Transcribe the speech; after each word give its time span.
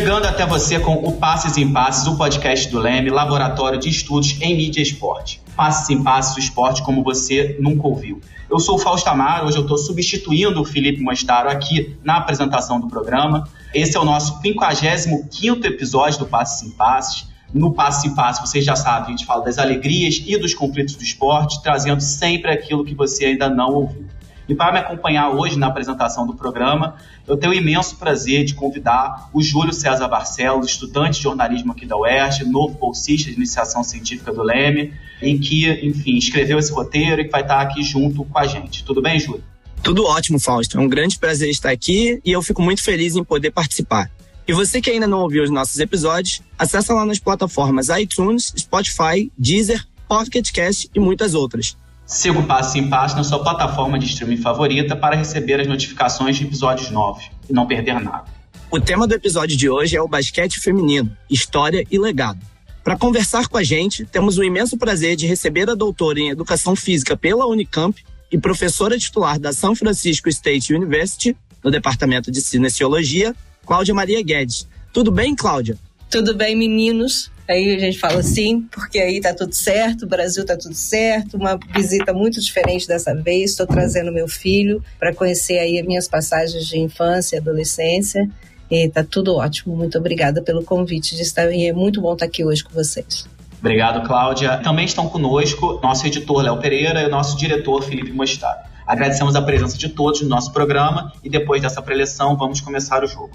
Chegando 0.00 0.24
até 0.24 0.46
você 0.46 0.80
com 0.80 0.94
o 0.94 1.12
Passes 1.18 1.58
em 1.58 1.70
Passes, 1.70 2.06
o 2.06 2.16
podcast 2.16 2.70
do 2.70 2.78
Leme, 2.78 3.10
Laboratório 3.10 3.78
de 3.78 3.90
Estudos 3.90 4.34
em 4.40 4.56
Mídia 4.56 4.80
e 4.80 4.82
Esporte. 4.82 5.42
Passes 5.54 5.90
em 5.90 6.02
Passes, 6.02 6.34
o 6.36 6.38
esporte 6.38 6.82
como 6.82 7.04
você 7.04 7.58
nunca 7.60 7.86
ouviu. 7.86 8.18
Eu 8.48 8.58
sou 8.58 8.76
o 8.76 8.78
Fausto 8.78 9.10
Amaro, 9.10 9.46
hoje 9.46 9.58
eu 9.58 9.62
estou 9.62 9.76
substituindo 9.76 10.58
o 10.58 10.64
Felipe 10.64 11.02
Mostaro 11.02 11.50
aqui 11.50 11.98
na 12.02 12.16
apresentação 12.16 12.80
do 12.80 12.88
programa. 12.88 13.46
Esse 13.74 13.94
é 13.94 14.00
o 14.00 14.04
nosso 14.06 14.40
55º 14.40 15.66
episódio 15.66 16.20
do 16.20 16.26
Passes 16.26 16.66
em 16.66 16.70
Passes. 16.70 17.28
No 17.52 17.74
Passe 17.74 18.08
em 18.08 18.14
Passe, 18.14 18.40
vocês 18.40 18.64
já 18.64 18.76
sabem, 18.76 19.08
a 19.08 19.10
gente 19.10 19.26
fala 19.26 19.44
das 19.44 19.58
alegrias 19.58 20.22
e 20.26 20.38
dos 20.38 20.54
conflitos 20.54 20.94
do 20.94 21.02
esporte, 21.02 21.62
trazendo 21.62 22.00
sempre 22.00 22.50
aquilo 22.50 22.86
que 22.86 22.94
você 22.94 23.26
ainda 23.26 23.50
não 23.50 23.74
ouviu. 23.74 24.06
E 24.48 24.54
para 24.54 24.72
me 24.72 24.78
acompanhar 24.78 25.30
hoje 25.30 25.58
na 25.58 25.68
apresentação 25.68 26.26
do 26.26 26.34
programa, 26.34 26.96
eu 27.26 27.36
tenho 27.36 27.52
o 27.52 27.54
imenso 27.54 27.96
prazer 27.96 28.44
de 28.44 28.54
convidar 28.54 29.30
o 29.32 29.42
Júlio 29.42 29.72
César 29.72 30.08
Barcelos, 30.08 30.66
estudante 30.66 31.18
de 31.18 31.22
jornalismo 31.22 31.72
aqui 31.72 31.86
da 31.86 31.96
UERJ, 31.96 32.44
novo 32.44 32.74
bolsista 32.74 33.30
de 33.30 33.36
iniciação 33.36 33.84
científica 33.84 34.32
do 34.32 34.42
Leme, 34.42 34.92
e 35.22 35.38
que, 35.38 35.70
enfim, 35.86 36.16
escreveu 36.16 36.58
esse 36.58 36.72
roteiro 36.72 37.20
e 37.20 37.24
que 37.24 37.30
vai 37.30 37.42
estar 37.42 37.60
aqui 37.60 37.82
junto 37.82 38.24
com 38.24 38.38
a 38.38 38.46
gente. 38.46 38.84
Tudo 38.84 39.00
bem, 39.00 39.18
Júlio? 39.20 39.44
Tudo 39.82 40.04
ótimo, 40.04 40.38
Fausto. 40.38 40.76
É 40.76 40.80
um 40.80 40.88
grande 40.88 41.18
prazer 41.18 41.48
estar 41.48 41.70
aqui 41.70 42.20
e 42.24 42.32
eu 42.32 42.42
fico 42.42 42.60
muito 42.60 42.82
feliz 42.82 43.16
em 43.16 43.24
poder 43.24 43.50
participar. 43.50 44.10
E 44.46 44.52
você 44.52 44.80
que 44.80 44.90
ainda 44.90 45.06
não 45.06 45.20
ouviu 45.20 45.42
os 45.42 45.50
nossos 45.50 45.78
episódios, 45.78 46.42
acessa 46.58 46.92
lá 46.92 47.06
nas 47.06 47.18
plataformas 47.18 47.88
iTunes, 47.88 48.52
Spotify, 48.58 49.30
Deezer, 49.38 49.86
Pocket 50.08 50.50
Cast 50.50 50.90
e 50.94 50.98
muitas 50.98 51.34
outras. 51.34 51.76
Siga 52.10 52.40
o 52.40 52.42
Passo 52.44 52.76
em 52.76 52.88
Passo 52.88 53.14
na 53.14 53.22
sua 53.22 53.38
plataforma 53.38 53.96
de 53.96 54.06
streaming 54.06 54.38
favorita 54.38 54.96
para 54.96 55.14
receber 55.14 55.60
as 55.60 55.68
notificações 55.68 56.36
de 56.36 56.42
episódios 56.42 56.90
novos 56.90 57.30
e 57.48 57.52
não 57.52 57.68
perder 57.68 58.00
nada. 58.00 58.24
O 58.68 58.80
tema 58.80 59.06
do 59.06 59.14
episódio 59.14 59.56
de 59.56 59.70
hoje 59.70 59.96
é 59.96 60.02
o 60.02 60.08
basquete 60.08 60.58
feminino, 60.58 61.16
história 61.30 61.86
e 61.88 61.96
legado. 62.00 62.40
Para 62.82 62.98
conversar 62.98 63.46
com 63.46 63.56
a 63.56 63.62
gente, 63.62 64.04
temos 64.04 64.38
o 64.38 64.42
imenso 64.42 64.76
prazer 64.76 65.14
de 65.14 65.24
receber 65.24 65.70
a 65.70 65.76
doutora 65.76 66.18
em 66.18 66.30
Educação 66.30 66.74
Física 66.74 67.16
pela 67.16 67.46
Unicamp 67.46 68.04
e 68.32 68.36
professora 68.36 68.98
titular 68.98 69.38
da 69.38 69.52
São 69.52 69.76
Francisco 69.76 70.28
State 70.28 70.74
University, 70.74 71.36
no 71.62 71.70
Departamento 71.70 72.28
de 72.28 72.40
Cinesiologia, 72.40 73.36
Cláudia 73.64 73.94
Maria 73.94 74.20
Guedes. 74.20 74.66
Tudo 74.92 75.12
bem, 75.12 75.36
Cláudia? 75.36 75.78
Tudo 76.10 76.34
bem, 76.34 76.56
meninos? 76.56 77.30
Aí 77.50 77.74
a 77.74 77.78
gente 77.80 77.98
fala 77.98 78.20
assim, 78.20 78.62
porque 78.70 78.96
aí 79.00 79.20
tá 79.20 79.34
tudo 79.34 79.52
certo, 79.52 80.04
o 80.04 80.06
Brasil 80.06 80.46
tá 80.46 80.56
tudo 80.56 80.74
certo, 80.74 81.36
uma 81.36 81.58
visita 81.74 82.12
muito 82.12 82.40
diferente 82.40 82.86
dessa 82.86 83.12
vez. 83.12 83.50
Estou 83.50 83.66
trazendo 83.66 84.12
meu 84.12 84.28
filho 84.28 84.80
para 85.00 85.12
conhecer 85.12 85.58
aí 85.58 85.76
as 85.76 85.84
minhas 85.84 86.06
passagens 86.06 86.64
de 86.64 86.78
infância 86.78 87.34
e 87.34 87.38
adolescência. 87.40 88.30
E 88.70 88.88
tá 88.88 89.02
tudo 89.02 89.34
ótimo. 89.34 89.74
Muito 89.74 89.98
obrigada 89.98 90.40
pelo 90.40 90.62
convite 90.62 91.16
de 91.16 91.22
estar 91.22 91.50
e 91.50 91.66
é 91.66 91.72
muito 91.72 92.00
bom 92.00 92.12
estar 92.12 92.26
aqui 92.26 92.44
hoje 92.44 92.62
com 92.62 92.72
vocês. 92.72 93.26
Obrigado, 93.58 94.06
Cláudia. 94.06 94.58
Também 94.58 94.84
estão 94.84 95.08
conosco 95.08 95.80
nosso 95.82 96.06
editor 96.06 96.44
Léo 96.44 96.60
Pereira 96.60 97.02
e 97.02 97.06
o 97.06 97.10
nosso 97.10 97.36
diretor 97.36 97.82
Felipe 97.82 98.12
Mostaro. 98.12 98.60
Agradecemos 98.86 99.34
a 99.34 99.42
presença 99.42 99.76
de 99.76 99.88
todos 99.88 100.22
no 100.22 100.28
nosso 100.28 100.52
programa 100.52 101.12
e 101.24 101.28
depois 101.28 101.60
dessa 101.60 101.82
preleção 101.82 102.36
vamos 102.36 102.60
começar 102.60 103.02
o 103.02 103.08
jogo. 103.08 103.32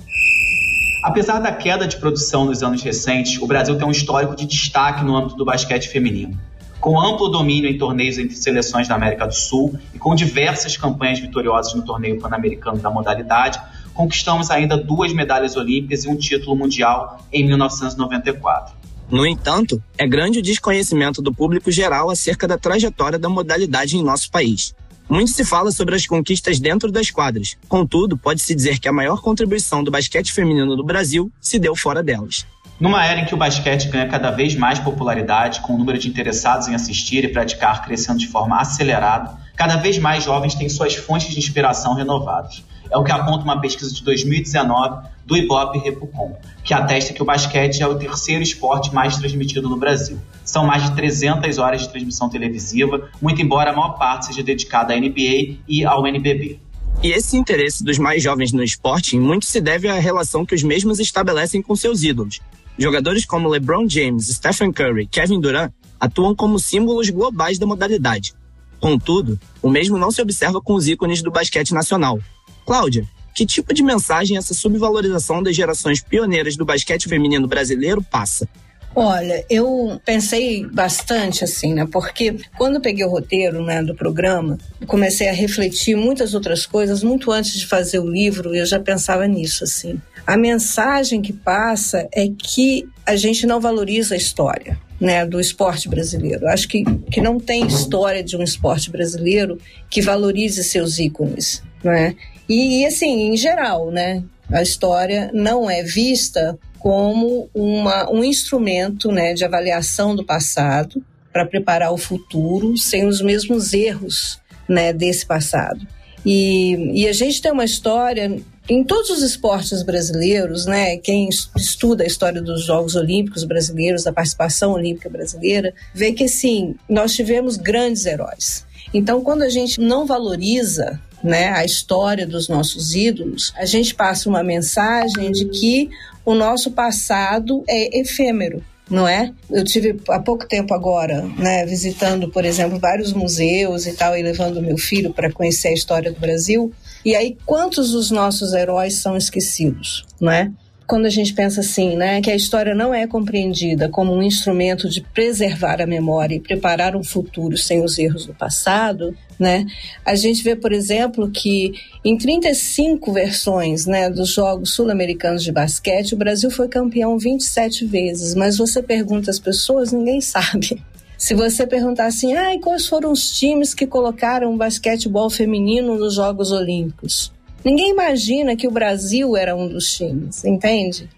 Apesar 1.05 1.37
da 1.37 1.51
queda 1.51 1.87
de 1.87 1.97
produção 1.97 2.45
nos 2.45 2.63
anos 2.63 2.81
recentes, 2.81 3.39
o 3.39 3.45
Brasil 3.45 3.77
tem 3.77 3.87
um 3.87 3.91
histórico 3.91 4.35
de 4.35 4.43
destaque 4.43 5.05
no 5.05 5.15
âmbito 5.15 5.35
do 5.35 5.45
basquete 5.45 5.87
feminino. 5.87 6.35
Com 6.79 6.99
amplo 6.99 7.29
domínio 7.29 7.69
em 7.69 7.77
torneios 7.77 8.17
entre 8.17 8.35
seleções 8.35 8.87
da 8.87 8.95
América 8.95 9.27
do 9.27 9.35
Sul 9.35 9.77
e 9.93 9.99
com 9.99 10.15
diversas 10.15 10.75
campanhas 10.75 11.19
vitoriosas 11.19 11.75
no 11.75 11.83
torneio 11.83 12.19
pan-americano 12.19 12.79
da 12.79 12.89
modalidade, 12.89 13.61
conquistamos 13.93 14.49
ainda 14.49 14.75
duas 14.75 15.13
medalhas 15.13 15.55
olímpicas 15.55 16.05
e 16.05 16.09
um 16.09 16.17
título 16.17 16.55
mundial 16.55 17.19
em 17.31 17.45
1994. 17.45 18.73
No 19.07 19.27
entanto, 19.27 19.79
é 19.99 20.07
grande 20.07 20.39
o 20.39 20.41
desconhecimento 20.41 21.21
do 21.21 21.31
público 21.31 21.69
geral 21.69 22.09
acerca 22.09 22.47
da 22.47 22.57
trajetória 22.57 23.19
da 23.19 23.29
modalidade 23.29 23.95
em 23.95 24.03
nosso 24.03 24.31
país. 24.31 24.73
Muito 25.07 25.31
se 25.31 25.45
fala 25.45 25.71
sobre 25.71 25.95
as 25.95 26.07
conquistas 26.07 26.59
dentro 26.59 26.91
das 26.91 27.11
quadras. 27.11 27.55
Contudo, 27.67 28.17
pode-se 28.17 28.55
dizer 28.55 28.79
que 28.79 28.87
a 28.87 28.93
maior 28.93 29.21
contribuição 29.21 29.83
do 29.83 29.91
basquete 29.91 30.33
feminino 30.33 30.75
no 30.75 30.83
Brasil 30.83 31.31
se 31.39 31.59
deu 31.59 31.75
fora 31.75 32.01
delas. 32.01 32.45
Numa 32.79 33.05
era 33.05 33.21
em 33.21 33.25
que 33.25 33.33
o 33.33 33.37
basquete 33.37 33.87
ganha 33.87 34.07
cada 34.07 34.31
vez 34.31 34.55
mais 34.55 34.79
popularidade, 34.79 35.61
com 35.61 35.75
o 35.75 35.77
número 35.77 35.97
de 35.97 36.09
interessados 36.09 36.67
em 36.67 36.75
assistir 36.75 37.23
e 37.23 37.29
praticar 37.29 37.85
crescendo 37.85 38.19
de 38.19 38.27
forma 38.27 38.59
acelerada, 38.59 39.37
cada 39.55 39.77
vez 39.77 39.97
mais 39.97 40.23
jovens 40.23 40.55
têm 40.55 40.67
suas 40.67 40.95
fontes 40.95 41.29
de 41.29 41.39
inspiração 41.39 41.93
renovadas. 41.93 42.63
É 42.89 42.97
o 42.97 43.03
que 43.03 43.11
aponta 43.11 43.43
uma 43.43 43.59
pesquisa 43.59 43.93
de 43.93 44.03
2019 44.03 45.07
do 45.25 45.35
Ibope 45.35 45.79
Repucom, 45.79 46.37
que 46.63 46.73
atesta 46.73 47.13
que 47.13 47.21
o 47.21 47.25
basquete 47.25 47.81
é 47.81 47.87
o 47.87 47.95
terceiro 47.95 48.43
esporte 48.43 48.93
mais 48.93 49.17
transmitido 49.17 49.67
no 49.67 49.77
Brasil. 49.77 50.19
São 50.43 50.65
mais 50.65 50.83
de 50.83 50.95
300 50.95 51.57
horas 51.57 51.81
de 51.81 51.89
transmissão 51.89 52.29
televisiva, 52.29 53.09
muito 53.21 53.41
embora 53.41 53.71
a 53.71 53.75
maior 53.75 53.97
parte 53.97 54.27
seja 54.27 54.43
dedicada 54.43 54.93
à 54.93 54.97
NBA 54.97 55.57
e 55.67 55.83
ao 55.83 56.05
NBB. 56.05 56.59
E 57.03 57.11
esse 57.11 57.37
interesse 57.37 57.83
dos 57.83 57.97
mais 57.97 58.23
jovens 58.23 58.51
no 58.53 58.63
esporte 58.63 59.17
muito 59.17 59.45
se 59.45 59.59
deve 59.59 59.87
à 59.87 59.95
relação 59.95 60.45
que 60.45 60.55
os 60.55 60.63
mesmos 60.63 60.99
estabelecem 60.99 61.61
com 61.61 61.75
seus 61.75 62.03
ídolos. 62.03 62.39
Jogadores 62.77 63.25
como 63.25 63.49
LeBron 63.49 63.87
James, 63.87 64.27
Stephen 64.27 64.71
Curry 64.71 65.07
Kevin 65.07 65.39
Durant 65.39 65.71
atuam 65.99 66.35
como 66.35 66.59
símbolos 66.59 67.09
globais 67.09 67.57
da 67.57 67.65
modalidade. 67.65 68.33
Contudo, 68.79 69.39
o 69.61 69.69
mesmo 69.69 69.97
não 69.97 70.11
se 70.11 70.21
observa 70.21 70.61
com 70.61 70.73
os 70.73 70.87
ícones 70.87 71.21
do 71.21 71.31
basquete 71.31 71.73
nacional. 71.73 72.19
Cláudia, 72.65 73.05
que 73.33 73.45
tipo 73.45 73.73
de 73.73 73.83
mensagem 73.83 74.37
essa 74.37 74.53
subvalorização 74.53 75.43
das 75.43 75.55
gerações 75.55 76.01
pioneiras 76.01 76.55
do 76.55 76.65
basquete 76.65 77.07
feminino 77.07 77.47
brasileiro 77.47 78.01
passa? 78.01 78.47
Olha, 78.95 79.45
eu 79.49 79.99
pensei 80.05 80.65
bastante 80.65 81.43
assim, 81.43 81.73
né? 81.73 81.85
Porque 81.91 82.37
quando 82.57 82.79
peguei 82.79 83.03
o 83.03 83.09
roteiro 83.09 83.61
né, 83.61 83.83
do 83.83 83.93
programa, 83.93 84.57
comecei 84.87 85.27
a 85.27 85.33
refletir 85.33 85.97
muitas 85.97 86.33
outras 86.33 86.65
coisas. 86.65 87.03
Muito 87.03 87.29
antes 87.29 87.59
de 87.59 87.67
fazer 87.67 87.99
o 87.99 88.09
livro, 88.09 88.55
eu 88.55 88.65
já 88.65 88.79
pensava 88.79 89.27
nisso, 89.27 89.65
assim. 89.65 89.99
A 90.25 90.37
mensagem 90.37 91.21
que 91.21 91.33
passa 91.33 92.07
é 92.13 92.29
que 92.29 92.87
a 93.05 93.17
gente 93.17 93.45
não 93.45 93.59
valoriza 93.59 94.15
a 94.15 94.17
história. 94.17 94.79
Né, 94.97 95.25
do 95.25 95.41
esporte 95.41 95.89
brasileiro. 95.89 96.47
Acho 96.47 96.69
que, 96.69 96.85
que 97.11 97.19
não 97.19 97.37
tem 97.37 97.67
história 97.67 98.23
de 98.23 98.37
um 98.37 98.41
esporte 98.41 98.89
brasileiro 98.89 99.59
que 99.89 100.01
valorize 100.01 100.63
seus 100.63 100.99
ícones. 100.99 101.61
Né? 101.83 102.15
E, 102.47 102.81
e 102.81 102.85
assim, 102.85 103.31
em 103.31 103.37
geral, 103.37 103.91
né? 103.91 104.23
A 104.51 104.61
história 104.61 105.31
não 105.33 105.69
é 105.69 105.83
vista 105.83 106.57
como 106.79 107.49
uma, 107.53 108.09
um 108.11 108.23
instrumento 108.23 109.11
né, 109.11 109.33
de 109.33 109.43
avaliação 109.43 110.15
do 110.15 110.23
passado 110.23 111.03
para 111.33 111.45
preparar 111.45 111.91
o 111.91 111.97
futuro 111.97 112.77
sem 112.77 113.07
os 113.07 113.21
mesmos 113.21 113.73
erros 113.73 114.39
né, 114.69 114.93
desse 114.93 115.25
passado. 115.25 115.85
E, 116.23 117.01
e 117.01 117.07
a 117.07 117.13
gente 117.13 117.41
tem 117.41 117.51
uma 117.51 117.65
história 117.65 118.39
em 118.67 118.83
todos 118.83 119.09
os 119.09 119.21
esportes 119.21 119.83
brasileiros, 119.83 120.65
né? 120.65 120.97
Quem 120.97 121.29
estuda 121.55 122.03
a 122.03 122.07
história 122.07 122.41
dos 122.41 122.63
Jogos 122.63 122.95
Olímpicos 122.95 123.43
brasileiros, 123.43 124.03
da 124.03 124.13
participação 124.13 124.73
olímpica 124.73 125.09
brasileira, 125.09 125.73
vê 125.93 126.11
que 126.13 126.27
sim, 126.27 126.75
nós 126.89 127.13
tivemos 127.13 127.57
grandes 127.57 128.05
heróis. 128.05 128.65
Então, 128.93 129.21
quando 129.21 129.43
a 129.43 129.49
gente 129.49 129.79
não 129.79 130.05
valoriza 130.05 130.99
né, 131.25 131.49
a 131.49 131.65
história 131.65 132.25
dos 132.25 132.47
nossos 132.47 132.93
ídolos, 132.93 133.51
a 133.57 133.65
gente 133.65 133.95
passa 133.95 134.29
uma 134.29 134.43
mensagem 134.43 135.31
de 135.31 135.45
que 135.45 135.89
o 136.23 136.35
nosso 136.35 136.71
passado 136.71 137.63
é 137.67 137.99
efêmero, 137.99 138.63
não 138.89 139.07
é? 139.07 139.31
Eu 139.49 139.63
tive 139.63 139.99
há 140.09 140.19
pouco 140.19 140.47
tempo 140.47 140.73
agora, 140.73 141.23
né, 141.37 141.65
visitando, 141.65 142.29
por 142.29 142.45
exemplo, 142.45 142.77
vários 142.77 143.11
museus 143.11 143.87
e 143.87 143.93
tal, 143.93 144.15
e 144.15 144.21
levando 144.21 144.61
meu 144.61 144.77
filho 144.77 145.11
para 145.11 145.31
conhecer 145.31 145.69
a 145.69 145.73
história 145.73 146.11
do 146.11 146.19
Brasil. 146.19 146.71
E 147.03 147.15
aí, 147.15 147.35
quantos 147.45 147.91
dos 147.91 148.11
nossos 148.11 148.53
heróis 148.53 148.99
são 148.99 149.17
esquecidos, 149.17 150.05
não 150.21 150.31
é? 150.31 150.51
Quando 150.87 151.05
a 151.05 151.09
gente 151.09 151.33
pensa 151.33 151.61
assim, 151.61 151.95
né, 151.95 152.21
que 152.21 152.29
a 152.29 152.35
história 152.35 152.75
não 152.75 152.93
é 152.93 153.07
compreendida 153.07 153.89
como 153.89 154.13
um 154.13 154.21
instrumento 154.21 154.87
de 154.87 155.01
preservar 155.01 155.81
a 155.81 155.87
memória 155.87 156.35
e 156.35 156.39
preparar 156.39 156.95
um 156.95 157.03
futuro 157.03 157.57
sem 157.57 157.83
os 157.83 157.97
erros 157.97 158.25
do 158.25 158.33
passado, 158.33 159.15
né, 159.39 159.65
a 160.05 160.15
gente 160.15 160.43
vê, 160.43 160.55
por 160.55 160.71
exemplo, 160.71 161.29
que 161.31 161.73
em 162.03 162.17
35 162.17 163.11
versões, 163.11 163.85
né, 163.85 164.09
dos 164.09 164.29
Jogos 164.29 164.73
Sul-Americanos 164.73 165.43
de 165.43 165.51
Basquete, 165.51 166.13
o 166.13 166.17
Brasil 166.17 166.51
foi 166.51 166.67
campeão 166.67 167.17
27 167.17 167.85
vezes, 167.85 168.35
mas 168.35 168.57
você 168.57 168.81
pergunta 168.81 169.31
às 169.31 169.39
pessoas, 169.39 169.91
ninguém 169.91 170.21
sabe. 170.21 170.81
Se 171.17 171.33
você 171.33 171.65
perguntar 171.65 172.07
assim, 172.07 172.33
ah, 172.35 172.59
quais 172.61 172.87
foram 172.87 173.11
os 173.11 173.31
times 173.31 173.73
que 173.73 173.87
colocaram 173.87 174.53
o 174.53 174.57
basquetebol 174.57 175.29
feminino 175.29 175.97
nos 175.97 176.15
Jogos 176.15 176.51
Olímpicos? 176.51 177.33
Ninguém 177.65 177.89
imagina 177.89 178.55
que 178.55 178.67
o 178.67 178.71
Brasil 178.71 179.35
era 179.35 179.55
um 179.55 179.67
dos 179.67 179.91
times, 179.97 180.45
entende? 180.45 181.09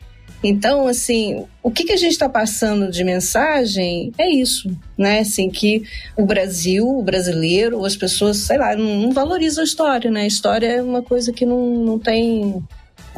Então, 0.42 0.88
assim, 0.88 1.46
o 1.62 1.70
que, 1.70 1.84
que 1.84 1.92
a 1.92 1.98
gente 1.98 2.12
está 2.12 2.30
passando 2.30 2.90
de 2.90 3.04
mensagem 3.04 4.14
é 4.18 4.30
isso, 4.30 4.70
né? 4.98 5.20
Assim, 5.20 5.50
que 5.50 5.84
o 6.16 6.26
Brasil, 6.26 6.88
o 6.88 7.02
brasileiro, 7.02 7.84
as 7.84 7.98
pessoas, 7.98 8.38
sei 8.38 8.58
lá, 8.58 8.76
não, 8.76 9.02
não 9.02 9.12
valorizam 9.12 9.62
a 9.62 9.66
história, 9.66 10.10
né? 10.10 10.22
A 10.22 10.28
história 10.28 10.68
é 10.68 10.82
uma 10.82 11.02
coisa 11.02 11.34
que 11.34 11.46
não, 11.46 11.84
não, 11.84 12.00
tem, 12.00 12.64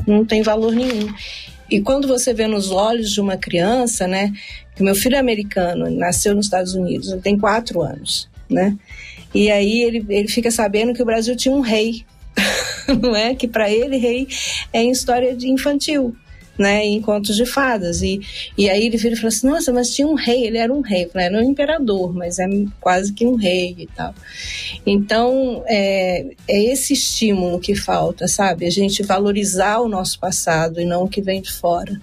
não 0.08 0.26
tem 0.26 0.42
valor 0.42 0.74
nenhum. 0.74 1.14
E 1.70 1.82
quando 1.82 2.08
você 2.08 2.34
vê 2.34 2.48
nos 2.48 2.72
olhos 2.72 3.12
de 3.12 3.22
uma 3.22 3.38
criança, 3.38 4.08
né? 4.08 4.34
Que 4.76 4.82
meu 4.82 4.96
filho 4.96 5.16
é 5.18 5.20
americano, 5.20 5.88
nasceu 5.92 6.34
nos 6.34 6.46
Estados 6.46 6.74
Unidos, 6.74 7.12
ele 7.12 7.22
tem 7.22 7.38
quatro 7.38 7.82
anos, 7.82 8.28
né? 8.50 8.76
E 9.36 9.52
aí 9.52 9.84
ele, 9.84 10.06
ele 10.10 10.28
fica 10.30 10.50
sabendo 10.50 10.94
que 10.94 11.02
o 11.04 11.06
Brasil 11.06 11.36
tinha 11.36 11.54
um 11.54 11.60
rei, 11.60 12.06
não 13.02 13.16
é? 13.16 13.36
Que 13.36 13.48
para 13.48 13.70
ele 13.70 13.98
rei 13.98 14.28
é 14.74 14.82
em 14.82 14.92
história 14.92 15.36
de 15.36 15.50
infantil 15.50 16.16
né, 16.60 16.86
em 16.86 17.02
contos 17.02 17.38
de 17.38 17.46
fadas. 17.46 18.02
E, 18.02 18.20
e 18.58 18.70
aí 18.70 18.86
ele 18.86 18.98
vira 18.98 19.16
e 19.16 19.18
fala 19.18 19.30
assim: 19.30 19.48
nossa, 19.48 19.72
mas 19.72 19.96
tinha 19.96 20.06
um 20.06 20.14
rei, 20.14 20.46
ele 20.46 20.58
era 20.58 20.72
um 20.72 20.82
rei. 20.82 21.06
Eu 21.06 21.10
falei, 21.10 21.28
era 21.28 21.38
um 21.38 21.50
imperador, 21.50 22.14
mas 22.14 22.38
é 22.38 22.46
quase 22.82 23.14
que 23.14 23.26
um 23.26 23.36
rei 23.36 23.76
e 23.80 23.88
tal. 23.88 24.14
Então, 24.86 25.64
é, 25.66 26.26
é 26.48 26.64
esse 26.66 26.92
estímulo 26.92 27.60
que 27.60 27.74
falta, 27.74 28.28
sabe? 28.28 28.66
A 28.66 28.70
gente 28.70 29.02
valorizar 29.02 29.80
o 29.80 29.88
nosso 29.88 30.20
passado 30.20 30.82
e 30.82 30.86
não 30.86 31.04
o 31.04 31.10
que 31.10 31.22
vem 31.22 31.42
de 31.42 31.52
fora. 31.52 32.00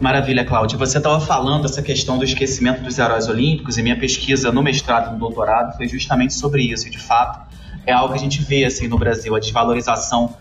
Maravilha, 0.00 0.44
Cláudia. 0.44 0.76
Você 0.78 0.98
estava 0.98 1.20
falando 1.20 1.66
essa 1.66 1.82
questão 1.82 2.18
do 2.18 2.24
esquecimento 2.24 2.82
dos 2.82 2.98
heróis 2.98 3.28
olímpicos 3.28 3.78
e 3.78 3.82
minha 3.82 3.96
pesquisa 3.96 4.50
no 4.50 4.62
mestrado 4.62 5.10
e 5.10 5.12
no 5.12 5.18
doutorado 5.18 5.76
foi 5.76 5.86
justamente 5.86 6.34
sobre 6.34 6.62
isso. 6.62 6.88
E, 6.88 6.90
de 6.90 6.98
fato, 6.98 7.51
é 7.86 7.92
algo 7.92 8.12
que 8.12 8.18
a 8.18 8.22
gente 8.22 8.42
vê 8.42 8.64
assim 8.64 8.88
no 8.88 8.98
Brasil, 8.98 9.34
a 9.34 9.38
desvalorização 9.38 10.36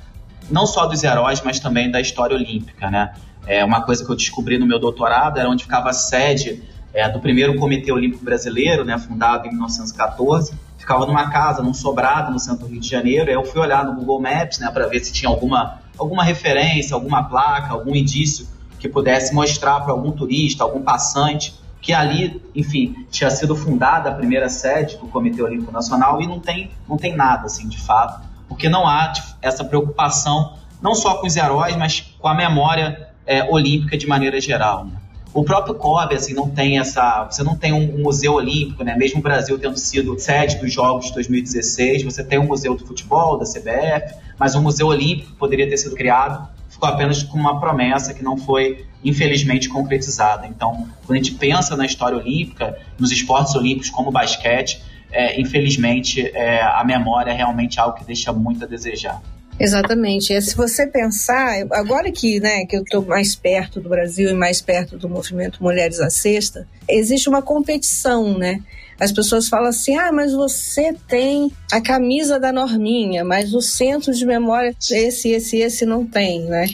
não 0.49 0.65
só 0.65 0.85
dos 0.85 1.03
heróis, 1.03 1.41
mas 1.41 1.59
também 1.59 1.89
da 1.89 2.01
história 2.01 2.35
olímpica, 2.35 2.89
né? 2.89 3.13
É 3.47 3.63
uma 3.63 3.81
coisa 3.81 4.05
que 4.05 4.11
eu 4.11 4.15
descobri 4.15 4.57
no 4.57 4.65
meu 4.65 4.79
doutorado 4.79 5.39
era 5.39 5.49
onde 5.49 5.63
ficava 5.63 5.89
a 5.89 5.93
sede 5.93 6.61
é, 6.93 7.07
do 7.09 7.19
primeiro 7.19 7.55
Comitê 7.55 7.91
Olímpico 7.91 8.23
Brasileiro, 8.23 8.83
né, 8.83 8.97
fundado 8.97 9.47
em 9.47 9.51
1914. 9.51 10.53
Ficava 10.77 11.05
numa 11.05 11.29
casa, 11.29 11.61
num 11.61 11.73
sobrado 11.73 12.31
no 12.31 12.39
centro 12.39 12.65
do 12.65 12.71
Rio 12.71 12.81
de 12.81 12.87
Janeiro. 12.87 13.29
Aí 13.29 13.35
eu 13.35 13.43
fui 13.43 13.61
olhar 13.61 13.85
no 13.85 13.95
Google 13.95 14.21
Maps 14.21 14.59
né, 14.59 14.69
para 14.71 14.87
ver 14.87 14.99
se 14.99 15.13
tinha 15.13 15.29
alguma, 15.29 15.79
alguma 15.97 16.23
referência, 16.23 16.93
alguma 16.93 17.23
placa, 17.23 17.71
algum 17.71 17.95
indício 17.95 18.47
que 18.77 18.89
pudesse 18.89 19.33
mostrar 19.33 19.79
para 19.81 19.91
algum 19.91 20.11
turista, 20.11 20.63
algum 20.63 20.81
passante, 20.81 21.53
que 21.81 21.93
ali, 21.93 22.41
enfim, 22.55 23.07
tinha 23.09 23.29
sido 23.29 23.55
fundada 23.55 24.09
a 24.09 24.13
primeira 24.13 24.47
sede 24.49 24.97
do 24.97 25.07
Comitê 25.07 25.41
Olímpico 25.41 25.71
Nacional 25.71 26.21
e 26.21 26.27
não 26.27 26.39
tem, 26.39 26.69
não 26.87 26.95
tem 26.95 27.15
nada, 27.15 27.47
assim, 27.47 27.67
de 27.67 27.79
fato, 27.79 28.21
porque 28.47 28.69
não 28.69 28.87
há 28.87 29.11
essa 29.41 29.63
preocupação 29.63 30.53
não 30.81 30.95
só 30.95 31.15
com 31.15 31.27
os 31.27 31.35
heróis, 31.35 31.75
mas 31.75 32.01
com 32.19 32.27
a 32.27 32.33
memória 32.33 33.09
é, 33.25 33.43
olímpica 33.49 33.97
de 33.97 34.07
maneira 34.07 34.41
geral. 34.41 34.85
Né? 34.85 34.93
O 35.33 35.43
próprio 35.43 35.75
COB, 35.75 36.15
assim, 36.15 36.33
não 36.33 36.49
tem 36.49 36.77
essa. 36.77 37.25
Você 37.25 37.41
não 37.41 37.55
tem 37.55 37.71
um, 37.71 38.01
museu 38.01 38.33
olímpico, 38.33 38.83
né? 38.83 38.95
Mesmo 38.97 39.19
o 39.19 39.23
Brasil 39.23 39.57
tendo 39.57 39.77
sido 39.77 40.19
sede 40.19 40.57
dos 40.57 40.73
Jogos 40.73 41.05
de 41.05 41.13
2016, 41.13 42.03
você 42.03 42.21
tem 42.21 42.37
um 42.37 42.45
museu 42.45 42.75
do 42.75 42.85
futebol, 42.85 43.37
da 43.37 43.45
CBF, 43.45 44.13
mas 44.37 44.55
um 44.55 44.61
museu 44.61 44.87
olímpico 44.87 45.33
poderia 45.35 45.69
ter 45.69 45.77
sido 45.77 45.95
criado, 45.95 46.49
ficou 46.81 46.89
apenas 46.89 47.21
com 47.21 47.37
uma 47.37 47.59
promessa 47.59 48.11
que 48.11 48.23
não 48.23 48.35
foi, 48.35 48.85
infelizmente, 49.03 49.69
concretizada. 49.69 50.47
Então, 50.47 50.89
quando 51.05 51.11
a 51.11 51.21
gente 51.21 51.35
pensa 51.35 51.77
na 51.77 51.85
história 51.85 52.17
olímpica, 52.17 52.75
nos 52.97 53.11
esportes 53.11 53.53
olímpicos 53.53 53.91
como 53.91 54.09
o 54.09 54.11
basquete, 54.11 54.81
é, 55.11 55.39
infelizmente, 55.39 56.25
é, 56.33 56.63
a 56.63 56.83
memória 56.83 57.29
é 57.29 57.35
realmente 57.35 57.79
algo 57.79 57.95
que 57.95 58.03
deixa 58.03 58.33
muito 58.33 58.63
a 58.63 58.67
desejar. 58.67 59.21
Exatamente. 59.59 60.41
Se 60.41 60.55
você 60.55 60.87
pensar, 60.87 61.67
agora 61.71 62.11
que, 62.11 62.39
né, 62.39 62.65
que 62.65 62.75
eu 62.75 62.81
estou 62.81 63.05
mais 63.05 63.35
perto 63.35 63.79
do 63.79 63.87
Brasil 63.87 64.31
e 64.31 64.33
mais 64.33 64.59
perto 64.59 64.97
do 64.97 65.07
movimento 65.07 65.61
Mulheres 65.61 65.99
à 65.99 66.09
Sexta, 66.09 66.67
existe 66.89 67.29
uma 67.29 67.43
competição, 67.43 68.35
né? 68.39 68.59
As 69.01 69.11
pessoas 69.11 69.49
falam 69.49 69.69
assim: 69.69 69.95
ah, 69.95 70.11
mas 70.11 70.31
você 70.31 70.93
tem 71.07 71.51
a 71.71 71.81
camisa 71.81 72.39
da 72.39 72.51
Norminha, 72.51 73.25
mas 73.25 73.51
o 73.51 73.59
centro 73.59 74.13
de 74.13 74.23
memória, 74.23 74.75
esse, 74.91 75.29
esse, 75.29 75.57
esse 75.57 75.85
não 75.87 76.05
tem, 76.05 76.41
né? 76.41 76.67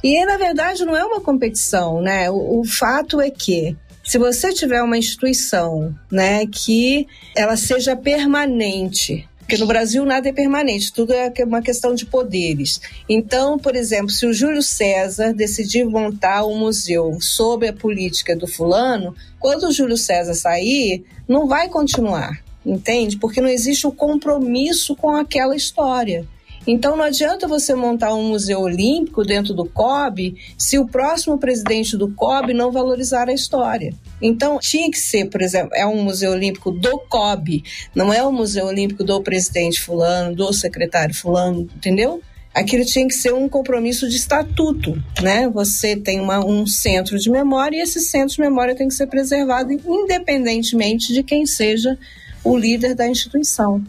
E 0.00 0.24
na 0.24 0.36
verdade 0.36 0.84
não 0.84 0.96
é 0.96 1.04
uma 1.04 1.20
competição, 1.20 2.00
né? 2.00 2.30
O, 2.30 2.60
o 2.60 2.64
fato 2.64 3.20
é 3.20 3.28
que 3.28 3.76
se 4.04 4.18
você 4.18 4.52
tiver 4.52 4.82
uma 4.82 4.98
instituição, 4.98 5.92
né, 6.12 6.46
que 6.46 7.08
ela 7.34 7.56
seja 7.56 7.96
permanente, 7.96 9.26
porque 9.44 9.58
no 9.58 9.66
Brasil 9.66 10.04
nada 10.06 10.30
é 10.30 10.32
permanente, 10.32 10.92
tudo 10.92 11.12
é 11.12 11.30
uma 11.44 11.60
questão 11.60 11.94
de 11.94 12.06
poderes. 12.06 12.80
Então, 13.06 13.58
por 13.58 13.76
exemplo, 13.76 14.10
se 14.10 14.26
o 14.26 14.32
Júlio 14.32 14.62
César 14.62 15.34
decidir 15.34 15.84
montar 15.84 16.46
um 16.46 16.58
museu 16.58 17.18
sob 17.20 17.68
a 17.68 17.72
política 17.72 18.34
do 18.34 18.46
fulano, 18.46 19.14
quando 19.38 19.64
o 19.64 19.72
Júlio 19.72 19.98
César 19.98 20.32
sair, 20.32 21.04
não 21.28 21.46
vai 21.46 21.68
continuar, 21.68 22.42
entende? 22.64 23.18
Porque 23.18 23.40
não 23.40 23.48
existe 23.48 23.86
o 23.86 23.92
compromisso 23.92 24.96
com 24.96 25.10
aquela 25.10 25.54
história. 25.54 26.26
Então 26.66 26.96
não 26.96 27.04
adianta 27.04 27.46
você 27.46 27.74
montar 27.74 28.14
um 28.14 28.28
museu 28.28 28.60
olímpico 28.60 29.22
dentro 29.22 29.52
do 29.52 29.66
COB 29.66 30.34
se 30.56 30.78
o 30.78 30.86
próximo 30.86 31.38
presidente 31.38 31.96
do 31.96 32.10
COB 32.12 32.54
não 32.54 32.72
valorizar 32.72 33.28
a 33.28 33.34
história. 33.34 33.92
Então 34.20 34.58
tinha 34.58 34.90
que 34.90 34.98
ser, 34.98 35.26
por 35.26 35.42
exemplo, 35.42 35.70
é 35.74 35.86
um 35.86 36.02
museu 36.02 36.32
olímpico 36.32 36.70
do 36.70 36.98
COB, 37.00 37.62
não 37.94 38.12
é 38.12 38.26
um 38.26 38.32
museu 38.32 38.66
olímpico 38.66 39.04
do 39.04 39.20
presidente 39.22 39.80
fulano, 39.80 40.34
do 40.34 40.52
secretário 40.52 41.14
fulano, 41.14 41.68
entendeu? 41.76 42.22
Aquilo 42.54 42.84
tinha 42.84 43.06
que 43.06 43.14
ser 43.14 43.34
um 43.34 43.48
compromisso 43.48 44.08
de 44.08 44.16
estatuto, 44.16 44.96
né? 45.20 45.48
Você 45.48 45.96
tem 45.96 46.20
uma, 46.20 46.38
um 46.44 46.66
centro 46.66 47.18
de 47.18 47.28
memória 47.28 47.76
e 47.76 47.80
esse 47.80 48.00
centro 48.00 48.36
de 48.36 48.40
memória 48.40 48.76
tem 48.76 48.88
que 48.88 48.94
ser 48.94 49.08
preservado 49.08 49.72
independentemente 49.72 51.12
de 51.12 51.22
quem 51.22 51.44
seja 51.44 51.98
o 52.44 52.56
líder 52.56 52.94
da 52.94 53.08
instituição. 53.08 53.82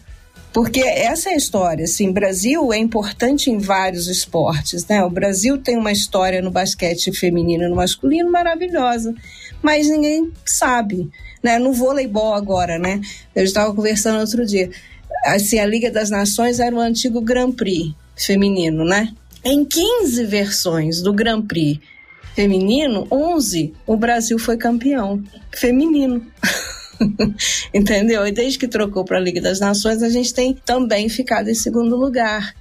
Porque 0.56 0.80
essa 0.80 1.32
é 1.32 1.34
a 1.34 1.36
história, 1.36 1.84
assim, 1.84 2.14
Brasil 2.14 2.72
é 2.72 2.78
importante 2.78 3.52
em 3.52 3.58
vários 3.58 4.08
esportes, 4.08 4.88
né? 4.88 5.04
O 5.04 5.10
Brasil 5.10 5.58
tem 5.58 5.76
uma 5.76 5.92
história 5.92 6.42
no 6.42 6.50
basquete 6.50 7.12
feminino 7.12 7.66
e 7.66 7.68
no 7.68 7.76
masculino 7.76 8.32
maravilhosa, 8.32 9.14
mas 9.62 9.90
ninguém 9.90 10.32
sabe, 10.46 11.12
né? 11.44 11.60
No 11.60 11.74
voleibol 11.74 12.34
agora, 12.34 12.80
né? 12.80 13.02
Eu 13.36 13.44
estava 13.44 13.76
conversando 13.76 14.22
outro 14.22 14.46
dia, 14.46 14.70
assim, 15.26 15.60
a 15.60 15.66
Liga 15.66 15.92
das 15.92 16.10
Nações 16.10 16.62
era 16.62 16.74
o 16.74 16.80
antigo 16.80 17.20
Grand 17.20 17.52
Prix 17.52 17.94
feminino, 18.16 18.86
né? 18.86 19.14
Em 19.44 19.66
15 19.66 20.24
versões 20.24 21.02
do 21.02 21.12
Grand 21.12 21.42
Prix 21.42 21.82
feminino, 22.34 23.06
11 23.12 23.74
o 23.86 23.98
Brasil 23.98 24.40
foi 24.40 24.56
campeão 24.56 25.22
feminino. 25.52 26.26
Entendeu? 27.74 28.26
E 28.26 28.32
desde 28.32 28.60
que 28.60 28.68
trocou 28.68 29.04
para 29.04 29.18
a 29.18 29.22
Liga 29.22 29.42
das 29.42 29.60
Nações, 29.60 30.02
a 30.02 30.10
gente 30.10 30.34
tem 30.34 30.54
também 30.54 31.10
ficado 31.10 31.50
em 31.50 31.56
segundo 31.56 31.96
lugar. 31.96 32.54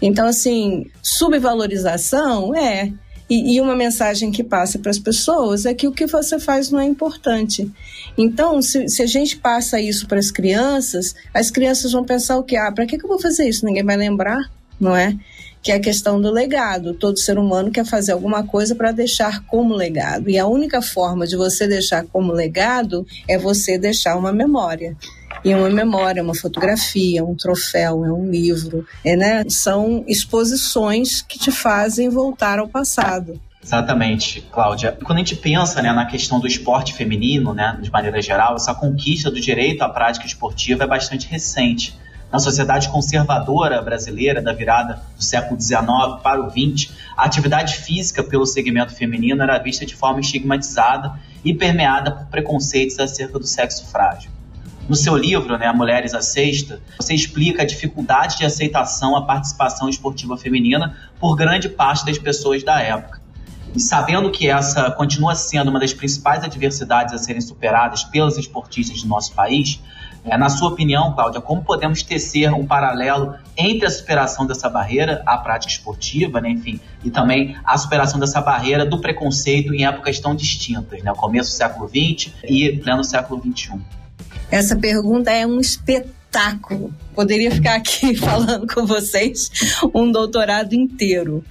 Então, 0.00 0.26
assim, 0.26 0.86
subvalorização 1.02 2.54
é. 2.54 2.92
E, 3.30 3.54
e 3.54 3.60
uma 3.60 3.74
mensagem 3.74 4.30
que 4.30 4.44
passa 4.44 4.78
para 4.78 4.90
as 4.90 4.98
pessoas 4.98 5.64
é 5.64 5.72
que 5.72 5.86
o 5.86 5.92
que 5.92 6.06
você 6.06 6.38
faz 6.38 6.70
não 6.70 6.80
é 6.80 6.84
importante. 6.84 7.70
Então, 8.18 8.60
se, 8.60 8.88
se 8.88 9.02
a 9.02 9.06
gente 9.06 9.38
passa 9.38 9.80
isso 9.80 10.06
para 10.06 10.18
as 10.18 10.30
crianças, 10.30 11.14
as 11.32 11.50
crianças 11.50 11.92
vão 11.92 12.04
pensar 12.04 12.36
o 12.36 12.42
quê? 12.42 12.56
Ah, 12.56 12.70
para 12.70 12.84
que, 12.84 12.98
que 12.98 13.04
eu 13.04 13.08
vou 13.08 13.20
fazer 13.20 13.48
isso? 13.48 13.64
Ninguém 13.64 13.84
vai 13.84 13.96
lembrar, 13.96 14.50
não 14.78 14.94
é? 14.94 15.16
Que 15.62 15.70
é 15.70 15.76
a 15.76 15.80
questão 15.80 16.20
do 16.20 16.30
legado. 16.30 16.92
Todo 16.94 17.18
ser 17.18 17.38
humano 17.38 17.70
quer 17.70 17.86
fazer 17.86 18.12
alguma 18.12 18.42
coisa 18.42 18.74
para 18.74 18.90
deixar 18.90 19.44
como 19.46 19.74
legado. 19.74 20.28
E 20.28 20.38
a 20.38 20.46
única 20.46 20.82
forma 20.82 21.26
de 21.26 21.36
você 21.36 21.68
deixar 21.68 22.04
como 22.06 22.32
legado 22.32 23.06
é 23.28 23.38
você 23.38 23.78
deixar 23.78 24.16
uma 24.16 24.32
memória. 24.32 24.96
E 25.44 25.54
uma 25.54 25.70
memória, 25.70 26.22
uma 26.22 26.34
fotografia, 26.34 27.24
um 27.24 27.34
troféu, 27.34 28.04
é 28.04 28.12
um 28.12 28.30
livro, 28.30 28.86
é, 29.04 29.16
né? 29.16 29.44
São 29.48 30.04
exposições 30.06 31.22
que 31.22 31.38
te 31.38 31.50
fazem 31.50 32.08
voltar 32.08 32.58
ao 32.58 32.68
passado. 32.68 33.40
Exatamente, 33.62 34.40
Cláudia. 34.52 34.96
Quando 35.04 35.18
a 35.18 35.20
gente 35.20 35.36
pensa 35.36 35.80
né, 35.80 35.92
na 35.92 36.04
questão 36.04 36.40
do 36.40 36.48
esporte 36.48 36.92
feminino, 36.92 37.54
né, 37.54 37.78
de 37.80 37.90
maneira 37.90 38.20
geral, 38.20 38.56
essa 38.56 38.74
conquista 38.74 39.30
do 39.30 39.40
direito 39.40 39.82
à 39.82 39.88
prática 39.88 40.26
esportiva 40.26 40.82
é 40.82 40.86
bastante 40.86 41.28
recente 41.28 41.96
na 42.32 42.38
sociedade 42.38 42.88
conservadora 42.88 43.82
brasileira 43.82 44.40
da 44.40 44.54
virada 44.54 45.02
do 45.14 45.22
século 45.22 45.60
XIX 45.60 45.82
para 46.22 46.40
o 46.40 46.48
XX, 46.48 46.90
a 47.14 47.24
atividade 47.24 47.76
física 47.76 48.24
pelo 48.24 48.46
segmento 48.46 48.94
feminino 48.94 49.42
era 49.42 49.58
vista 49.58 49.84
de 49.84 49.94
forma 49.94 50.20
estigmatizada 50.20 51.12
e 51.44 51.52
permeada 51.52 52.10
por 52.10 52.26
preconceitos 52.28 52.98
acerca 52.98 53.38
do 53.38 53.46
sexo 53.46 53.84
frágil. 53.86 54.30
No 54.88 54.96
seu 54.96 55.14
livro, 55.14 55.58
né, 55.58 55.70
Mulheres 55.72 56.14
à 56.14 56.22
Sexta, 56.22 56.80
você 56.98 57.14
explica 57.14 57.62
a 57.62 57.66
dificuldade 57.66 58.38
de 58.38 58.44
aceitação 58.44 59.14
à 59.14 59.24
participação 59.24 59.88
esportiva 59.88 60.36
feminina 60.36 60.96
por 61.20 61.36
grande 61.36 61.68
parte 61.68 62.04
das 62.04 62.18
pessoas 62.18 62.64
da 62.64 62.80
época. 62.80 63.20
E 63.74 63.80
sabendo 63.80 64.30
que 64.30 64.48
essa 64.48 64.90
continua 64.90 65.34
sendo 65.34 65.70
uma 65.70 65.78
das 65.78 65.94
principais 65.94 66.42
adversidades 66.44 67.14
a 67.14 67.18
serem 67.18 67.40
superadas 67.40 68.04
pelos 68.04 68.36
esportistas 68.36 69.02
do 69.02 69.08
nosso 69.08 69.32
país, 69.34 69.80
na 70.24 70.48
sua 70.48 70.68
opinião, 70.68 71.12
Cláudia, 71.14 71.40
como 71.40 71.62
podemos 71.62 72.02
tecer 72.02 72.52
um 72.52 72.64
paralelo 72.64 73.34
entre 73.56 73.86
a 73.86 73.90
superação 73.90 74.46
dessa 74.46 74.68
barreira 74.68 75.22
à 75.26 75.36
prática 75.36 75.72
esportiva, 75.72 76.40
né, 76.40 76.50
enfim, 76.50 76.80
e 77.04 77.10
também 77.10 77.56
a 77.64 77.76
superação 77.76 78.20
dessa 78.20 78.40
barreira 78.40 78.86
do 78.86 79.00
preconceito 79.00 79.74
em 79.74 79.84
épocas 79.84 80.20
tão 80.20 80.34
distintas, 80.34 81.02
né, 81.02 81.12
começo 81.16 81.50
do 81.50 81.56
século 81.56 81.88
XX 81.88 82.32
e 82.44 82.78
pleno 82.78 83.02
século 83.02 83.42
XXI? 83.42 83.80
Essa 84.50 84.76
pergunta 84.76 85.30
é 85.30 85.46
um 85.46 85.58
espetáculo. 85.58 86.92
Poderia 87.14 87.50
ficar 87.50 87.74
aqui 87.74 88.14
falando 88.20 88.66
com 88.72 88.86
vocês 88.86 89.50
um 89.94 90.12
doutorado 90.12 90.74
inteiro. 90.74 91.44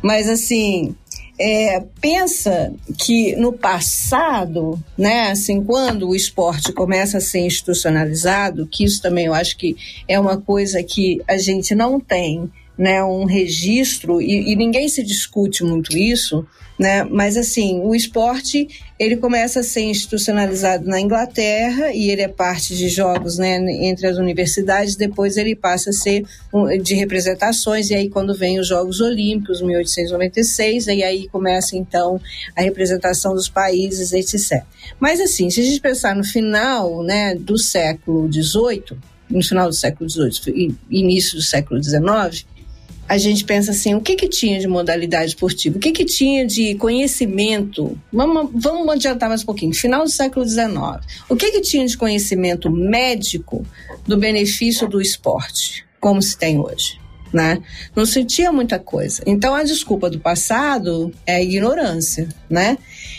Mas, 0.00 0.28
assim, 0.28 0.94
é, 1.38 1.80
pensa 2.00 2.72
que 2.98 3.34
no 3.36 3.52
passado, 3.52 4.80
né, 4.96 5.30
assim, 5.30 5.62
quando 5.62 6.08
o 6.08 6.14
esporte 6.14 6.72
começa 6.72 7.18
a 7.18 7.20
ser 7.20 7.40
institucionalizado, 7.40 8.66
que 8.66 8.84
isso 8.84 9.02
também 9.02 9.26
eu 9.26 9.34
acho 9.34 9.56
que 9.56 9.76
é 10.06 10.18
uma 10.18 10.36
coisa 10.36 10.82
que 10.82 11.20
a 11.26 11.36
gente 11.36 11.74
não 11.74 11.98
tem 11.98 12.50
né, 12.76 13.02
um 13.04 13.24
registro, 13.24 14.20
e, 14.20 14.52
e 14.52 14.56
ninguém 14.56 14.88
se 14.88 15.02
discute 15.02 15.62
muito 15.62 15.96
isso, 15.96 16.46
né? 16.78 17.04
Mas 17.04 17.36
assim, 17.36 17.80
o 17.80 17.94
esporte 17.94 18.66
ele 18.98 19.16
começa 19.16 19.60
a 19.60 19.62
ser 19.62 19.82
institucionalizado 19.82 20.86
na 20.86 21.00
Inglaterra 21.00 21.92
e 21.92 22.10
ele 22.10 22.22
é 22.22 22.28
parte 22.28 22.76
de 22.76 22.88
jogos, 22.88 23.38
né, 23.38 23.58
entre 23.86 24.06
as 24.06 24.16
universidades. 24.16 24.96
Depois 24.96 25.36
ele 25.36 25.54
passa 25.54 25.90
a 25.90 25.92
ser 25.92 26.24
de 26.82 26.94
representações 26.94 27.90
e 27.90 27.94
aí 27.94 28.08
quando 28.08 28.34
vem 28.34 28.58
os 28.58 28.66
Jogos 28.66 29.00
Olímpicos, 29.00 29.62
1896, 29.62 30.88
e 30.88 31.02
aí 31.02 31.28
começa 31.28 31.76
então 31.76 32.20
a 32.56 32.62
representação 32.62 33.34
dos 33.34 33.48
países, 33.48 34.12
etc. 34.12 34.64
Mas 34.98 35.20
assim, 35.20 35.50
se 35.50 35.60
a 35.60 35.64
gente 35.64 35.80
pensar 35.80 36.16
no 36.16 36.24
final, 36.24 37.02
né, 37.02 37.34
do 37.34 37.56
século 37.56 38.30
XVIII, 38.32 38.98
no 39.30 39.42
final 39.42 39.68
do 39.68 39.74
século 39.74 40.08
XVIII, 40.08 40.74
início 40.90 41.36
do 41.36 41.42
século 41.42 41.82
XIX, 41.82 42.46
a 43.08 43.18
gente 43.18 43.44
pensa 43.44 43.70
assim, 43.70 43.94
o 43.94 44.00
que 44.00 44.16
que 44.16 44.28
tinha 44.28 44.58
de 44.58 44.66
modalidade 44.66 45.30
esportiva? 45.30 45.76
O 45.76 45.80
que 45.80 45.92
que 45.92 46.04
tinha 46.04 46.46
de 46.46 46.74
conhecimento? 46.76 47.98
Vamos, 48.12 48.50
vamos 48.54 48.88
adiantar 48.88 49.28
mais 49.28 49.42
um 49.42 49.46
pouquinho. 49.46 49.74
Final 49.74 50.04
do 50.04 50.10
século 50.10 50.46
XIX. 50.46 51.04
O 51.28 51.36
que 51.36 51.50
que 51.50 51.60
tinha 51.60 51.86
de 51.86 51.96
conhecimento 51.96 52.70
médico 52.70 53.64
do 54.06 54.16
benefício 54.16 54.88
do 54.88 55.00
esporte, 55.00 55.84
como 56.00 56.22
se 56.22 56.36
tem 56.36 56.58
hoje? 56.58 57.03
Né? 57.34 57.60
Não 57.96 58.06
se 58.06 58.24
tinha 58.24 58.52
muita 58.52 58.78
coisa. 58.78 59.20
Então 59.26 59.56
a 59.56 59.64
desculpa 59.64 60.08
do 60.08 60.20
passado 60.20 61.12
é 61.26 61.42
ignorância, 61.42 62.28
né? 62.48 62.78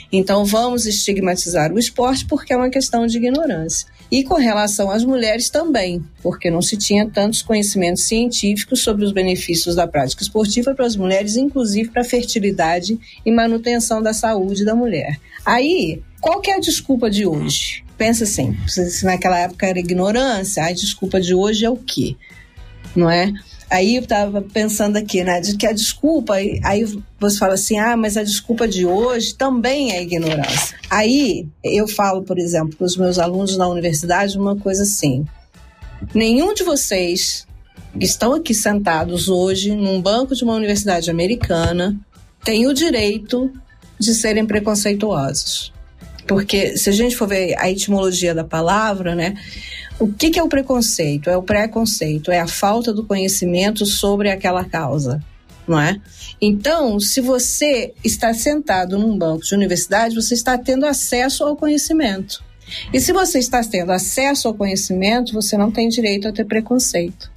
Então 0.09 0.45
vamos 0.45 0.85
estigmatizar 0.85 1.73
o 1.73 1.77
esporte 1.77 2.25
porque 2.25 2.53
é 2.53 2.55
uma 2.55 2.69
questão 2.69 3.05
de 3.05 3.17
ignorância. 3.17 3.87
E 4.09 4.23
com 4.23 4.35
relação 4.35 4.89
às 4.89 5.03
mulheres 5.03 5.49
também, 5.49 6.01
porque 6.21 6.49
não 6.49 6.61
se 6.61 6.77
tinha 6.77 7.09
tantos 7.09 7.41
conhecimentos 7.41 8.03
científicos 8.03 8.81
sobre 8.81 9.03
os 9.03 9.11
benefícios 9.11 9.75
da 9.75 9.85
prática 9.85 10.23
esportiva 10.23 10.73
para 10.73 10.85
as 10.85 10.95
mulheres, 10.95 11.35
inclusive 11.35 11.89
para 11.89 12.01
a 12.01 12.05
fertilidade 12.05 12.97
e 13.25 13.31
manutenção 13.31 14.01
da 14.01 14.13
saúde 14.13 14.63
da 14.63 14.73
mulher. 14.73 15.19
Aí, 15.45 16.01
qual 16.21 16.39
que 16.39 16.51
é 16.51 16.55
a 16.55 16.59
desculpa 16.59 17.09
de 17.09 17.25
hoje? 17.25 17.83
Pensa 17.97 18.23
assim, 18.23 18.55
se 18.67 19.03
naquela 19.03 19.39
época 19.39 19.67
era 19.67 19.79
ignorância, 19.79 20.63
a 20.63 20.71
desculpa 20.71 21.19
de 21.19 21.33
hoje 21.33 21.65
é 21.65 21.69
o 21.69 21.75
quê? 21.75 22.15
Não 22.95 23.09
é? 23.09 23.33
Aí 23.69 23.95
eu 23.95 24.03
estava 24.03 24.41
pensando 24.41 24.97
aqui, 24.97 25.23
né, 25.23 25.39
de 25.39 25.57
que 25.57 25.65
a 25.65 25.73
desculpa, 25.73 26.35
aí 26.35 26.85
você 27.19 27.37
fala 27.37 27.55
assim, 27.55 27.79
ah, 27.79 27.97
mas 27.97 28.15
a 28.15 28.23
desculpa 28.23 28.67
de 28.67 28.85
hoje 28.85 29.33
também 29.33 29.91
é 29.91 30.01
ignorância. 30.01 30.77
Aí 30.89 31.47
eu 31.63 31.87
falo, 31.87 32.21
por 32.21 32.37
exemplo, 32.37 32.75
para 32.77 32.85
os 32.85 32.95
meus 32.95 33.17
alunos 33.17 33.57
na 33.57 33.67
universidade 33.67 34.37
uma 34.37 34.55
coisa 34.55 34.83
assim: 34.83 35.25
nenhum 36.13 36.53
de 36.53 36.63
vocês 36.63 37.47
que 37.97 38.05
estão 38.05 38.33
aqui 38.33 38.53
sentados 38.53 39.29
hoje 39.29 39.75
num 39.75 40.01
banco 40.01 40.35
de 40.35 40.43
uma 40.43 40.53
universidade 40.53 41.09
americana 41.09 41.97
tem 42.43 42.67
o 42.67 42.73
direito 42.73 43.51
de 43.99 44.13
serem 44.13 44.45
preconceituosos. 44.45 45.73
Porque 46.27 46.77
se 46.77 46.89
a 46.89 46.93
gente 46.93 47.15
for 47.15 47.27
ver 47.27 47.55
a 47.57 47.69
etimologia 47.69 48.33
da 48.33 48.43
palavra, 48.43 49.13
né, 49.15 49.35
o 49.99 50.11
que, 50.11 50.29
que 50.29 50.39
é 50.39 50.43
o 50.43 50.49
preconceito? 50.49 51.29
É 51.29 51.37
o 51.37 51.43
preconceito, 51.43 52.31
é 52.31 52.39
a 52.39 52.47
falta 52.47 52.93
do 52.93 53.05
conhecimento 53.05 53.85
sobre 53.85 54.29
aquela 54.29 54.65
causa, 54.65 55.23
não 55.67 55.79
é? 55.79 55.99
Então, 56.41 56.99
se 56.99 57.21
você 57.21 57.93
está 58.03 58.33
sentado 58.33 58.97
num 58.97 59.17
banco 59.17 59.45
de 59.45 59.55
universidade, 59.55 60.15
você 60.15 60.33
está 60.33 60.57
tendo 60.57 60.85
acesso 60.85 61.43
ao 61.43 61.55
conhecimento. 61.55 62.43
E 62.91 62.99
se 62.99 63.13
você 63.13 63.39
está 63.39 63.63
tendo 63.63 63.91
acesso 63.91 64.47
ao 64.47 64.53
conhecimento, 64.53 65.33
você 65.33 65.57
não 65.57 65.71
tem 65.71 65.87
direito 65.87 66.27
a 66.27 66.31
ter 66.31 66.45
preconceito. 66.45 67.31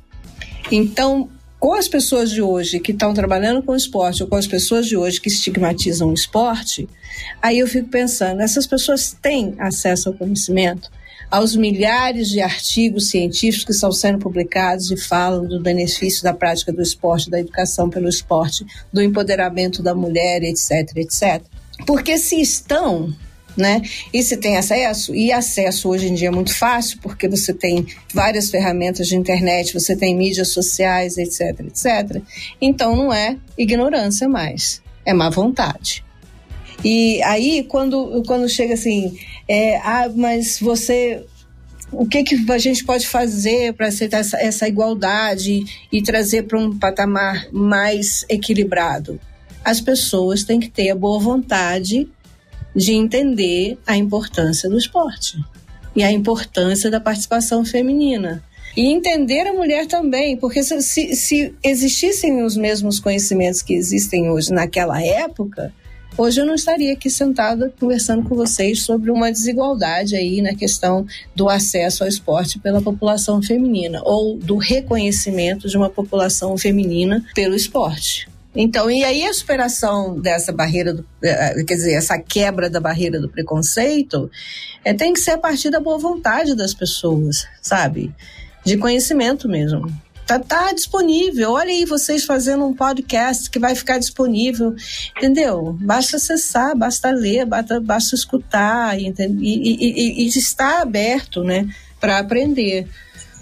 Então, 0.70 1.28
com 1.58 1.74
as 1.74 1.88
pessoas 1.88 2.30
de 2.30 2.40
hoje 2.40 2.80
que 2.80 2.92
estão 2.92 3.12
trabalhando 3.12 3.62
com 3.62 3.74
esporte 3.74 4.22
ou 4.22 4.28
com 4.28 4.36
as 4.36 4.46
pessoas 4.46 4.86
de 4.86 4.96
hoje 4.96 5.20
que 5.20 5.28
estigmatizam 5.28 6.10
o 6.10 6.14
esporte, 6.14 6.88
aí 7.42 7.58
eu 7.58 7.66
fico 7.66 7.88
pensando, 7.88 8.40
essas 8.40 8.66
pessoas 8.66 9.16
têm 9.20 9.54
acesso 9.58 10.08
ao 10.08 10.14
conhecimento? 10.14 10.90
aos 11.30 11.54
milhares 11.54 12.28
de 12.28 12.40
artigos 12.40 13.10
científicos 13.10 13.64
que 13.64 13.72
estão 13.72 13.92
sendo 13.92 14.18
publicados 14.18 14.90
e 14.90 14.96
falam 14.96 15.46
do 15.46 15.60
benefício 15.60 16.22
da 16.22 16.32
prática 16.32 16.72
do 16.72 16.80
esporte, 16.80 17.30
da 17.30 17.38
educação 17.38 17.90
pelo 17.90 18.08
esporte, 18.08 18.64
do 18.90 19.02
empoderamento 19.02 19.82
da 19.82 19.94
mulher, 19.94 20.42
etc, 20.42 20.96
etc. 20.96 21.42
Porque 21.86 22.16
se 22.16 22.40
estão 22.40 23.14
né? 23.58 23.82
E 24.14 24.22
se 24.22 24.36
tem 24.36 24.56
acesso, 24.56 25.14
e 25.14 25.32
acesso 25.32 25.88
hoje 25.88 26.06
em 26.06 26.14
dia 26.14 26.28
é 26.28 26.30
muito 26.30 26.54
fácil, 26.54 26.98
porque 27.02 27.28
você 27.28 27.52
tem 27.52 27.86
várias 28.14 28.50
ferramentas 28.50 29.08
de 29.08 29.16
internet, 29.16 29.74
você 29.74 29.96
tem 29.96 30.16
mídias 30.16 30.48
sociais, 30.48 31.18
etc, 31.18 31.60
etc. 31.66 32.22
Então 32.60 32.94
não 32.94 33.12
é 33.12 33.36
ignorância 33.58 34.28
mais, 34.28 34.80
é 35.04 35.12
má 35.12 35.28
vontade. 35.28 36.04
E 36.84 37.20
aí, 37.24 37.64
quando, 37.64 38.22
quando 38.24 38.48
chega 38.48 38.74
assim, 38.74 39.18
é, 39.48 39.78
ah, 39.78 40.08
mas 40.14 40.60
você 40.60 41.24
o 41.90 42.06
que, 42.06 42.22
que 42.22 42.52
a 42.52 42.58
gente 42.58 42.84
pode 42.84 43.08
fazer 43.08 43.72
para 43.72 43.88
aceitar 43.88 44.18
essa, 44.18 44.36
essa, 44.38 44.68
igualdade 44.68 45.64
e 45.90 46.02
trazer 46.02 46.42
para 46.42 46.58
um 46.58 46.78
patamar 46.78 47.48
mais 47.50 48.26
equilibrado? 48.28 49.18
As 49.64 49.80
pessoas 49.80 50.44
têm 50.44 50.60
que 50.60 50.68
ter 50.68 50.90
a 50.90 50.94
boa 50.94 51.18
vontade 51.18 52.06
de 52.78 52.94
entender 52.94 53.76
a 53.84 53.96
importância 53.96 54.70
do 54.70 54.78
esporte 54.78 55.36
e 55.96 56.04
a 56.04 56.12
importância 56.12 56.88
da 56.88 57.00
participação 57.00 57.64
feminina. 57.64 58.42
E 58.76 58.86
entender 58.86 59.48
a 59.48 59.52
mulher 59.52 59.86
também, 59.86 60.36
porque 60.36 60.62
se, 60.62 60.80
se 61.16 61.54
existissem 61.64 62.44
os 62.44 62.56
mesmos 62.56 63.00
conhecimentos 63.00 63.62
que 63.62 63.74
existem 63.74 64.30
hoje 64.30 64.52
naquela 64.52 65.02
época, 65.02 65.72
Hoje 66.16 66.40
eu 66.40 66.46
não 66.46 66.56
estaria 66.56 66.94
aqui 66.94 67.08
sentada 67.08 67.72
conversando 67.78 68.28
com 68.28 68.34
vocês 68.34 68.82
sobre 68.82 69.08
uma 69.08 69.30
desigualdade 69.30 70.16
aí 70.16 70.42
na 70.42 70.52
questão 70.52 71.06
do 71.32 71.48
acesso 71.48 72.02
ao 72.02 72.08
esporte 72.08 72.58
pela 72.58 72.82
população 72.82 73.40
feminina 73.40 74.02
ou 74.02 74.36
do 74.36 74.56
reconhecimento 74.56 75.68
de 75.68 75.76
uma 75.76 75.88
população 75.88 76.58
feminina 76.58 77.24
pelo 77.36 77.54
esporte. 77.54 78.28
Então, 78.54 78.90
e 78.90 79.04
aí 79.04 79.24
a 79.24 79.32
superação 79.32 80.18
dessa 80.18 80.52
barreira, 80.52 80.94
do, 80.94 81.06
eh, 81.22 81.64
quer 81.66 81.74
dizer, 81.74 81.92
essa 81.92 82.18
quebra 82.18 82.70
da 82.70 82.80
barreira 82.80 83.20
do 83.20 83.28
preconceito, 83.28 84.30
é, 84.84 84.94
tem 84.94 85.12
que 85.12 85.20
ser 85.20 85.32
a 85.32 85.38
partir 85.38 85.70
da 85.70 85.80
boa 85.80 85.98
vontade 85.98 86.56
das 86.56 86.72
pessoas, 86.72 87.46
sabe? 87.60 88.12
De 88.64 88.76
conhecimento 88.76 89.48
mesmo. 89.48 89.86
Tá, 90.26 90.38
tá 90.38 90.72
disponível. 90.72 91.52
Olha 91.52 91.70
aí 91.70 91.84
vocês 91.84 92.24
fazendo 92.24 92.64
um 92.66 92.74
podcast 92.74 93.48
que 93.48 93.58
vai 93.58 93.74
ficar 93.74 93.98
disponível, 93.98 94.74
entendeu? 95.16 95.76
Basta 95.80 96.16
acessar, 96.16 96.76
basta 96.76 97.10
ler, 97.10 97.46
basta, 97.46 97.80
basta 97.80 98.14
escutar 98.14 98.98
e, 98.98 99.08
e, 99.08 99.22
e, 99.40 100.24
e 100.24 100.28
estar 100.28 100.82
aberto, 100.82 101.42
né, 101.42 101.66
para 101.98 102.18
aprender 102.18 102.86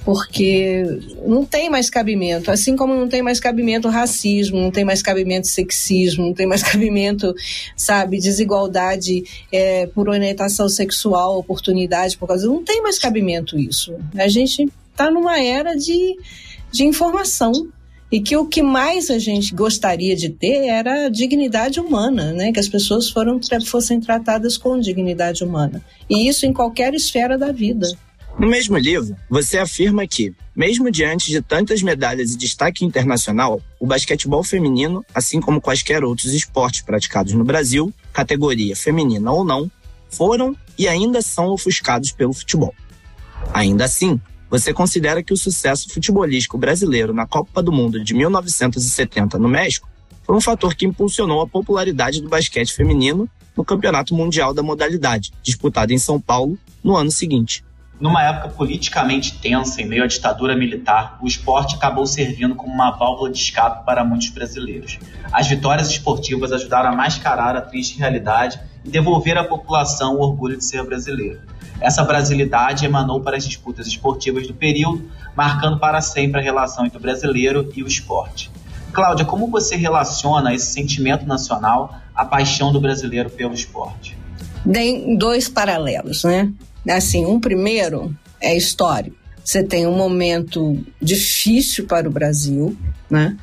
porque 0.07 0.85
não 1.27 1.45
tem 1.45 1.69
mais 1.69 1.91
cabimento, 1.91 2.49
assim 2.53 2.77
como 2.77 2.95
não 2.95 3.09
tem 3.09 3.23
mais 3.23 3.41
cabimento 3.41 3.89
racismo, 3.89 4.61
não 4.61 4.71
tem 4.71 4.85
mais 4.85 5.03
cabimento 5.03 5.49
sexismo, 5.49 6.27
não 6.27 6.33
tem 6.33 6.47
mais 6.47 6.63
cabimento, 6.65 7.35
sabe, 7.77 8.21
desigualdade 8.21 9.25
é, 9.51 9.89
por 9.89 10.09
orientação 10.09 10.69
sexual, 10.69 11.37
oportunidade 11.37 12.17
por 12.17 12.29
causa, 12.29 12.47
não 12.47 12.63
tem 12.63 12.81
mais 12.81 13.01
cabimento 13.01 13.59
isso. 13.59 13.97
A 14.15 14.29
gente 14.29 14.71
está 14.93 15.11
numa 15.11 15.41
era 15.43 15.75
de 15.75 16.17
de 16.71 16.85
informação 16.85 17.53
e 18.13 18.21
que 18.21 18.37
o 18.37 18.47
que 18.47 18.63
mais 18.63 19.11
a 19.11 19.19
gente 19.19 19.55
gostaria 19.55 20.15
de 20.15 20.29
ter 20.29 20.69
era 20.69 21.07
a 21.07 21.09
dignidade 21.09 21.81
humana, 21.81 22.33
né? 22.33 22.53
Que 22.53 22.61
as 22.61 22.69
pessoas 22.69 23.09
foram, 23.09 23.41
fossem 23.65 23.99
tratadas 23.99 24.57
com 24.57 24.79
dignidade 24.79 25.43
humana. 25.43 25.83
E 26.09 26.29
isso 26.29 26.47
em 26.47 26.53
qualquer 26.53 26.95
esfera 26.95 27.37
da 27.37 27.51
vida. 27.51 27.89
No 28.39 28.47
mesmo 28.47 28.77
livro, 28.77 29.17
você 29.31 29.57
afirma 29.57 30.07
que, 30.07 30.35
mesmo 30.55 30.91
diante 30.91 31.31
de 31.31 31.41
tantas 31.41 31.81
medalhas 31.81 32.33
e 32.33 32.37
destaque 32.37 32.85
internacional, 32.85 33.63
o 33.81 33.87
basquetebol 33.87 34.45
feminino, 34.45 35.03
assim 35.15 35.41
como 35.41 35.59
quaisquer 35.59 36.05
outros 36.05 36.35
esportes 36.35 36.83
praticados 36.83 37.33
no 37.33 37.45
Brasil, 37.45 37.91
categoria 38.13 38.77
feminina 38.77 39.33
ou 39.33 39.43
não, 39.43 39.71
foram 40.11 40.55
e 40.79 40.87
ainda 40.87 41.23
são 41.23 41.47
ofuscados 41.47 42.13
pelo 42.13 42.35
futebol. 42.35 42.75
Ainda 43.55 43.87
assim, 43.87 44.21
você 44.51 44.71
considera 44.71 45.23
que 45.23 45.33
o 45.33 45.37
sucesso 45.37 45.89
futebolístico 45.89 46.59
brasileiro 46.59 47.15
na 47.15 47.27
Copa 47.27 47.63
do 47.63 47.73
Mundo 47.73 48.05
de 48.05 48.13
1970 48.13 49.39
no 49.39 49.49
México 49.49 49.89
foi 50.25 50.37
um 50.37 50.43
fator 50.43 50.75
que 50.75 50.85
impulsionou 50.85 51.41
a 51.41 51.49
popularidade 51.49 52.21
do 52.21 52.29
basquete 52.29 52.75
feminino 52.75 53.31
no 53.57 53.65
Campeonato 53.65 54.15
Mundial 54.15 54.53
da 54.53 54.63
modalidade, 54.63 55.33
disputado 55.43 55.95
em 55.95 55.99
São 55.99 56.21
Paulo 56.21 56.59
no 56.85 56.95
ano 56.95 57.11
seguinte. 57.11 57.65
Numa 57.99 58.23
época 58.23 58.49
politicamente 58.51 59.39
tensa, 59.39 59.81
em 59.81 59.87
meio 59.87 60.05
à 60.05 60.07
ditadura 60.07 60.55
militar, 60.55 61.19
o 61.23 61.27
esporte 61.27 61.77
acabou 61.77 62.07
servindo 62.07 62.55
como 62.55 62.73
uma 62.73 62.91
válvula 62.91 63.31
de 63.31 63.39
escape 63.39 63.87
para 63.87 64.05
muitos 64.05 64.29
brasileiros. 64.29 64.99
As 65.33 65.49
vitórias 65.49 65.89
esportivas 65.89 66.53
ajudaram 66.53 66.91
a 66.91 66.95
mascarar 66.95 67.57
a 67.57 67.63
triste 67.63 67.99
realidade 67.99 68.61
e 68.85 68.91
devolver 68.91 69.39
à 69.39 69.45
população 69.45 70.17
o 70.17 70.21
orgulho 70.21 70.59
de 70.59 70.65
ser 70.65 70.85
brasileiro. 70.85 71.41
Essa 71.81 72.05
brasilidade 72.05 72.85
emanou 72.85 73.21
para 73.21 73.39
as 73.39 73.47
disputas 73.47 73.87
esportivas 73.87 74.47
do 74.47 74.53
período, 74.53 75.11
marcando 75.35 75.79
para 75.79 76.01
sempre 76.03 76.41
a 76.41 76.45
relação 76.45 76.85
entre 76.85 76.99
o 76.99 77.01
brasileiro 77.01 77.73
e 77.75 77.83
o 77.83 77.87
esporte. 77.87 78.51
Cláudia, 78.93 79.25
como 79.25 79.51
você 79.51 79.75
relaciona 79.75 80.55
esse 80.55 80.67
sentimento 80.67 81.27
nacional 81.27 81.99
à 82.15 82.25
paixão 82.27 82.73
do 82.73 82.81
brasileiro 82.81 83.31
pelo 83.31 83.55
esporte? 83.55 84.17
Tem 84.71 85.17
dois 85.17 85.49
paralelos, 85.49 86.25
né? 86.25 86.53
Assim, 86.89 87.25
um 87.27 87.41
primeiro 87.41 88.17
é 88.41 88.57
histórico. 88.57 89.17
Você 89.45 89.63
tem 89.63 89.87
um 89.87 89.97
momento 89.97 90.77
difícil 91.01 91.87
para 91.87 92.09
o 92.09 92.13
Brasil, 92.13 92.77
né? 93.09 93.37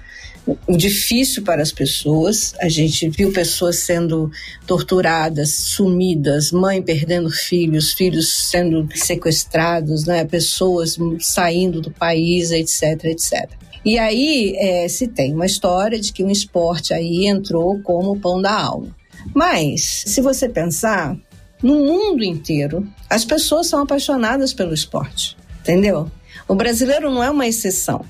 o 0.46 0.76
difícil 0.76 1.44
para 1.44 1.62
as 1.62 1.72
pessoas. 1.72 2.54
A 2.60 2.68
gente 2.68 3.10
viu 3.10 3.32
pessoas 3.32 3.80
sendo 3.80 4.30
torturadas, 4.68 5.54
sumidas, 5.54 6.52
mãe 6.52 6.82
perdendo 6.82 7.30
filhos, 7.30 7.94
filhos 7.94 8.50
sendo 8.50 8.88
sequestrados, 8.94 10.06
né? 10.06 10.26
pessoas 10.26 10.98
saindo 11.20 11.82
do 11.82 11.92
país, 11.92 12.52
etc, 12.52 13.06
etc. 13.06 13.50
E 13.86 13.98
aí 13.98 14.56
é, 14.58 14.88
se 14.88 15.08
tem 15.08 15.34
uma 15.34 15.46
história 15.46 16.00
de 16.00 16.12
que 16.12 16.24
um 16.24 16.32
esporte 16.32 16.94
aí 16.94 17.26
entrou 17.28 17.80
como 17.82 18.20
pão 18.20 18.42
da 18.42 18.54
alma. 18.54 18.96
Mas, 19.34 20.04
se 20.06 20.22
você 20.22 20.50
pensar, 20.50 21.18
no 21.64 21.76
mundo 21.76 22.24
inteiro, 22.26 22.86
as 23.10 23.24
pessoas 23.24 23.68
são 23.68 23.82
apaixonadas 23.82 24.54
pelo 24.54 24.74
esporte, 24.74 25.38
entendeu? 25.62 26.12
O 26.46 26.56
brasileiro 26.56 27.10
não 27.10 27.24
é 27.24 27.30
uma 27.30 27.48
exceção. 27.48 28.06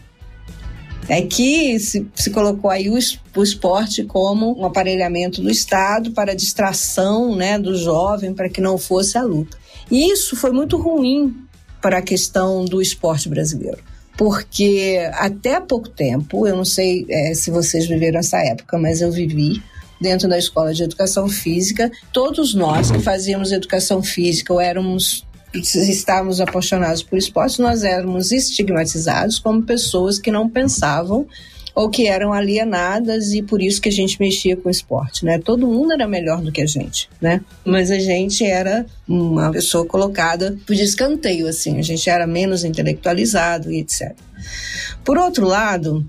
É 1.08 1.22
que 1.22 1.80
se, 1.80 2.08
se 2.16 2.30
colocou 2.32 2.72
aí 2.72 2.90
o, 2.90 2.98
o 3.36 3.44
esporte 3.44 4.04
como 4.06 4.60
um 4.60 4.66
aparelhamento 4.66 5.42
do 5.42 5.52
Estado 5.52 6.12
para 6.12 6.36
distração 6.36 7.36
né, 7.36 7.60
do 7.60 7.76
jovem, 7.76 8.34
para 8.34 8.50
que 8.50 8.60
não 8.60 8.78
fosse 8.78 9.18
a 9.18 9.22
luta. 9.22 9.58
E 9.92 10.12
isso 10.12 10.36
foi 10.36 10.52
muito 10.52 10.78
ruim 10.78 11.36
para 11.82 12.00
a 12.00 12.02
questão 12.02 12.66
do 12.66 12.82
esporte 12.82 13.30
brasileiro. 13.30 13.80
Porque 14.18 15.00
até 15.14 15.60
pouco 15.60 15.90
tempo, 15.90 16.48
eu 16.48 16.56
não 16.56 16.66
sei 16.66 17.06
é, 17.10 17.34
se 17.34 17.52
vocês 17.52 17.86
viveram 17.86 18.20
essa 18.20 18.38
época, 18.38 18.78
mas 18.78 19.02
eu 19.02 19.12
vivi, 19.12 19.62
dentro 20.00 20.28
da 20.28 20.38
escola 20.38 20.74
de 20.74 20.84
educação 20.84 21.28
física, 21.28 21.92
todos 22.12 22.54
nós 22.54 22.92
que 22.92 23.00
fazíamos 23.00 23.52
educação 23.52 24.02
física 24.04 24.54
ou 24.54 24.60
éramos 24.60 25.26
estávamos 25.54 26.42
apaixonados 26.42 27.04
por 27.04 27.18
esporte, 27.18 27.62
nós 27.62 27.84
éramos 27.84 28.32
estigmatizados 28.32 29.38
como 29.38 29.62
pessoas 29.62 30.18
que 30.18 30.32
não 30.32 30.50
pensavam 30.50 31.28
ou 31.76 31.90
que 31.90 32.08
eram 32.08 32.32
alienadas 32.34 33.34
e 33.34 33.42
por 33.42 33.62
isso 33.62 33.82
que 33.82 33.90
a 33.90 33.92
gente 33.92 34.20
mexia 34.20 34.56
com 34.56 34.70
esporte, 34.70 35.26
né? 35.26 35.40
Todo 35.40 35.68
mundo 35.68 35.94
era 35.94 36.08
melhor 36.08 36.42
do 36.42 36.52
que 36.52 36.62
a 36.62 36.68
gente, 36.68 37.10
né? 37.20 37.42
Mas 37.66 37.90
a 37.90 37.98
gente 37.98 38.46
era 38.46 38.86
uma 39.08 39.52
pessoa 39.52 39.86
colocada 39.86 40.56
por 40.68 40.76
escanteio, 40.76 41.48
assim, 41.48 41.80
a 41.80 41.82
gente 41.82 42.10
era 42.10 42.28
menos 42.28 42.64
intelectualizado 42.64 43.72
e 43.72 43.80
etc. 43.80 44.16
Por 45.04 45.18
outro 45.18 45.48
lado, 45.48 46.06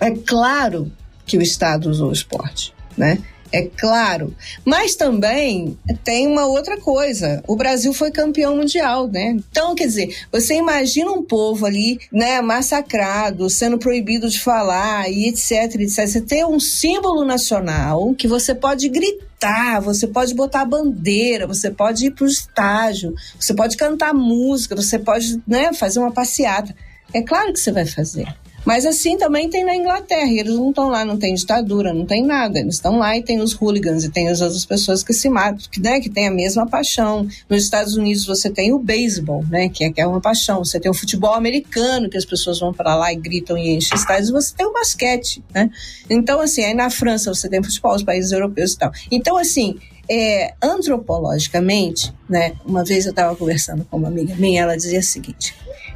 é 0.00 0.10
claro 0.12 0.90
que 1.26 1.36
o 1.36 1.42
Estado 1.42 1.90
usou 1.90 2.10
o 2.10 2.12
esporte 2.12 2.73
né? 2.96 3.18
É 3.54 3.62
claro. 3.62 4.34
Mas 4.64 4.96
também 4.96 5.78
tem 6.02 6.26
uma 6.26 6.44
outra 6.44 6.76
coisa. 6.76 7.40
O 7.46 7.54
Brasil 7.54 7.94
foi 7.94 8.10
campeão 8.10 8.56
mundial, 8.56 9.06
né? 9.06 9.30
Então, 9.30 9.76
quer 9.76 9.86
dizer, 9.86 10.16
você 10.32 10.54
imagina 10.54 11.12
um 11.12 11.22
povo 11.22 11.64
ali, 11.64 12.00
né, 12.10 12.40
massacrado, 12.40 13.48
sendo 13.48 13.78
proibido 13.78 14.28
de 14.28 14.40
falar 14.40 15.08
e 15.08 15.28
etc, 15.28 15.76
etc. 15.76 16.04
Você 16.04 16.20
tem 16.20 16.44
um 16.44 16.58
símbolo 16.58 17.24
nacional 17.24 18.12
que 18.14 18.26
você 18.26 18.56
pode 18.56 18.88
gritar, 18.88 19.80
você 19.80 20.08
pode 20.08 20.34
botar 20.34 20.62
a 20.62 20.66
bandeira, 20.66 21.46
você 21.46 21.70
pode 21.70 22.06
ir 22.06 22.10
para 22.10 22.24
o 22.24 22.28
estágio, 22.28 23.14
você 23.38 23.54
pode 23.54 23.76
cantar 23.76 24.12
música, 24.12 24.74
você 24.74 24.98
pode 24.98 25.40
né, 25.46 25.72
fazer 25.72 26.00
uma 26.00 26.10
passeata. 26.10 26.74
É 27.12 27.22
claro 27.22 27.52
que 27.52 27.60
você 27.60 27.70
vai 27.70 27.86
fazer. 27.86 28.26
Mas 28.64 28.86
assim 28.86 29.18
também 29.18 29.50
tem 29.50 29.64
na 29.64 29.76
Inglaterra. 29.76 30.30
E 30.30 30.38
eles 30.38 30.54
não 30.54 30.70
estão 30.70 30.88
lá, 30.88 31.04
não 31.04 31.18
tem 31.18 31.34
ditadura, 31.34 31.92
não 31.92 32.06
tem 32.06 32.24
nada. 32.24 32.58
Eles 32.58 32.76
estão 32.76 32.98
lá 32.98 33.16
e 33.16 33.22
tem 33.22 33.40
os 33.40 33.52
hooligans 33.52 34.04
e 34.04 34.08
tem 34.08 34.28
as 34.28 34.40
outras 34.40 34.64
pessoas 34.64 35.02
que 35.02 35.12
se 35.12 35.28
matam, 35.28 35.66
que, 35.70 35.80
né, 35.80 36.00
que 36.00 36.08
têm 36.08 36.28
a 36.28 36.30
mesma 36.30 36.66
paixão. 36.66 37.26
Nos 37.48 37.62
Estados 37.62 37.96
Unidos 37.96 38.26
você 38.26 38.50
tem 38.50 38.72
o 38.72 38.78
beisebol, 38.78 39.44
né, 39.50 39.68
que 39.68 39.84
é, 39.84 39.92
que 39.92 40.00
é 40.00 40.06
uma 40.06 40.20
paixão. 40.20 40.64
Você 40.64 40.80
tem 40.80 40.90
o 40.90 40.94
futebol 40.94 41.34
americano, 41.34 42.08
que 42.08 42.16
as 42.16 42.24
pessoas 42.24 42.58
vão 42.58 42.72
para 42.72 42.94
lá 42.94 43.12
e 43.12 43.16
gritam 43.16 43.56
e 43.58 43.74
enchem 43.74 43.96
estádios. 43.96 44.30
Você 44.30 44.54
tem 44.56 44.66
o 44.66 44.72
basquete, 44.72 45.42
né? 45.52 45.70
Então, 46.08 46.40
assim, 46.40 46.64
aí 46.64 46.74
na 46.74 46.90
França 46.90 47.32
você 47.32 47.48
tem 47.48 47.62
futebol, 47.62 47.94
os 47.94 48.02
países 48.02 48.32
europeus 48.32 48.72
e 48.72 48.78
tal. 48.78 48.92
Então, 49.10 49.36
assim, 49.36 49.76
é, 50.08 50.54
antropologicamente, 50.62 52.12
né, 52.28 52.54
uma 52.64 52.84
vez 52.84 53.06
eu 53.06 53.10
estava 53.10 53.34
conversando 53.36 53.86
com 53.90 53.96
uma 53.96 54.08
amiga 54.08 54.34
minha, 54.36 54.62
ela 54.62 54.76
dizia 54.76 55.00
o 55.00 55.02
seguinte, 55.02 55.54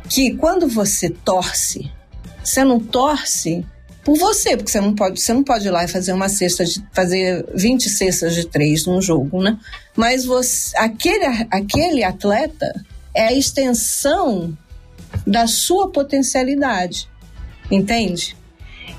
que 0.08 0.34
quando 0.34 0.68
você 0.68 1.10
torce 1.10 1.90
você 2.48 2.64
não 2.64 2.80
torce 2.80 3.64
por 4.04 4.16
você, 4.16 4.56
porque 4.56 4.70
você 4.70 4.80
não 4.80 4.94
pode, 4.94 5.20
você 5.20 5.32
não 5.34 5.44
pode 5.44 5.66
ir 5.66 5.70
lá 5.70 5.84
e 5.84 5.88
fazer 5.88 6.12
uma 6.12 6.30
cesta 6.30 6.64
de 6.64 6.82
fazer 6.92 7.44
20 7.54 7.90
cestas 7.90 8.34
de 8.34 8.46
três 8.46 8.86
num 8.86 9.02
jogo, 9.02 9.42
né? 9.42 9.58
Mas 9.94 10.24
você, 10.24 10.74
aquele, 10.78 11.26
aquele 11.50 12.02
atleta 12.02 12.72
é 13.14 13.26
a 13.26 13.32
extensão 13.32 14.56
da 15.26 15.46
sua 15.46 15.90
potencialidade. 15.90 17.08
Entende? 17.70 18.34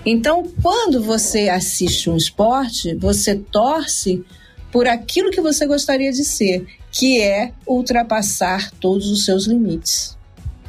Então, 0.05 0.43
quando 0.61 1.01
você 1.01 1.49
assiste 1.49 2.09
um 2.09 2.15
esporte, 2.15 2.93
você 2.95 3.35
torce 3.35 4.23
por 4.71 4.87
aquilo 4.87 5.31
que 5.31 5.41
você 5.41 5.65
gostaria 5.65 6.11
de 6.11 6.23
ser, 6.23 6.67
que 6.91 7.19
é 7.19 7.51
ultrapassar 7.65 8.69
todos 8.79 9.09
os 9.09 9.25
seus 9.25 9.47
limites. 9.47 10.15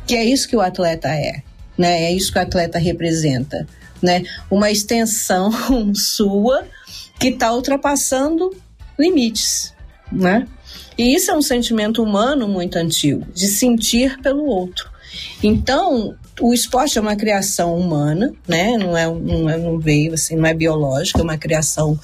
Que 0.06 0.16
é 0.16 0.24
isso 0.24 0.48
que 0.48 0.56
o 0.56 0.62
atleta 0.62 1.08
é 1.08 1.42
né? 1.80 2.04
É 2.04 2.12
isso 2.12 2.30
que 2.30 2.38
o 2.38 2.42
atleta 2.42 2.78
representa, 2.78 3.66
né? 4.02 4.22
Uma 4.50 4.70
extensão 4.70 5.50
sua 5.96 6.66
que 7.18 7.28
está 7.28 7.54
ultrapassando 7.54 8.54
limites, 8.98 9.72
né? 10.12 10.46
E 10.98 11.14
isso 11.14 11.30
é 11.30 11.34
um 11.34 11.40
sentimento 11.40 12.02
humano 12.02 12.46
muito 12.46 12.76
antigo, 12.76 13.26
de 13.32 13.48
sentir 13.48 14.20
pelo 14.20 14.44
outro. 14.44 14.90
Então, 15.42 16.14
o 16.38 16.52
esporte 16.52 16.98
é 16.98 17.00
uma 17.00 17.16
criação 17.16 17.74
humana, 17.74 18.30
né? 18.46 18.76
Não 18.76 18.94
é, 18.94 19.06
não, 19.06 19.48
é, 19.48 19.56
não 19.56 19.78
veio 19.78 20.12
assim, 20.12 20.36
não 20.36 20.44
é 20.44 20.52
biológica, 20.52 21.20
é 21.20 21.22
uma 21.22 21.38
criação 21.38 21.98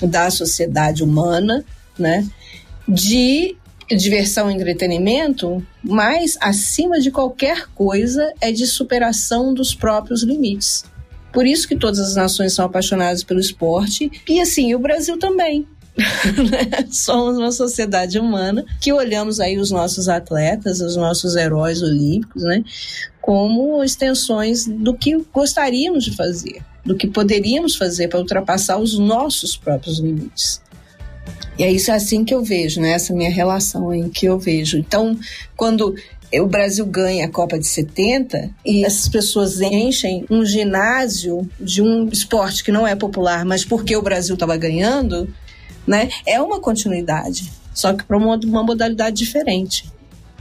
da 0.00 0.30
sociedade 0.30 1.02
humana, 1.04 1.62
né? 1.98 2.26
De 2.88 3.54
diversão 3.96 4.50
e 4.50 4.54
entretenimento, 4.54 5.64
mas 5.82 6.36
acima 6.40 7.00
de 7.00 7.10
qualquer 7.10 7.66
coisa 7.74 8.32
é 8.40 8.52
de 8.52 8.66
superação 8.66 9.52
dos 9.52 9.74
próprios 9.74 10.22
limites. 10.22 10.84
Por 11.32 11.46
isso 11.46 11.68
que 11.68 11.76
todas 11.76 12.00
as 12.00 12.16
nações 12.16 12.54
são 12.54 12.64
apaixonadas 12.64 13.22
pelo 13.22 13.40
esporte 13.40 14.10
e 14.28 14.40
assim, 14.40 14.74
o 14.74 14.78
Brasil 14.78 15.18
também. 15.18 15.66
Somos 16.90 17.36
uma 17.36 17.52
sociedade 17.52 18.18
humana 18.18 18.64
que 18.80 18.92
olhamos 18.92 19.40
aí 19.40 19.58
os 19.58 19.70
nossos 19.70 20.08
atletas, 20.08 20.80
os 20.80 20.96
nossos 20.96 21.36
heróis 21.36 21.82
olímpicos, 21.82 22.42
né, 22.42 22.64
como 23.20 23.82
extensões 23.82 24.66
do 24.66 24.94
que 24.94 25.16
gostaríamos 25.32 26.04
de 26.04 26.16
fazer, 26.16 26.62
do 26.84 26.96
que 26.96 27.06
poderíamos 27.06 27.76
fazer 27.76 28.08
para 28.08 28.18
ultrapassar 28.18 28.78
os 28.78 28.98
nossos 28.98 29.56
próprios 29.56 29.98
limites. 29.98 30.60
E 31.58 31.64
é 31.64 31.70
isso 31.70 31.92
assim 31.92 32.24
que 32.24 32.34
eu 32.34 32.42
vejo, 32.42 32.80
né? 32.80 32.92
Essa 32.92 33.12
minha 33.12 33.30
relação 33.30 33.92
em 33.92 34.08
que 34.08 34.26
eu 34.26 34.38
vejo. 34.38 34.78
Então, 34.78 35.18
quando 35.56 35.94
o 36.38 36.46
Brasil 36.46 36.86
ganha 36.86 37.26
a 37.26 37.30
Copa 37.30 37.58
de 37.58 37.66
70 37.66 38.50
e 38.64 38.84
essas 38.84 39.08
pessoas 39.08 39.60
enchem 39.60 40.24
um 40.30 40.44
ginásio 40.44 41.48
de 41.58 41.82
um 41.82 42.08
esporte 42.08 42.62
que 42.62 42.70
não 42.70 42.86
é 42.86 42.94
popular, 42.94 43.44
mas 43.44 43.64
porque 43.64 43.96
o 43.96 44.02
Brasil 44.02 44.34
estava 44.34 44.56
ganhando, 44.56 45.28
né? 45.86 46.08
É 46.24 46.40
uma 46.40 46.60
continuidade, 46.60 47.50
só 47.74 47.92
que 47.92 48.04
para 48.04 48.16
uma, 48.16 48.36
uma 48.36 48.62
modalidade 48.62 49.16
diferente. 49.16 49.90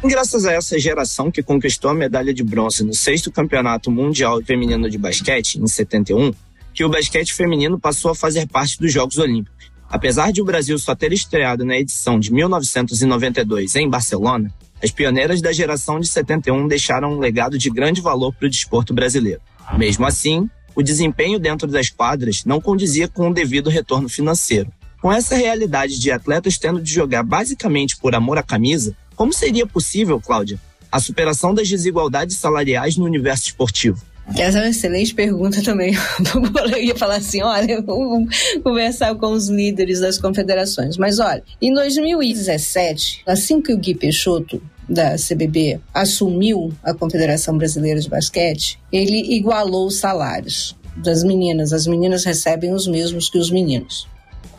Graças 0.03 0.45
a 0.45 0.53
essa 0.53 0.79
geração 0.79 1.29
que 1.29 1.43
conquistou 1.43 1.91
a 1.91 1.93
medalha 1.93 2.33
de 2.33 2.43
bronze 2.43 2.85
no 2.85 2.93
sexto 2.93 3.29
campeonato 3.29 3.91
mundial 3.91 4.41
feminino 4.41 4.89
de 4.89 4.97
basquete, 4.97 5.55
em 5.55 5.67
71, 5.67 6.33
que 6.73 6.85
o 6.85 6.89
basquete 6.89 7.33
feminino 7.33 7.77
passou 7.77 8.11
a 8.11 8.15
fazer 8.15 8.47
parte 8.47 8.79
dos 8.79 8.93
Jogos 8.93 9.17
Olímpicos. 9.17 9.68
Apesar 9.89 10.31
de 10.31 10.41
o 10.41 10.45
Brasil 10.45 10.77
só 10.77 10.93
ter 10.93 11.11
estreado 11.11 11.65
na 11.65 11.77
edição 11.77 12.19
de 12.19 12.31
1992 12.31 13.75
em 13.75 13.89
Barcelona, 13.89 14.53
as 14.81 14.91
pioneiras 14.91 15.41
da 15.41 15.51
geração 15.51 15.99
de 15.99 16.07
71 16.07 16.67
deixaram 16.67 17.13
um 17.13 17.19
legado 17.19 17.57
de 17.57 17.69
grande 17.69 17.99
valor 17.99 18.33
para 18.33 18.45
o 18.45 18.49
desporto 18.49 18.93
brasileiro. 18.93 19.41
Mesmo 19.77 20.05
assim, 20.05 20.49
o 20.75 20.83
desempenho 20.83 21.39
dentro 21.39 21.67
das 21.67 21.89
quadras 21.89 22.45
não 22.45 22.61
condizia 22.61 23.07
com 23.07 23.29
o 23.29 23.33
devido 23.33 23.69
retorno 23.69 24.07
financeiro. 24.07 24.71
Com 25.01 25.11
essa 25.11 25.35
realidade 25.35 25.99
de 25.99 26.11
atletas 26.11 26.57
tendo 26.57 26.81
de 26.81 26.93
jogar 26.93 27.23
basicamente 27.23 27.97
por 27.97 28.13
amor 28.13 28.37
à 28.37 28.43
camisa, 28.43 28.95
como 29.15 29.33
seria 29.33 29.65
possível, 29.65 30.21
Cláudia, 30.21 30.59
a 30.91 30.99
superação 30.99 31.53
das 31.53 31.67
desigualdades 31.67 32.37
salariais 32.37 32.95
no 32.95 33.05
universo 33.05 33.45
esportivo? 33.45 34.01
Essa 34.37 34.59
é 34.59 34.61
uma 34.61 34.69
excelente 34.69 35.13
pergunta 35.13 35.61
também. 35.63 35.93
Eu 36.71 36.81
ia 36.81 36.95
falar 36.95 37.17
assim: 37.17 37.41
olha, 37.41 37.81
vamos 37.81 38.29
conversar 38.63 39.15
com 39.15 39.31
os 39.31 39.49
líderes 39.49 39.99
das 39.99 40.17
confederações. 40.17 40.97
Mas 40.97 41.19
olha, 41.19 41.43
em 41.61 41.73
2017, 41.73 43.23
assim 43.25 43.61
que 43.61 43.73
o 43.73 43.77
Gui 43.77 43.95
Peixoto 43.95 44.61
da 44.87 45.15
CBB 45.15 45.79
assumiu 45.93 46.73
a 46.83 46.93
Confederação 46.93 47.57
Brasileira 47.57 47.99
de 47.99 48.09
Basquete, 48.09 48.79
ele 48.91 49.35
igualou 49.35 49.87
os 49.87 49.97
salários 49.97 50.75
das 50.97 51.23
meninas. 51.23 51.73
As 51.73 51.85
meninas 51.85 52.23
recebem 52.23 52.73
os 52.73 52.87
mesmos 52.87 53.29
que 53.29 53.37
os 53.37 53.51
meninos 53.51 54.07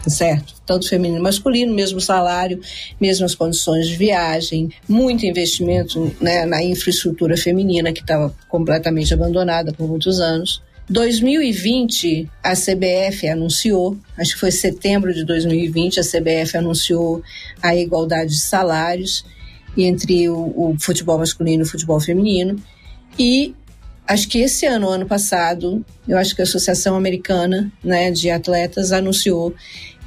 certo? 0.09 0.55
Tanto 0.65 0.89
feminino 0.89 1.19
e 1.19 1.23
masculino, 1.23 1.75
mesmo 1.75 2.01
salário, 2.01 2.61
mesmas 3.01 3.35
condições 3.35 3.89
de 3.89 3.97
viagem, 3.97 4.71
muito 4.89 5.27
investimento 5.27 6.15
né, 6.21 6.47
na 6.47 6.63
infraestrutura 6.63 7.37
feminina 7.37 7.93
que 7.93 8.01
estava 8.01 8.35
completamente 8.49 9.13
abandonada 9.13 9.73
por 9.73 9.89
muitos 9.89 10.21
anos. 10.21 10.63
2020, 10.89 12.29
a 12.43 12.55
CBF 12.55 13.29
anunciou, 13.29 13.97
acho 14.19 14.35
que 14.35 14.41
foi 14.41 14.51
setembro 14.51 15.15
de 15.15 15.25
2020, 15.25 16.01
a 16.01 16.03
CBF 16.03 16.57
anunciou 16.57 17.23
a 17.63 17.77
igualdade 17.77 18.31
de 18.31 18.41
salários 18.41 19.25
entre 19.77 20.29
o, 20.29 20.35
o 20.57 20.77
futebol 20.81 21.19
masculino 21.19 21.63
e 21.63 21.67
o 21.67 21.69
futebol 21.69 22.01
feminino. 22.01 22.61
E 23.19 23.55
acho 24.11 24.29
que 24.29 24.39
esse 24.39 24.67
ano, 24.67 24.89
ano 24.89 25.07
passado, 25.07 25.85
eu 26.07 26.19
acho 26.19 26.35
que 26.35 26.43
a 26.43 26.45
Associação 26.45 26.97
Americana 26.97 27.73
né, 27.83 28.11
de 28.11 28.29
Atletas 28.29 28.91
anunciou 28.91 29.55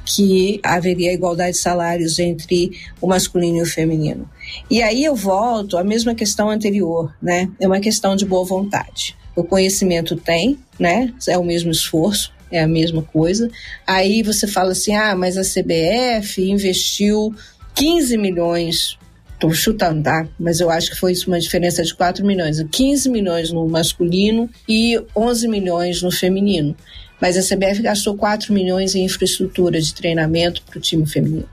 que 0.04 0.60
haveria 0.62 1.14
igualdade 1.14 1.52
de 1.52 1.58
salários 1.58 2.18
entre 2.18 2.72
o 3.00 3.06
masculino 3.06 3.58
e 3.58 3.62
o 3.62 3.66
feminino. 3.66 4.28
E 4.70 4.82
aí 4.82 5.02
eu 5.02 5.16
volto 5.16 5.78
à 5.78 5.82
mesma 5.82 6.14
questão 6.14 6.50
anterior, 6.50 7.14
né? 7.22 7.50
É 7.58 7.66
uma 7.66 7.80
questão 7.80 8.14
de 8.14 8.26
boa 8.26 8.44
vontade. 8.44 9.16
O 9.34 9.42
conhecimento 9.42 10.14
tem, 10.16 10.58
né? 10.78 11.10
É 11.26 11.38
o 11.38 11.42
mesmo 11.42 11.70
esforço, 11.70 12.30
é 12.50 12.60
a 12.62 12.68
mesma 12.68 13.02
coisa. 13.02 13.50
Aí 13.86 14.22
você 14.22 14.46
fala 14.46 14.72
assim: 14.72 14.94
ah, 14.94 15.16
mas 15.16 15.38
a 15.38 15.42
CBF 15.42 16.42
investiu 16.42 17.34
15 17.74 18.18
milhões. 18.18 18.98
Estou 19.34 19.52
chutando, 19.52 20.02
tá? 20.02 20.26
Mas 20.38 20.60
eu 20.60 20.70
acho 20.70 20.90
que 20.90 20.96
foi 20.96 21.12
uma 21.26 21.38
diferença 21.38 21.82
de 21.82 21.94
4 21.94 22.24
milhões. 22.24 22.64
15 22.70 23.10
milhões 23.10 23.52
no 23.52 23.68
masculino 23.68 24.48
e 24.68 24.98
11 25.14 25.48
milhões 25.48 26.02
no 26.02 26.10
feminino 26.10 26.74
mas 27.20 27.38
a 27.38 27.42
CBF 27.42 27.80
gastou 27.80 28.14
4 28.16 28.52
milhões 28.52 28.94
em 28.94 29.04
infraestrutura 29.04 29.80
de 29.80 29.94
treinamento 29.94 30.62
para 30.62 30.76
o 30.76 30.80
time 30.80 31.06
feminino. 31.06 31.48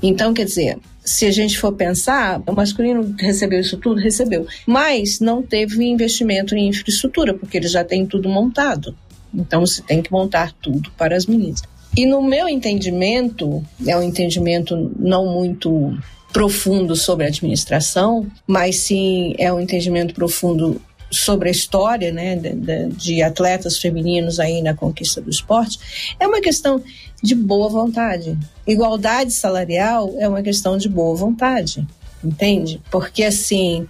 Então, 0.00 0.32
quer 0.32 0.44
dizer, 0.44 0.78
se 1.04 1.26
a 1.26 1.30
gente 1.32 1.58
for 1.58 1.72
pensar, 1.72 2.40
o 2.46 2.52
masculino 2.52 3.16
recebeu 3.18 3.58
isso 3.58 3.76
tudo? 3.78 4.00
Recebeu. 4.00 4.46
Mas 4.64 5.18
não 5.18 5.42
teve 5.42 5.82
investimento 5.84 6.54
em 6.54 6.68
infraestrutura, 6.68 7.34
porque 7.34 7.56
eles 7.56 7.72
já 7.72 7.82
têm 7.82 8.06
tudo 8.06 8.28
montado. 8.28 8.94
Então, 9.34 9.66
você 9.66 9.82
tem 9.82 10.02
que 10.02 10.12
montar 10.12 10.52
tudo 10.52 10.90
para 10.92 11.16
as 11.16 11.26
meninas. 11.26 11.62
E 11.96 12.06
no 12.06 12.22
meu 12.22 12.48
entendimento, 12.48 13.64
é 13.86 13.96
um 13.96 14.02
entendimento 14.02 14.92
não 14.98 15.26
muito 15.26 15.98
profundo 16.32 16.94
sobre 16.94 17.24
a 17.24 17.28
administração, 17.28 18.26
mas 18.46 18.76
sim 18.76 19.34
é 19.38 19.52
um 19.52 19.60
entendimento 19.60 20.14
profundo 20.14 20.80
sobre 21.10 21.48
a 21.48 21.52
história 21.52 22.12
né, 22.12 22.36
de, 22.36 22.88
de, 22.88 23.22
atletas 23.22 23.78
femininos 23.78 24.38
aí 24.38 24.60
na 24.60 24.74
conquista 24.74 25.20
do 25.20 25.30
esporte, 25.30 25.78
é 26.20 26.26
uma 26.26 26.40
questão 26.40 26.82
de 27.22 27.34
boa 27.34 27.68
vontade. 27.68 28.38
Igualdade 28.66 29.32
salarial 29.32 30.14
é 30.18 30.28
uma 30.28 30.42
questão 30.42 30.76
de 30.76 30.88
boa 30.88 31.16
vontade, 31.16 31.86
entende? 32.22 32.80
Porque 32.90 33.24
assim, 33.24 33.86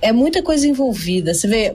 é 0.00 0.12
muita 0.12 0.42
coisa 0.42 0.66
envolvida. 0.66 1.34
Você 1.34 1.48
vê, 1.48 1.74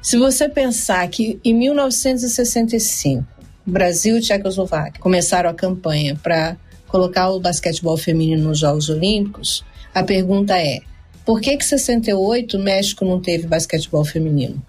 se 0.00 0.16
você 0.16 0.48
pensar 0.48 1.06
que 1.08 1.40
em 1.44 1.52
1965, 1.54 3.24
Brasil 3.66 4.16
e 4.16 4.20
Tchecoslováquia 4.20 5.00
começaram 5.00 5.50
a 5.50 5.54
campanha 5.54 6.18
para 6.22 6.56
colocar 6.88 7.30
o 7.30 7.40
basquetebol 7.40 7.96
feminino 7.96 8.48
nos 8.48 8.58
Jogos 8.58 8.88
Olímpicos, 8.88 9.64
a 9.94 10.02
pergunta 10.02 10.58
é: 10.58 10.80
por 11.24 11.40
que 11.40 11.56
que 11.56 11.64
68 11.64 12.56
o 12.56 12.60
México 12.60 13.04
não 13.04 13.20
teve 13.20 13.46
basquetebol 13.46 14.04
feminino? 14.04 14.62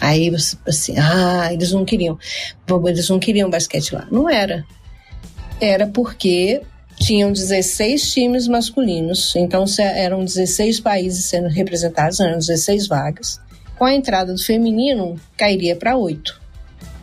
Aí 0.00 0.30
você 0.30 0.56
assim, 0.66 0.94
ah, 0.98 1.52
eles 1.52 1.72
não 1.72 1.84
queriam, 1.84 2.18
eles 2.86 3.08
não 3.08 3.18
queriam 3.18 3.50
basquete 3.50 3.94
lá. 3.94 4.08
Não 4.10 4.28
era. 4.28 4.64
Era 5.60 5.86
porque 5.86 6.62
tinham 6.98 7.32
16 7.32 8.12
times 8.12 8.48
masculinos, 8.48 9.34
então 9.36 9.64
eram 9.78 10.24
16 10.24 10.80
países 10.80 11.26
sendo 11.26 11.48
representados, 11.48 12.18
eram 12.20 12.38
16 12.38 12.86
vagas. 12.86 13.38
Com 13.78 13.84
a 13.84 13.94
entrada 13.94 14.32
do 14.32 14.42
feminino, 14.42 15.18
cairia 15.36 15.76
para 15.76 15.96
8. 15.96 16.39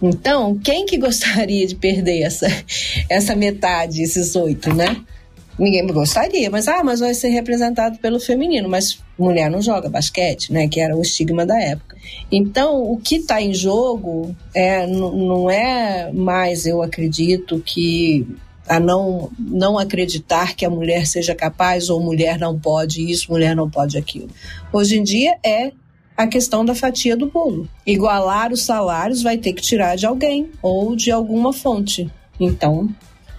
Então, 0.02 0.58
quem 0.60 0.86
que 0.86 0.98
gostaria 0.98 1.66
de 1.66 1.76
perder 1.76 2.22
essa, 2.22 2.48
essa 3.10 3.36
metade, 3.36 4.02
esses 4.02 4.36
oito, 4.36 4.74
né? 4.74 5.04
Ninguém 5.58 5.88
gostaria, 5.88 6.52
mas 6.52 6.68
ah, 6.68 6.84
mas 6.84 7.00
vai 7.00 7.16
ser 7.16 7.30
representado 7.30 7.98
pelo 7.98 8.20
feminino, 8.20 8.70
mas 8.70 9.00
mulher 9.18 9.50
não 9.50 9.60
joga 9.60 9.90
basquete, 9.90 10.54
né? 10.54 10.68
Que 10.68 10.80
era 10.80 10.96
o 10.96 11.02
estigma 11.02 11.48
da 11.48 11.60
época. 11.60 11.98
Então, 12.32 12.84
o 12.84 12.98
que 12.98 13.16
está 13.16 13.42
em 13.42 13.54
jogo 13.54 14.36
é, 14.54 14.86
não 14.86 15.50
é 15.50 16.12
mais, 16.14 16.68
eu 16.68 16.84
acredito, 16.84 17.60
que 17.60 18.28
a 18.68 18.80
não, 18.80 19.32
não 19.40 19.80
acreditar 19.80 20.56
que 20.56 20.66
a 20.66 20.70
mulher 20.70 21.08
seja 21.08 21.34
capaz 21.34 21.90
ou 21.90 22.02
mulher 22.02 22.38
não 22.38 22.60
pode 22.60 23.10
isso, 23.10 23.32
mulher 23.32 23.56
não 23.56 23.70
pode 23.70 23.98
aquilo. 23.98 24.30
Hoje 24.72 25.00
em 25.00 25.04
dia 25.04 25.38
é 25.44 25.72
a 26.18 26.26
questão 26.26 26.66
da 26.66 26.74
fatia 26.74 27.16
do 27.16 27.28
bolo. 27.28 27.70
Igualar 27.86 28.52
os 28.52 28.64
salários 28.64 29.22
vai 29.22 29.38
ter 29.38 29.54
que 29.54 29.62
tirar 29.62 29.96
de 29.96 30.08
alguém 30.08 30.50
ou 30.64 30.96
de 30.96 31.12
alguma 31.12 31.54
fonte. 31.54 32.10
Então, 32.40 32.90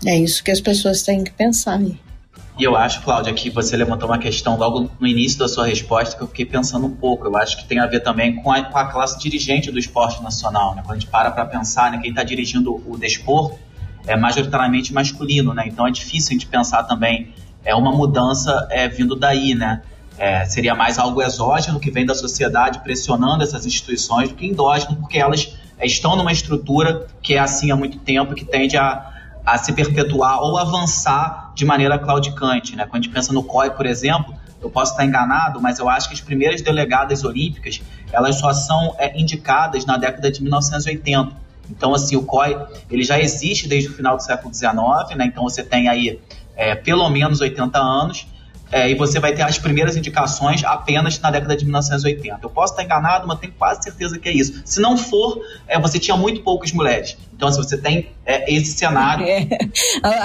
é 0.07 0.17
isso 0.17 0.45
que 0.45 0.53
as 0.53 0.61
pessoas 0.61 1.03
têm 1.03 1.25
que 1.25 1.33
pensar. 1.33 1.81
E 1.83 2.65
eu 2.65 2.77
acho, 2.77 3.03
Cláudia, 3.03 3.33
que 3.33 3.51
você 3.51 3.77
levantou 3.77 4.09
uma 4.09 4.19
questão 4.19 4.57
logo 4.57 4.91
no 4.99 5.07
início 5.07 5.39
da 5.39 5.49
sua 5.49 5.67
resposta 5.67 6.17
que 6.17 6.23
eu 6.23 6.29
fiquei 6.29 6.45
pensando 6.45 6.87
um 6.87 6.95
pouco. 6.95 7.27
Eu 7.27 7.37
acho 7.37 7.57
que 7.57 7.65
tem 7.67 7.81
a 7.81 7.87
ver 7.87 8.01
também 8.01 8.37
com 8.37 8.51
a, 8.53 8.63
com 8.63 8.79
a 8.79 8.87
classe 8.87 9.19
dirigente 9.19 9.71
do 9.71 9.79
esporte 9.79 10.23
nacional. 10.23 10.75
Né? 10.75 10.83
Quando 10.85 10.97
a 10.97 11.01
gente 11.01 11.09
para 11.09 11.31
para 11.31 11.47
pensar, 11.47 11.91
né, 11.93 11.99
quem 11.99 12.11
está 12.11 12.23
dirigindo 12.23 12.83
o 12.87 12.97
desporto 12.97 13.59
é 14.07 14.17
majoritariamente 14.17 14.93
masculino. 14.93 15.55
Né? 15.55 15.65
Então 15.67 15.87
é 15.87 15.91
difícil 15.91 16.31
a 16.31 16.33
gente 16.33 16.47
pensar 16.47 16.85
também 16.85 17.33
é 17.65 17.75
uma 17.75 17.93
mudança 17.93 18.67
é, 18.71 18.89
vindo 18.89 19.15
daí. 19.15 19.55
Né? 19.55 19.83
É, 20.19 20.45
seria 20.47 20.75
mais 20.75 20.99
algo 20.99 21.23
exógeno 21.23 21.79
que 21.79 21.91
vem 21.91 22.05
da 22.05 22.15
sociedade 22.15 22.81
pressionando 22.81 23.43
essas 23.43 23.65
instituições 23.65 24.29
do 24.29 24.35
que 24.35 24.47
endógeno, 24.47 24.97
porque 24.97 25.19
elas 25.19 25.57
estão 25.81 26.17
numa 26.17 26.33
estrutura 26.33 27.07
que 27.23 27.35
é 27.35 27.39
assim 27.39 27.71
há 27.71 27.77
muito 27.77 27.99
tempo 27.99 28.35
que 28.35 28.45
tende 28.45 28.77
a 28.77 29.15
a 29.49 29.57
se 29.57 29.73
perpetuar 29.73 30.43
ou 30.43 30.59
avançar 30.59 31.53
de 31.55 31.65
maneira 31.65 31.99
claudicante. 31.99 32.77
Né? 32.77 32.85
Quando 32.85 33.03
a 33.03 33.05
gente 33.05 33.13
pensa 33.13 33.33
no 33.33 33.43
COI, 33.43 33.71
por 33.71 33.87
exemplo, 33.87 34.35
eu 34.61 34.69
posso 34.69 34.93
estar 34.93 35.07
enganado, 35.07 35.61
mas 35.61 35.79
eu 35.79 35.89
acho 35.89 36.09
que 36.09 36.15
as 36.15 36.21
primeiras 36.21 36.61
delegadas 36.61 37.25
olímpicas 37.25 37.81
elas 38.13 38.37
só 38.37 38.53
são 38.53 38.95
é, 38.99 39.19
indicadas 39.19 39.87
na 39.87 39.97
década 39.97 40.31
de 40.31 40.43
1980. 40.43 41.33
Então, 41.71 41.95
assim, 41.95 42.15
o 42.17 42.23
COI 42.23 42.59
ele 42.91 43.03
já 43.03 43.19
existe 43.19 43.67
desde 43.67 43.89
o 43.89 43.95
final 43.95 44.17
do 44.17 44.23
século 44.23 44.53
XIX, 44.53 45.17
né? 45.17 45.25
então 45.25 45.45
você 45.45 45.63
tem 45.63 45.89
aí 45.89 46.21
é, 46.55 46.75
pelo 46.75 47.09
menos 47.09 47.41
80 47.41 47.79
anos, 47.79 48.27
é, 48.71 48.91
e 48.91 48.95
você 48.95 49.19
vai 49.19 49.33
ter 49.35 49.43
as 49.43 49.59
primeiras 49.59 49.97
indicações 49.97 50.63
apenas 50.65 51.19
na 51.19 51.31
década 51.31 51.57
de 51.57 51.65
1980. 51.65 52.41
Eu 52.43 52.51
posso 52.51 52.73
estar 52.73 52.85
enganado, 52.85 53.27
mas 53.27 53.39
tenho 53.39 53.53
quase 53.55 53.83
certeza 53.83 54.19
que 54.19 54.29
é 54.29 54.33
isso. 54.33 54.63
Se 54.65 54.81
não 54.81 54.97
for, 54.97 55.41
é, 55.67 55.79
você 55.79 55.99
tinha 55.99 56.17
muito 56.17 56.43
poucas 56.43 56.73
mulheres. 56.73 57.17
Então, 57.39 57.53
se 57.53 57.57
você 57.57 57.79
tem 57.79 58.09
é, 58.27 58.53
esse 58.53 58.73
cenário. 58.73 59.25
É. 59.25 59.47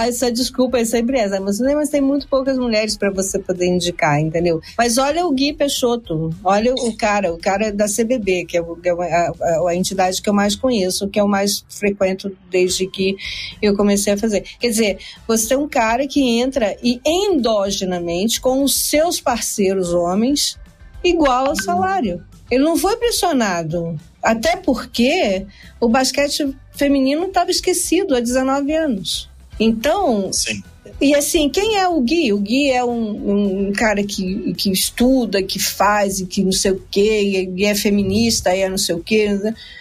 Essa 0.07 0.31
desculpa 0.31 0.79
é 0.79 0.85
sempre 0.85 1.19
essa. 1.19 1.39
Mas, 1.39 1.59
mas 1.59 1.89
tem 1.89 2.01
muito 2.01 2.27
poucas 2.27 2.57
mulheres 2.57 2.97
para 2.97 3.11
você 3.11 3.37
poder 3.37 3.67
indicar, 3.67 4.19
entendeu? 4.19 4.59
Mas 4.75 4.97
olha 4.97 5.23
o 5.27 5.31
Gui 5.31 5.53
Peixoto, 5.53 6.31
olha 6.43 6.73
o 6.73 6.97
cara, 6.97 7.31
o 7.31 7.37
cara 7.37 7.71
da 7.71 7.85
CBB, 7.85 8.45
que 8.45 8.57
é, 8.57 8.61
é 8.61 8.91
a, 8.91 9.31
a, 9.39 9.69
a 9.69 9.75
entidade 9.75 10.23
que 10.23 10.27
eu 10.27 10.33
mais 10.33 10.55
conheço, 10.55 11.07
que 11.07 11.19
é 11.19 11.23
o 11.23 11.27
mais 11.27 11.63
frequento 11.69 12.35
desde 12.49 12.87
que 12.87 13.15
eu 13.61 13.75
comecei 13.75 14.13
a 14.13 14.17
fazer. 14.17 14.41
Quer 14.59 14.69
dizer, 14.69 14.97
você 15.27 15.49
tem 15.49 15.57
um 15.57 15.69
cara 15.69 16.07
que 16.07 16.39
entra 16.39 16.75
e 16.81 16.99
endogenamente, 17.05 18.41
com 18.41 18.63
os 18.63 18.89
seus 18.89 19.21
parceiros 19.21 19.93
homens, 19.93 20.57
igual 21.03 21.49
ao 21.49 21.55
salário. 21.55 22.23
Ele 22.49 22.63
não 22.63 22.75
foi 22.75 22.97
pressionado. 22.97 23.99
Até 24.23 24.55
porque 24.55 25.45
o 25.79 25.89
basquete 25.89 26.55
feminino 26.71 27.25
estava 27.25 27.51
esquecido 27.51 28.15
há 28.15 28.19
19 28.19 28.73
anos. 28.73 29.29
Então, 29.59 30.31
Sim. 30.31 30.63
E 30.99 31.15
assim, 31.15 31.49
quem 31.49 31.77
é 31.77 31.87
o 31.87 31.99
Gui? 32.01 32.31
O 32.33 32.39
Gui 32.39 32.69
é 32.69 32.83
um, 32.83 33.67
um 33.67 33.73
cara 33.73 34.03
que, 34.03 34.53
que 34.53 34.71
estuda, 34.71 35.41
que 35.41 35.59
faz, 35.59 36.19
e 36.19 36.25
que 36.25 36.43
não 36.43 36.51
sei 36.51 36.71
o 36.71 36.83
quê, 36.89 37.49
e 37.55 37.65
é 37.65 37.75
feminista, 37.75 38.55
é 38.55 38.69
não 38.69 38.77
sei 38.77 38.95
o 38.95 38.99
quê. 39.03 39.27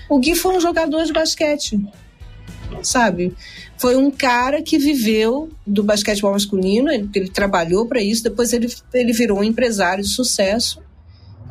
O 0.09 0.19
Gui 0.19 0.35
foi 0.35 0.57
um 0.57 0.61
jogador 0.61 1.05
de 1.05 1.13
basquete, 1.13 1.79
sabe? 2.83 3.35
Foi 3.77 3.97
um 3.97 4.11
cara 4.11 4.63
que 4.63 4.79
viveu 4.79 5.51
do 5.67 5.83
basquetebol 5.83 6.33
masculino, 6.33 6.91
ele, 6.91 7.09
ele 7.15 7.29
trabalhou 7.29 7.87
para 7.87 8.01
isso, 8.01 8.23
depois 8.23 8.53
ele, 8.53 8.73
ele 8.95 9.13
virou 9.13 9.41
um 9.41 9.45
empresário 9.45 10.05
de 10.05 10.11
sucesso 10.11 10.81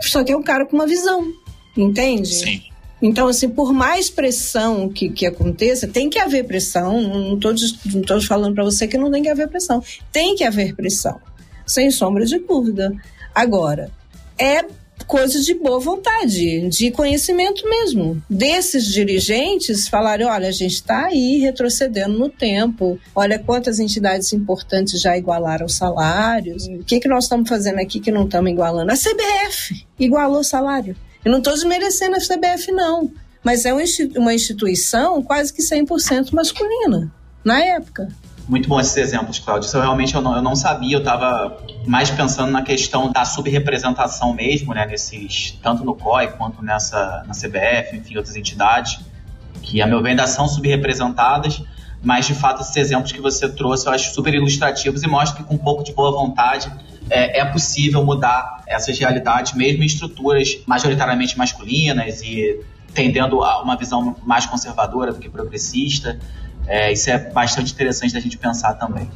Só 0.01 0.23
que 0.23 0.31
é 0.31 0.37
um 0.37 0.43
cara 0.43 0.65
com 0.65 0.75
uma 0.75 0.87
visão, 0.87 1.31
entende? 1.77 2.33
Sim. 2.33 2.70
Então, 3.01 3.27
assim, 3.27 3.49
por 3.49 3.73
mais 3.73 4.09
pressão 4.09 4.87
que, 4.87 5.09
que 5.09 5.25
aconteça, 5.25 5.87
tem 5.87 6.09
que 6.09 6.19
haver 6.19 6.45
pressão. 6.45 7.01
Não 7.01 7.53
estou 7.53 8.21
falando 8.21 8.53
para 8.53 8.63
você 8.63 8.87
que 8.87 8.97
não 8.97 9.11
tem 9.11 9.23
que 9.23 9.29
haver 9.29 9.47
pressão. 9.47 9.83
Tem 10.11 10.35
que 10.35 10.43
haver 10.43 10.75
pressão, 10.75 11.19
sem 11.65 11.89
sombra 11.89 12.25
de 12.25 12.37
dúvida. 12.37 12.93
Agora, 13.33 13.89
é 14.37 14.63
coisa 15.05 15.41
de 15.41 15.53
boa 15.53 15.79
vontade, 15.79 16.69
de 16.69 16.91
conhecimento 16.91 17.67
mesmo. 17.67 18.21
Desses 18.29 18.85
dirigentes 18.85 19.87
falarem: 19.87 20.25
olha, 20.25 20.49
a 20.49 20.51
gente 20.51 20.75
está 20.75 21.05
aí 21.05 21.39
retrocedendo 21.39 22.17
no 22.17 22.29
tempo, 22.29 22.99
olha 23.15 23.39
quantas 23.39 23.79
entidades 23.79 24.31
importantes 24.33 25.01
já 25.01 25.17
igualaram 25.17 25.67
salários, 25.67 26.67
o 26.67 26.83
que, 26.83 26.99
que 26.99 27.07
nós 27.07 27.25
estamos 27.25 27.49
fazendo 27.49 27.79
aqui 27.79 27.99
que 27.99 28.11
não 28.11 28.25
estamos 28.25 28.51
igualando? 28.51 28.91
A 28.91 28.95
CBF 28.95 29.85
igualou 29.99 30.43
salário. 30.43 30.95
Eu 31.23 31.31
não 31.31 31.39
estou 31.39 31.53
desmerecendo 31.53 32.15
a 32.15 32.19
CBF, 32.19 32.71
não. 32.71 33.11
Mas 33.43 33.65
é 33.65 33.73
uma 33.73 34.33
instituição 34.33 35.21
quase 35.23 35.53
que 35.53 35.61
100% 35.61 36.31
masculina, 36.31 37.11
na 37.43 37.59
época. 37.59 38.07
Muito 38.47 38.67
bom 38.67 38.79
esses 38.79 38.97
exemplos, 38.97 39.39
Cláudio. 39.39 39.67
Isso 39.67 39.77
eu 39.77 39.81
realmente 39.81 40.13
eu 40.13 40.21
não, 40.21 40.35
eu 40.35 40.41
não 40.41 40.55
sabia, 40.55 40.97
eu 40.97 40.99
estava 40.99 41.57
mais 41.85 42.11
pensando 42.11 42.51
na 42.51 42.61
questão 42.61 43.11
da 43.11 43.23
subrepresentação 43.23 44.33
mesmo, 44.33 44.73
né, 44.73 44.85
nesses, 44.85 45.57
tanto 45.63 45.83
no 45.83 45.95
COI 45.95 46.27
quanto 46.33 46.61
nessa, 46.63 47.23
na 47.25 47.33
CBF, 47.33 47.95
enfim, 47.95 48.17
outras 48.17 48.35
entidades, 48.35 48.99
que 49.61 49.81
a 49.81 49.87
meu 49.87 50.01
ver 50.01 50.09
ainda 50.09 50.27
são 50.27 50.47
subrepresentadas, 50.47 51.63
mas 52.03 52.25
de 52.25 52.33
fato 52.33 52.61
esses 52.61 52.75
exemplos 52.75 53.11
que 53.11 53.21
você 53.21 53.47
trouxe 53.47 53.87
eu 53.87 53.93
acho 53.93 54.13
super 54.13 54.33
ilustrativos 54.33 55.01
e 55.03 55.07
mostram 55.07 55.43
que 55.43 55.47
com 55.47 55.55
um 55.55 55.57
pouco 55.57 55.83
de 55.83 55.93
boa 55.93 56.11
vontade 56.11 56.71
é, 57.11 57.41
é 57.41 57.45
possível 57.45 58.03
mudar 58.05 58.63
essas 58.65 58.97
realidades, 58.97 59.53
mesmo 59.53 59.83
em 59.83 59.85
estruturas 59.85 60.59
majoritariamente 60.65 61.37
masculinas 61.37 62.21
e 62.21 62.59
tendendo 62.93 63.43
a 63.43 63.61
uma 63.61 63.75
visão 63.75 64.15
mais 64.23 64.45
conservadora 64.45 65.11
do 65.11 65.19
que 65.19 65.29
progressista. 65.29 66.17
É, 66.65 66.91
isso 66.91 67.09
é 67.09 67.17
bastante 67.17 67.73
interessante 67.73 68.13
da 68.13 68.19
gente 68.19 68.37
pensar 68.37 68.75
também. 68.75 69.09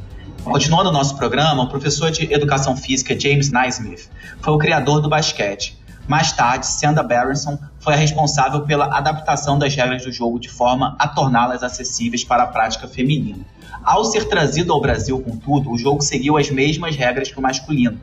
Continuando 0.44 0.90
o 0.90 0.92
nosso 0.92 1.16
programa, 1.16 1.64
o 1.64 1.68
professor 1.68 2.10
de 2.10 2.32
educação 2.32 2.76
física 2.76 3.18
James 3.18 3.50
Naismith 3.50 4.08
foi 4.40 4.52
o 4.52 4.58
criador 4.58 5.00
do 5.00 5.08
basquete. 5.08 5.76
Mais 6.08 6.30
tarde, 6.32 6.66
Sanda 6.66 7.02
Berenson 7.02 7.58
foi 7.80 7.94
a 7.94 7.96
responsável 7.96 8.62
pela 8.62 8.96
adaptação 8.96 9.58
das 9.58 9.74
regras 9.74 10.04
do 10.04 10.12
jogo 10.12 10.38
de 10.38 10.48
forma 10.48 10.94
a 10.98 11.08
torná-las 11.08 11.62
acessíveis 11.62 12.22
para 12.22 12.44
a 12.44 12.46
prática 12.46 12.86
feminina. 12.86 13.44
Ao 13.82 14.04
ser 14.04 14.28
trazido 14.28 14.72
ao 14.72 14.80
Brasil, 14.80 15.18
contudo, 15.20 15.70
o 15.70 15.78
jogo 15.78 16.02
seguiu 16.02 16.36
as 16.36 16.50
mesmas 16.50 16.94
regras 16.94 17.30
que 17.30 17.38
o 17.38 17.42
masculino. 17.42 18.00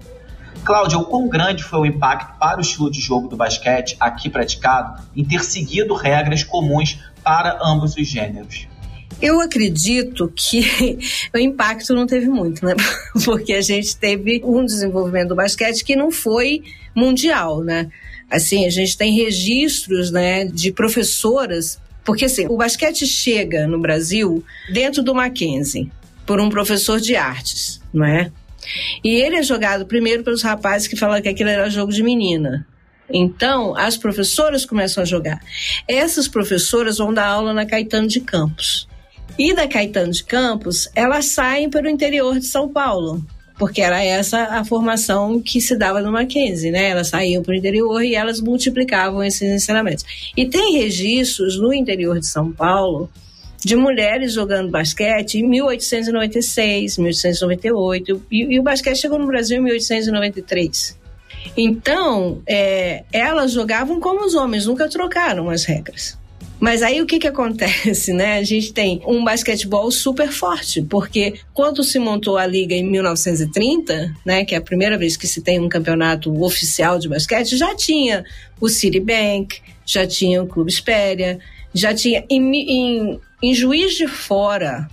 Cláudia, 0.65 0.97
o 0.97 1.05
quão 1.05 1.27
grande 1.27 1.63
foi 1.63 1.79
o 1.79 1.85
impacto 1.85 2.37
para 2.37 2.57
o 2.57 2.61
estilo 2.61 2.89
de 2.89 3.01
jogo 3.01 3.27
do 3.27 3.35
basquete 3.35 3.95
aqui 3.99 4.29
praticado 4.29 5.01
em 5.15 5.23
ter 5.23 5.43
seguido 5.43 5.93
regras 5.93 6.43
comuns 6.43 6.99
para 7.23 7.59
ambos 7.61 7.95
os 7.95 8.07
gêneros? 8.07 8.67
Eu 9.21 9.39
acredito 9.39 10.31
que 10.35 10.99
o 11.33 11.37
impacto 11.37 11.93
não 11.93 12.05
teve 12.05 12.27
muito, 12.27 12.65
né? 12.65 12.75
Porque 13.23 13.53
a 13.53 13.61
gente 13.61 13.95
teve 13.95 14.41
um 14.43 14.65
desenvolvimento 14.65 15.29
do 15.29 15.35
basquete 15.35 15.83
que 15.83 15.95
não 15.95 16.11
foi 16.11 16.61
mundial, 16.95 17.63
né? 17.63 17.89
Assim, 18.29 18.65
a 18.65 18.69
gente 18.69 18.97
tem 18.97 19.13
registros, 19.13 20.11
né, 20.11 20.45
de 20.45 20.71
professoras, 20.71 21.79
porque 22.03 22.25
assim, 22.25 22.47
o 22.47 22.57
basquete 22.57 23.05
chega 23.05 23.67
no 23.67 23.79
Brasil 23.79 24.43
dentro 24.71 25.03
do 25.03 25.13
Mackenzie 25.13 25.91
por 26.25 26.39
um 26.39 26.49
professor 26.49 26.99
de 26.99 27.15
artes, 27.15 27.81
não 27.93 28.05
é? 28.05 28.31
E 29.03 29.15
ele 29.15 29.35
é 29.35 29.43
jogado 29.43 29.85
primeiro 29.85 30.23
pelos 30.23 30.41
rapazes 30.41 30.87
que 30.87 30.95
falam 30.95 31.21
que 31.21 31.29
aquilo 31.29 31.49
era 31.49 31.69
jogo 31.69 31.91
de 31.91 32.01
menina. 32.01 32.65
Então, 33.09 33.75
as 33.75 33.97
professoras 33.97 34.65
começam 34.65 35.03
a 35.03 35.05
jogar. 35.05 35.39
Essas 35.87 36.27
professoras 36.27 36.97
vão 36.97 37.13
dar 37.13 37.27
aula 37.27 37.53
na 37.53 37.65
Caetano 37.65 38.07
de 38.07 38.21
Campos. 38.21 38.87
E 39.37 39.53
da 39.53 39.67
Caetano 39.67 40.11
de 40.11 40.23
Campos, 40.23 40.89
elas 40.95 41.25
saem 41.25 41.69
para 41.69 41.87
o 41.87 41.89
interior 41.89 42.39
de 42.39 42.45
São 42.45 42.69
Paulo, 42.69 43.25
porque 43.63 43.81
era 43.81 44.03
essa 44.03 44.43
a 44.59 44.65
formação 44.65 45.41
que 45.41 45.61
se 45.61 45.77
dava 45.77 46.01
no 46.01 46.11
Mackenzie, 46.11 46.69
né? 46.69 46.89
Elas 46.89 47.07
saíam 47.07 47.41
para 47.41 47.53
o 47.53 47.55
interior 47.55 48.03
e 48.03 48.13
elas 48.13 48.41
multiplicavam 48.41 49.23
esses 49.23 49.49
ensinamentos. 49.49 50.03
E 50.35 50.45
tem 50.45 50.79
registros 50.79 51.57
no 51.57 51.73
interior 51.73 52.19
de 52.19 52.27
São 52.27 52.51
Paulo 52.51 53.09
de 53.63 53.77
mulheres 53.77 54.33
jogando 54.33 54.69
basquete 54.69 55.35
em 55.35 55.47
1896, 55.47 56.97
1898, 56.97 58.25
e, 58.29 58.53
e 58.53 58.59
o 58.59 58.63
basquete 58.63 58.97
chegou 58.97 59.17
no 59.17 59.27
Brasil 59.27 59.59
em 59.59 59.63
1893. 59.63 60.99
Então, 61.55 62.41
é, 62.45 63.05
elas 63.13 63.53
jogavam 63.53 63.97
como 64.01 64.25
os 64.25 64.35
homens, 64.35 64.65
nunca 64.65 64.89
trocaram 64.89 65.49
as 65.49 65.63
regras. 65.63 66.19
Mas 66.63 66.81
aí 66.81 67.01
o 67.01 67.05
que 67.05 67.19
que 67.19 67.27
acontece, 67.27 68.13
né? 68.13 68.37
A 68.37 68.43
gente 68.43 68.71
tem 68.71 69.01
um 69.05 69.21
basquetebol 69.21 69.91
super 69.91 70.31
forte, 70.31 70.81
porque 70.81 71.33
quando 71.53 71.83
se 71.83 71.99
montou 71.99 72.37
a 72.37 72.45
liga 72.45 72.73
em 72.73 72.89
1930, 72.89 74.15
né, 74.25 74.45
que 74.45 74.55
é 74.55 74.59
a 74.59 74.61
primeira 74.61 74.97
vez 74.97 75.17
que 75.17 75.27
se 75.27 75.41
tem 75.41 75.59
um 75.59 75.67
campeonato 75.67 76.33
oficial 76.41 76.97
de 76.97 77.09
basquete, 77.09 77.57
já 77.57 77.75
tinha 77.75 78.23
o 78.61 78.69
Citibank, 78.69 79.59
já 79.85 80.07
tinha 80.07 80.41
o 80.41 80.47
Clube 80.47 80.71
Espéria, 80.71 81.37
já 81.73 81.93
tinha 81.93 82.23
em, 82.29 82.39
em, 82.55 83.19
em 83.41 83.53
Juiz 83.53 83.95
de 83.95 84.07
Fora, 84.07 84.89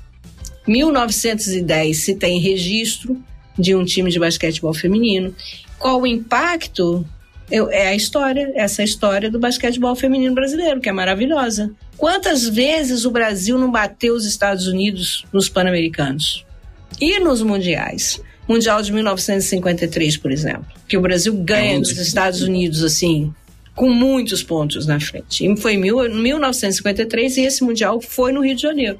1910 0.66 1.96
se 1.96 2.16
tem 2.16 2.40
registro 2.40 3.16
de 3.56 3.76
um 3.76 3.84
time 3.84 4.10
de 4.10 4.18
basquetebol 4.18 4.74
feminino. 4.74 5.32
Qual 5.78 6.00
o 6.00 6.06
impacto 6.06 7.06
eu, 7.50 7.70
é 7.70 7.88
a 7.88 7.94
história, 7.94 8.52
essa 8.54 8.82
história 8.82 9.30
do 9.30 9.38
basquetebol 9.38 9.94
feminino 9.96 10.34
brasileiro, 10.34 10.80
que 10.80 10.88
é 10.88 10.92
maravilhosa. 10.92 11.72
Quantas 11.96 12.48
vezes 12.48 13.04
o 13.04 13.10
Brasil 13.10 13.58
não 13.58 13.70
bateu 13.70 14.14
os 14.14 14.24
Estados 14.24 14.66
Unidos 14.66 15.24
nos 15.32 15.48
Pan-Americanos? 15.48 16.46
E 17.00 17.18
nos 17.18 17.42
Mundiais? 17.42 18.20
Mundial 18.48 18.82
de 18.82 18.92
1953, 18.92 20.16
por 20.16 20.32
exemplo, 20.32 20.66
que 20.88 20.96
o 20.96 21.00
Brasil 21.00 21.32
ganha 21.34 21.78
dos 21.78 21.96
Estados 21.98 22.42
Unidos, 22.42 22.82
assim, 22.82 23.32
com 23.74 23.88
muitos 23.88 24.42
pontos 24.42 24.86
na 24.86 24.98
frente. 24.98 25.46
E 25.46 25.56
foi 25.56 25.74
em 25.74 25.78
1953 25.78 27.36
e 27.36 27.40
esse 27.42 27.62
Mundial 27.62 28.00
foi 28.00 28.32
no 28.32 28.42
Rio 28.42 28.56
de 28.56 28.62
Janeiro. 28.62 28.98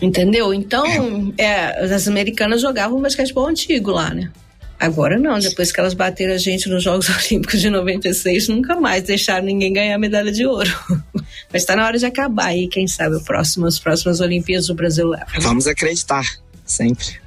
Entendeu? 0.00 0.54
Então, 0.54 0.84
é, 1.36 1.84
as 1.84 2.06
americanas 2.06 2.60
jogavam 2.60 3.00
basquetebol 3.00 3.46
antigo 3.46 3.90
lá, 3.90 4.14
né? 4.14 4.30
Agora 4.80 5.18
não, 5.18 5.38
depois 5.38 5.72
que 5.72 5.80
elas 5.80 5.92
bateram 5.92 6.34
a 6.34 6.38
gente 6.38 6.68
nos 6.68 6.84
Jogos 6.84 7.08
Olímpicos 7.10 7.60
de 7.60 7.68
96, 7.68 8.48
nunca 8.48 8.78
mais 8.78 9.02
deixaram 9.02 9.44
ninguém 9.44 9.72
ganhar 9.72 9.98
medalha 9.98 10.30
de 10.30 10.46
ouro. 10.46 10.70
Mas 11.52 11.62
está 11.62 11.74
na 11.74 11.84
hora 11.84 11.98
de 11.98 12.06
acabar 12.06 12.46
aí, 12.46 12.68
quem 12.68 12.86
sabe 12.86 13.16
o 13.16 13.20
próximo, 13.22 13.66
as 13.66 13.78
próximas 13.78 14.20
Olimpíadas 14.20 14.68
o 14.68 14.74
Brasil 14.74 15.08
leva. 15.08 15.26
Vamos 15.40 15.66
acreditar, 15.66 16.24
sempre. 16.64 17.20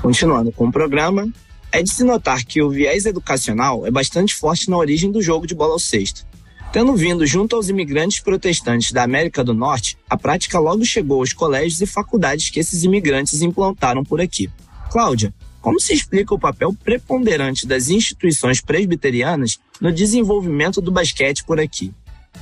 Continuando 0.00 0.50
com 0.50 0.66
o 0.66 0.72
programa, 0.72 1.30
é 1.70 1.82
de 1.82 1.90
se 1.90 2.02
notar 2.02 2.44
que 2.44 2.60
o 2.60 2.70
viés 2.70 3.06
educacional 3.06 3.86
é 3.86 3.90
bastante 3.90 4.34
forte 4.34 4.68
na 4.68 4.76
origem 4.76 5.12
do 5.12 5.22
jogo 5.22 5.46
de 5.46 5.54
bola 5.54 5.74
ao 5.74 5.78
cesto. 5.78 6.26
Tendo 6.72 6.96
vindo 6.96 7.26
junto 7.26 7.54
aos 7.54 7.68
imigrantes 7.68 8.20
protestantes 8.20 8.92
da 8.92 9.02
América 9.02 9.44
do 9.44 9.52
Norte, 9.52 9.96
a 10.08 10.16
prática 10.16 10.58
logo 10.58 10.84
chegou 10.84 11.20
aos 11.20 11.32
colégios 11.32 11.80
e 11.82 11.86
faculdades 11.86 12.48
que 12.48 12.58
esses 12.58 12.82
imigrantes 12.82 13.42
implantaram 13.42 14.02
por 14.02 14.20
aqui. 14.20 14.50
Cláudia, 14.90 15.32
como 15.62 15.80
se 15.80 15.94
explica 15.94 16.34
o 16.34 16.38
papel 16.38 16.74
preponderante 16.84 17.66
das 17.66 17.88
instituições 17.88 18.60
presbiterianas 18.60 19.58
no 19.80 19.92
desenvolvimento 19.92 20.80
do 20.80 20.90
basquete 20.90 21.44
por 21.44 21.60
aqui? 21.60 21.94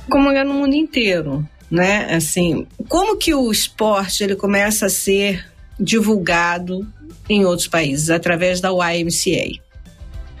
Como 0.09 0.29
é 0.31 0.43
no 0.43 0.55
mundo 0.55 0.73
inteiro, 0.73 1.47
né? 1.69 2.13
Assim, 2.13 2.67
como 2.89 3.15
que 3.15 3.33
o 3.33 3.51
esporte 3.51 4.23
ele 4.23 4.35
começa 4.35 4.87
a 4.87 4.89
ser 4.89 5.45
divulgado 5.79 6.85
em 7.29 7.45
outros 7.45 7.67
países 7.67 8.09
através 8.09 8.59
da 8.59 8.69
YMCA, 8.69 9.61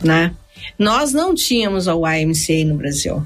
né? 0.03 0.35
Nós 0.77 1.13
não 1.13 1.35
tínhamos 1.35 1.87
a 1.87 1.93
YMCA 1.93 2.65
no 2.65 2.75
Brasil. 2.75 3.25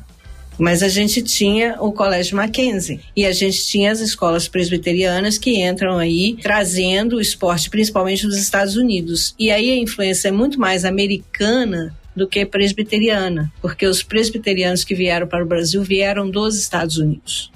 Mas 0.57 0.81
a 0.81 0.87
gente 0.87 1.21
tinha 1.21 1.77
o 1.79 1.91
Colégio 1.91 2.37
Mackenzie 2.37 3.01
e 3.15 3.25
a 3.25 3.31
gente 3.31 3.65
tinha 3.65 3.91
as 3.91 3.99
escolas 3.99 4.47
presbiterianas 4.47 5.37
que 5.37 5.61
entram 5.61 5.97
aí 5.97 6.37
trazendo 6.41 7.17
o 7.17 7.21
esporte, 7.21 7.69
principalmente 7.69 8.25
dos 8.25 8.37
Estados 8.37 8.75
Unidos. 8.75 9.35
E 9.37 9.51
aí 9.51 9.71
a 9.71 9.77
influência 9.77 10.29
é 10.29 10.31
muito 10.31 10.59
mais 10.59 10.85
americana 10.85 11.95
do 12.15 12.27
que 12.27 12.45
presbiteriana, 12.45 13.51
porque 13.61 13.85
os 13.85 14.01
presbiterianos 14.01 14.85
que 14.85 14.95
vieram 14.95 15.27
para 15.27 15.43
o 15.43 15.47
Brasil 15.47 15.83
vieram 15.83 16.29
dos 16.29 16.57
Estados 16.57 16.97
Unidos. 16.97 17.51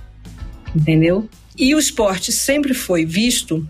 Entendeu? 0.75 1.27
E 1.57 1.73
o 1.73 1.79
esporte 1.79 2.31
sempre 2.31 2.73
foi 2.73 3.05
visto 3.05 3.65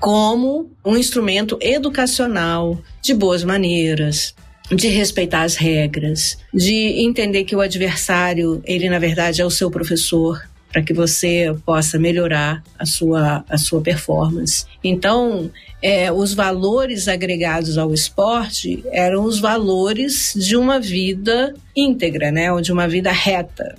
como 0.00 0.68
um 0.84 0.96
instrumento 0.96 1.56
educacional, 1.60 2.80
de 3.00 3.14
boas 3.14 3.44
maneiras, 3.44 4.34
de 4.74 4.88
respeitar 4.88 5.42
as 5.42 5.56
regras, 5.56 6.38
de 6.52 7.02
entender 7.04 7.44
que 7.44 7.54
o 7.54 7.60
adversário, 7.60 8.62
ele 8.64 8.88
na 8.88 8.98
verdade 8.98 9.40
é 9.40 9.44
o 9.44 9.50
seu 9.50 9.70
professor, 9.70 10.42
para 10.72 10.82
que 10.82 10.94
você 10.94 11.54
possa 11.66 11.98
melhorar 11.98 12.62
a 12.78 12.86
sua, 12.86 13.44
a 13.48 13.58
sua 13.58 13.82
performance. 13.82 14.64
Então, 14.82 15.50
é, 15.82 16.10
os 16.10 16.32
valores 16.32 17.08
agregados 17.08 17.76
ao 17.76 17.92
esporte 17.92 18.82
eram 18.90 19.24
os 19.24 19.38
valores 19.38 20.32
de 20.34 20.56
uma 20.56 20.80
vida 20.80 21.54
íntegra, 21.76 22.32
né, 22.32 22.50
ou 22.50 22.62
de 22.62 22.72
uma 22.72 22.88
vida 22.88 23.12
reta, 23.12 23.74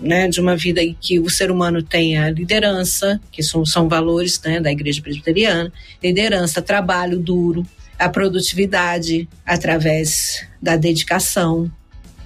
né, 0.00 0.26
de 0.28 0.40
uma 0.40 0.56
vida 0.56 0.82
em 0.82 0.96
que 0.98 1.20
o 1.20 1.28
ser 1.28 1.50
humano 1.50 1.82
tenha 1.82 2.30
liderança, 2.30 3.20
que 3.30 3.42
são, 3.42 3.66
são 3.66 3.88
valores 3.88 4.40
né, 4.42 4.58
da 4.58 4.72
igreja 4.72 5.02
presbiteriana, 5.02 5.70
liderança, 6.02 6.62
trabalho 6.62 7.18
duro, 7.18 7.66
a 7.98 8.08
produtividade 8.08 9.28
através 9.44 10.46
da 10.60 10.76
dedicação, 10.76 11.70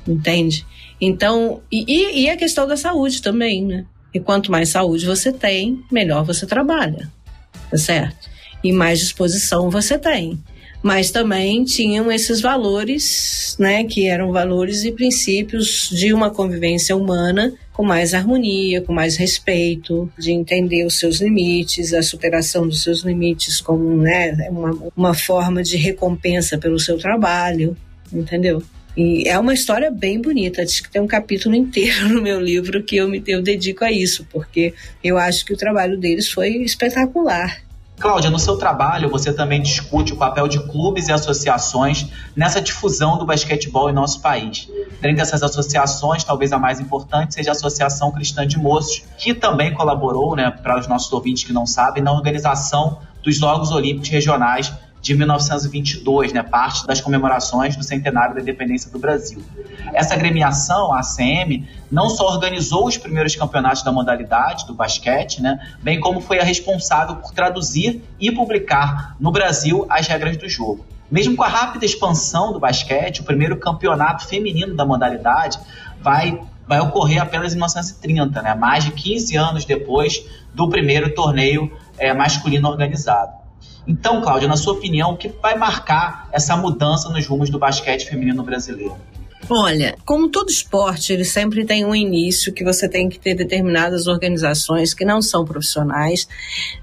entende? 0.06 0.66
Então, 1.00 1.62
e, 1.70 2.22
e 2.22 2.30
a 2.30 2.36
questão 2.36 2.66
da 2.66 2.76
saúde 2.76 3.20
também, 3.20 3.64
né? 3.64 3.84
E 4.14 4.20
quanto 4.20 4.50
mais 4.50 4.70
saúde 4.70 5.04
você 5.04 5.32
tem, 5.32 5.84
melhor 5.92 6.24
você 6.24 6.46
trabalha, 6.46 7.10
tá 7.70 7.76
certo? 7.76 8.30
E 8.64 8.72
mais 8.72 8.98
disposição 8.98 9.70
você 9.70 9.98
tem. 9.98 10.42
Mas 10.82 11.10
também 11.10 11.64
tinham 11.64 12.10
esses 12.12 12.40
valores, 12.40 13.56
né, 13.58 13.84
que 13.84 14.06
eram 14.06 14.30
valores 14.30 14.84
e 14.84 14.92
princípios 14.92 15.88
de 15.90 16.12
uma 16.12 16.30
convivência 16.30 16.96
humana 16.96 17.52
com 17.72 17.84
mais 17.84 18.14
harmonia, 18.14 18.80
com 18.80 18.92
mais 18.92 19.16
respeito, 19.16 20.10
de 20.18 20.32
entender 20.32 20.86
os 20.86 20.98
seus 20.98 21.20
limites, 21.20 21.92
a 21.92 22.02
superação 22.02 22.66
dos 22.66 22.82
seus 22.82 23.00
limites 23.00 23.60
como 23.60 23.96
né, 23.98 24.48
uma, 24.50 24.78
uma 24.96 25.14
forma 25.14 25.62
de 25.62 25.76
recompensa 25.76 26.56
pelo 26.56 26.78
seu 26.78 26.96
trabalho, 26.96 27.76
entendeu? 28.10 28.62
E 28.96 29.28
é 29.28 29.38
uma 29.38 29.52
história 29.52 29.90
bem 29.90 30.20
bonita. 30.20 30.62
Acho 30.62 30.82
que 30.82 30.90
tem 30.90 31.02
um 31.02 31.06
capítulo 31.06 31.54
inteiro 31.54 32.08
no 32.14 32.22
meu 32.22 32.40
livro 32.40 32.82
que 32.82 32.96
eu 32.96 33.08
me 33.08 33.22
eu 33.26 33.42
dedico 33.42 33.84
a 33.84 33.92
isso, 33.92 34.26
porque 34.32 34.72
eu 35.04 35.18
acho 35.18 35.44
que 35.44 35.52
o 35.52 35.56
trabalho 35.56 35.98
deles 35.98 36.30
foi 36.30 36.56
espetacular. 36.62 37.65
Cláudia, 37.98 38.28
no 38.28 38.38
seu 38.38 38.58
trabalho 38.58 39.08
você 39.08 39.32
também 39.32 39.62
discute 39.62 40.12
o 40.12 40.16
papel 40.16 40.46
de 40.46 40.60
clubes 40.60 41.08
e 41.08 41.12
associações 41.12 42.06
nessa 42.36 42.60
difusão 42.60 43.16
do 43.16 43.24
basquetebol 43.24 43.88
em 43.88 43.92
nosso 43.92 44.20
país. 44.20 44.68
Dentre 45.00 45.22
essas 45.22 45.42
associações, 45.42 46.22
talvez 46.22 46.52
a 46.52 46.58
mais 46.58 46.78
importante 46.78 47.34
seja 47.34 47.50
a 47.50 47.52
Associação 47.52 48.12
Cristã 48.12 48.46
de 48.46 48.58
Moços, 48.58 49.02
que 49.16 49.32
também 49.32 49.72
colaborou, 49.72 50.36
né, 50.36 50.50
para 50.50 50.78
os 50.78 50.86
nossos 50.86 51.10
ouvintes 51.12 51.44
que 51.44 51.52
não 51.52 51.66
sabem, 51.66 52.02
na 52.02 52.12
organização 52.12 52.98
dos 53.22 53.36
Jogos 53.36 53.72
Olímpicos 53.72 54.10
Regionais 54.10 54.72
de 55.06 55.14
1922, 55.14 56.32
né, 56.32 56.42
parte 56.42 56.84
das 56.84 57.00
comemorações 57.00 57.76
do 57.76 57.84
centenário 57.84 58.34
da 58.34 58.40
independência 58.40 58.90
do 58.90 58.98
Brasil. 58.98 59.40
Essa 59.94 60.14
agremiação, 60.14 60.92
a 60.92 60.98
ACM, 60.98 61.64
não 61.88 62.10
só 62.10 62.26
organizou 62.26 62.88
os 62.88 62.98
primeiros 62.98 63.36
campeonatos 63.36 63.84
da 63.84 63.92
modalidade 63.92 64.66
do 64.66 64.74
basquete, 64.74 65.40
né, 65.40 65.60
bem 65.80 66.00
como 66.00 66.20
foi 66.20 66.40
a 66.40 66.42
responsável 66.42 67.16
por 67.16 67.32
traduzir 67.32 68.02
e 68.18 68.32
publicar 68.32 69.14
no 69.20 69.30
Brasil 69.30 69.86
as 69.88 70.08
regras 70.08 70.36
do 70.36 70.48
jogo. 70.48 70.84
Mesmo 71.08 71.36
com 71.36 71.44
a 71.44 71.48
rápida 71.48 71.84
expansão 71.84 72.52
do 72.52 72.58
basquete, 72.58 73.20
o 73.20 73.24
primeiro 73.24 73.56
campeonato 73.58 74.26
feminino 74.26 74.74
da 74.74 74.84
modalidade 74.84 75.56
vai 76.00 76.40
vai 76.66 76.80
ocorrer 76.80 77.22
apenas 77.22 77.52
em 77.52 77.56
1930, 77.58 78.42
né? 78.42 78.52
mais 78.52 78.82
de 78.84 78.90
15 78.90 79.36
anos 79.36 79.64
depois 79.64 80.26
do 80.52 80.68
primeiro 80.68 81.14
torneio 81.14 81.70
é, 81.96 82.12
masculino 82.12 82.68
organizado. 82.68 83.45
Então, 83.86 84.20
Cláudia, 84.20 84.48
na 84.48 84.56
sua 84.56 84.72
opinião, 84.72 85.12
o 85.12 85.16
que 85.16 85.28
vai 85.28 85.56
marcar 85.56 86.28
essa 86.32 86.56
mudança 86.56 87.08
nos 87.08 87.26
rumos 87.26 87.50
do 87.50 87.58
basquete 87.58 88.08
feminino 88.08 88.42
brasileiro? 88.42 88.96
Olha, 89.48 89.96
como 90.04 90.28
todo 90.28 90.50
esporte, 90.50 91.12
ele 91.12 91.24
sempre 91.24 91.64
tem 91.64 91.84
um 91.84 91.94
início 91.94 92.52
que 92.52 92.64
você 92.64 92.88
tem 92.88 93.08
que 93.08 93.18
ter 93.18 93.34
determinadas 93.34 94.08
organizações 94.08 94.92
que 94.92 95.04
não 95.04 95.22
são 95.22 95.44
profissionais, 95.44 96.26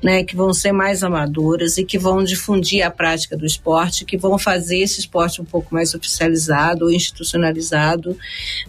né, 0.01 0.23
que 0.23 0.35
vão 0.35 0.53
ser 0.53 0.71
mais 0.71 1.03
amadoras 1.03 1.77
e 1.77 1.83
que 1.83 1.97
vão 1.97 2.23
difundir 2.23 2.85
a 2.85 2.89
prática 2.89 3.35
do 3.35 3.45
esporte, 3.45 4.05
que 4.05 4.17
vão 4.17 4.39
fazer 4.39 4.77
esse 4.77 5.01
esporte 5.01 5.41
um 5.41 5.45
pouco 5.45 5.73
mais 5.73 5.93
oficializado 5.93 6.85
ou 6.85 6.91
institucionalizado, 6.91 8.17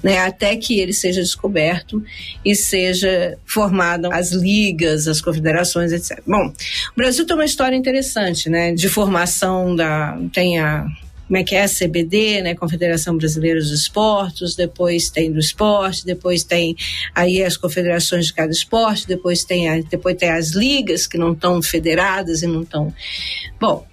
né, 0.03 0.19
até 0.19 0.57
que 0.57 0.81
ele 0.81 0.93
seja 0.93 1.21
descoberto 1.21 2.03
e 2.45 2.57
seja 2.57 3.39
formado 3.47 4.13
as 4.13 4.33
ligas, 4.33 5.07
as 5.07 5.21
confederações, 5.21 5.93
etc. 5.93 6.21
Bom, 6.27 6.49
o 6.49 6.97
Brasil 6.97 7.25
tem 7.25 7.37
uma 7.37 7.45
história 7.45 7.77
interessante, 7.77 8.51
né, 8.51 8.73
de 8.73 8.89
formação 8.89 9.77
da 9.77 10.19
tem 10.33 10.59
a 10.59 10.85
como 11.27 11.39
é 11.39 11.45
que 11.45 11.55
é 11.55 11.65
a 11.65 11.69
CBD, 11.69 12.43
né, 12.43 12.55
Confederação 12.55 13.17
Brasileira 13.17 13.59
dos 13.59 13.71
Esportes, 13.71 14.55
depois 14.55 15.11
tem 15.11 15.33
do 15.33 15.39
esporte, 15.39 16.05
depois 16.05 16.45
tem 16.45 16.77
aí 17.15 17.43
as 17.43 17.57
confederações 17.57 18.27
de 18.27 18.35
cada 18.35 18.53
esporte, 18.53 19.07
depois 19.07 19.45
tem, 19.45 19.69
a, 19.69 19.81
depois 19.81 20.17
tem 20.17 20.31
as 20.31 20.51
ligas 20.51 21.07
que 21.07 21.17
não 21.17 21.33
estão 21.33 21.63
federadas 21.63 22.43
e 22.43 22.47
não 22.47 22.63
estão. 22.63 22.95
Bom, 23.59 23.87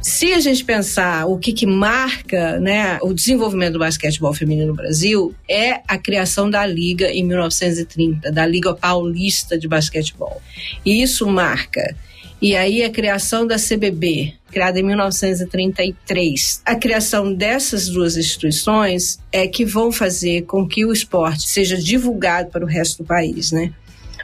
se 0.00 0.32
a 0.32 0.40
gente 0.40 0.64
pensar 0.64 1.26
o 1.26 1.38
que, 1.38 1.52
que 1.52 1.66
marca 1.66 2.58
né, 2.60 2.98
o 3.02 3.12
desenvolvimento 3.12 3.74
do 3.74 3.78
basquetebol 3.80 4.32
feminino 4.32 4.68
no 4.68 4.74
Brasil, 4.74 5.34
é 5.48 5.80
a 5.86 5.98
criação 5.98 6.48
da 6.48 6.64
Liga 6.64 7.10
em 7.10 7.24
1930, 7.24 8.30
da 8.30 8.46
Liga 8.46 8.74
Paulista 8.74 9.58
de 9.58 9.68
Basquetebol. 9.68 10.40
E 10.84 11.02
isso 11.02 11.26
marca 11.26 11.94
e 12.40 12.54
aí 12.54 12.84
a 12.84 12.90
criação 12.90 13.46
da 13.46 13.56
CBB, 13.56 14.34
criada 14.50 14.78
em 14.78 14.82
1933. 14.82 16.62
A 16.64 16.76
criação 16.76 17.34
dessas 17.34 17.88
duas 17.88 18.16
instituições 18.16 19.18
é 19.32 19.48
que 19.48 19.64
vão 19.64 19.90
fazer 19.90 20.42
com 20.42 20.66
que 20.66 20.84
o 20.84 20.92
esporte 20.92 21.48
seja 21.48 21.76
divulgado 21.76 22.50
para 22.50 22.64
o 22.64 22.68
resto 22.68 23.02
do 23.02 23.06
país, 23.06 23.50
né? 23.50 23.72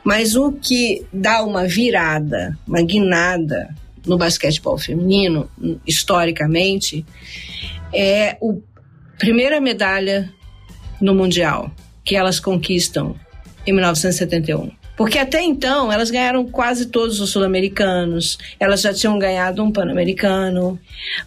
Mas 0.04 0.36
o 0.36 0.52
que 0.52 1.04
dá 1.12 1.42
uma 1.42 1.66
virada, 1.66 2.56
uma 2.68 2.82
guinada 2.82 3.74
no 4.06 4.18
basquetebol 4.18 4.78
feminino, 4.78 5.48
historicamente, 5.86 7.04
é 7.92 8.30
a 8.32 8.36
primeira 9.18 9.60
medalha 9.60 10.30
no 11.00 11.14
Mundial, 11.14 11.70
que 12.04 12.14
elas 12.14 12.38
conquistam 12.38 13.16
em 13.66 13.72
1971. 13.72 14.83
Porque 14.96 15.18
até 15.18 15.42
então 15.42 15.92
elas 15.92 16.10
ganharam 16.10 16.44
quase 16.46 16.86
todos 16.86 17.20
os 17.20 17.30
sul-americanos, 17.30 18.38
elas 18.60 18.80
já 18.80 18.94
tinham 18.94 19.18
ganhado 19.18 19.62
um 19.62 19.72
pan-americano, 19.72 20.78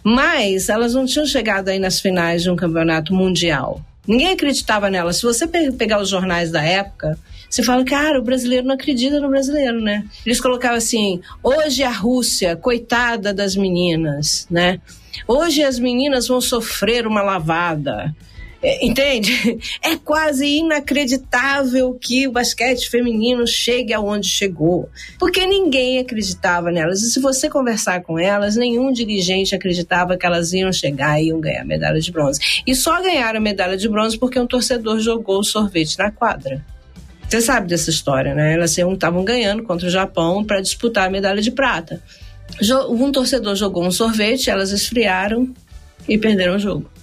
mas 0.02 0.68
elas 0.68 0.94
não 0.94 1.04
tinham 1.04 1.26
chegado 1.26 1.68
aí 1.68 1.78
nas 1.78 2.00
finais 2.00 2.42
de 2.42 2.50
um 2.50 2.56
campeonato 2.56 3.14
mundial. 3.14 3.82
Ninguém 4.06 4.32
acreditava 4.32 4.88
nelas. 4.88 5.18
Se 5.18 5.22
você 5.22 5.46
pegar 5.46 6.00
os 6.00 6.08
jornais 6.08 6.50
da 6.50 6.62
época, 6.62 7.18
você 7.48 7.62
fala, 7.62 7.84
cara, 7.84 8.18
o 8.18 8.24
brasileiro 8.24 8.66
não 8.66 8.74
acredita 8.74 9.20
no 9.20 9.28
brasileiro, 9.28 9.80
né? 9.82 10.04
Eles 10.24 10.40
colocavam 10.40 10.78
assim: 10.78 11.20
hoje 11.42 11.82
a 11.82 11.90
Rússia, 11.90 12.56
coitada 12.56 13.34
das 13.34 13.54
meninas, 13.54 14.46
né? 14.50 14.80
Hoje 15.26 15.62
as 15.62 15.78
meninas 15.78 16.26
vão 16.26 16.40
sofrer 16.40 17.06
uma 17.06 17.22
lavada. 17.22 18.14
É, 18.62 18.84
entende? 18.84 19.58
É 19.82 19.96
quase 19.96 20.46
inacreditável 20.46 21.94
que 21.94 22.26
o 22.26 22.32
basquete 22.32 22.90
feminino 22.90 23.46
chegue 23.46 23.92
aonde 23.92 24.28
chegou, 24.28 24.88
porque 25.18 25.46
ninguém 25.46 25.98
acreditava 25.98 26.70
nelas. 26.70 27.02
E 27.02 27.10
se 27.10 27.20
você 27.20 27.48
conversar 27.48 28.02
com 28.02 28.18
elas, 28.18 28.56
nenhum 28.56 28.92
dirigente 28.92 29.54
acreditava 29.54 30.16
que 30.16 30.26
elas 30.26 30.52
iam 30.52 30.72
chegar 30.72 31.20
e 31.20 31.28
iam 31.28 31.40
ganhar 31.40 31.64
medalha 31.64 32.00
de 32.00 32.10
bronze. 32.10 32.40
E 32.66 32.74
só 32.74 33.00
ganharam 33.00 33.40
medalha 33.40 33.76
de 33.76 33.88
bronze 33.88 34.18
porque 34.18 34.38
um 34.38 34.46
torcedor 34.46 34.98
jogou 35.00 35.42
sorvete 35.44 35.96
na 35.98 36.10
quadra. 36.10 36.64
Você 37.28 37.40
sabe 37.40 37.68
dessa 37.68 37.90
história, 37.90 38.34
né? 38.34 38.54
Elas 38.54 38.76
estavam 38.76 39.24
ganhando 39.24 39.62
contra 39.62 39.86
o 39.86 39.90
Japão 39.90 40.44
para 40.44 40.60
disputar 40.60 41.06
a 41.06 41.10
medalha 41.10 41.40
de 41.40 41.50
prata. 41.50 42.02
Um 42.88 43.12
torcedor 43.12 43.54
jogou 43.54 43.84
um 43.84 43.90
sorvete, 43.90 44.50
elas 44.50 44.72
esfriaram 44.72 45.48
e 46.08 46.18
perderam 46.18 46.56
o 46.56 46.58
jogo 46.58 46.97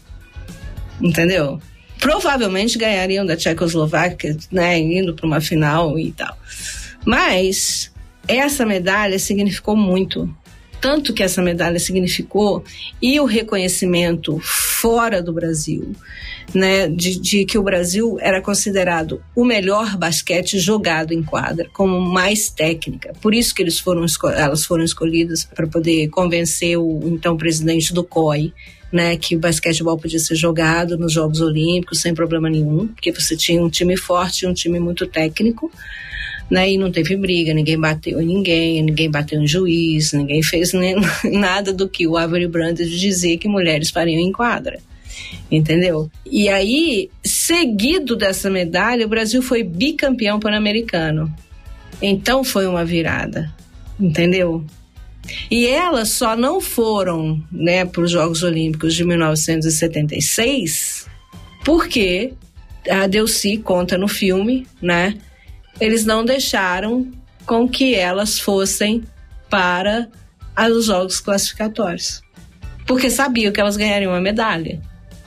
entendeu? 1.02 1.60
Provavelmente 2.00 2.78
ganhariam 2.78 3.26
da 3.26 3.36
Tchecoslováquia, 3.36 4.38
né, 4.52 4.78
indo 4.78 5.14
para 5.14 5.26
uma 5.26 5.42
final 5.42 5.98
e 5.98 6.12
tal. 6.12 6.38
Mas 7.06 7.92
essa 8.28 8.66
medalha 8.66 9.18
significou 9.20 9.76
muito. 9.76 10.30
Tanto 10.86 11.16
que 11.16 11.24
essa 11.24 11.42
medalha 11.42 11.80
significou 11.80 12.64
e 13.02 13.20
o 13.20 13.26
reconhecimento 13.26 14.40
fora 14.40 15.20
do 15.20 15.34
Brasil, 15.34 15.96
né, 16.54 16.88
de, 16.88 17.20
de, 17.20 17.44
que 17.44 17.58
o 17.58 17.64
Brasil 17.64 18.20
era 18.22 18.40
considerado 18.40 19.20
o 19.36 19.44
melhor 19.44 19.98
basquete 19.98 20.60
jogado 20.60 21.12
em 21.12 21.24
quadra, 21.24 21.68
como 21.74 22.00
mais 22.00 22.52
técnica. 22.52 23.14
Por 23.20 23.34
isso 23.34 23.56
que 23.56 23.64
eles 23.64 23.80
foram, 23.80 24.06
elas 24.38 24.64
foram 24.64 24.84
escolhidas 24.84 25.44
para 25.44 25.66
poder 25.66 26.08
convencer 26.10 26.78
o 26.78 27.02
então 27.06 27.36
presidente 27.36 27.92
do 27.92 28.04
COI 28.04 28.54
né, 28.92 29.18
que 29.18 29.36
o 29.36 29.40
basquetebol 29.40 29.98
podia 29.98 30.20
ser 30.20 30.36
jogado 30.36 31.00
nos 31.00 31.12
Jogos 31.12 31.42
Olímpicos 31.42 32.00
sem 32.00 32.14
problema 32.14 32.48
nenhum, 32.48 32.90
porque 32.90 33.12
você 33.12 33.36
tinha 33.36 33.60
um 33.60 33.70
time 33.72 33.98
forte 33.98 34.46
e 34.46 34.48
um 34.48 34.54
time 34.54 34.80
muito 34.80 35.08
técnico, 35.08 35.72
né, 36.50 36.72
e 36.72 36.78
não 36.78 36.92
teve 36.92 37.18
briga, 37.18 37.54
ninguém 37.54 37.80
bateu 37.80 38.22
em 38.22 38.26
ninguém, 38.26 38.84
ninguém 38.84 39.10
bateu 39.10 39.42
em 39.42 39.48
juiz, 39.48 40.14
ninguém 40.14 40.44
fez 40.44 40.74
nem, 40.74 40.96
nada 41.32 41.74
do 41.74 41.90
que 41.90 42.08
o 42.08 42.18
Avery 42.18 42.48
Brandt 42.48 42.86
dizia 42.86 43.38
que 43.38 43.48
mulheres 43.48 43.90
fariam 43.90 44.20
em 44.20 44.32
quadra. 44.32 44.80
Entendeu? 45.50 46.10
E 46.26 46.50
aí, 46.50 47.10
seguido 47.24 48.16
dessa 48.16 48.50
medalha, 48.50 49.06
o 49.06 49.10
Brasil 49.10 49.42
foi 49.42 49.64
bicampeão 49.64 50.40
pan-americano. 50.40 51.34
Então 52.02 52.44
foi 52.44 52.68
uma 52.68 52.84
virada, 52.84 53.54
entendeu? 54.00 54.64
E 55.50 55.66
elas 55.66 56.10
só 56.10 56.36
não 56.36 56.60
foram 56.60 57.42
né, 57.52 57.86
para 57.86 58.02
os 58.02 58.12
Jogos 58.12 58.44
Olímpicos 58.44 58.94
de 58.94 59.06
1976 59.06 61.06
porque 61.66 62.32
a 62.90 63.08
Delcy 63.08 63.58
conta 63.58 63.98
no 63.98 64.08
filme, 64.08 64.68
né? 64.80 65.18
Eles 65.80 66.06
não 66.06 66.24
deixaram 66.24 67.12
com 67.46 67.68
que 67.68 67.94
elas 67.94 68.40
fossem 68.40 69.04
para 69.50 70.10
os 70.70 70.86
Jogos 70.86 71.20
Classificatórios. 71.20 72.22
Porque 72.88 73.10
sabiam 73.10 73.52
que 73.52 73.60
elas 73.60 73.78
ganhariam 73.78 74.12
uma 74.12 74.22
medalha. 74.22 74.82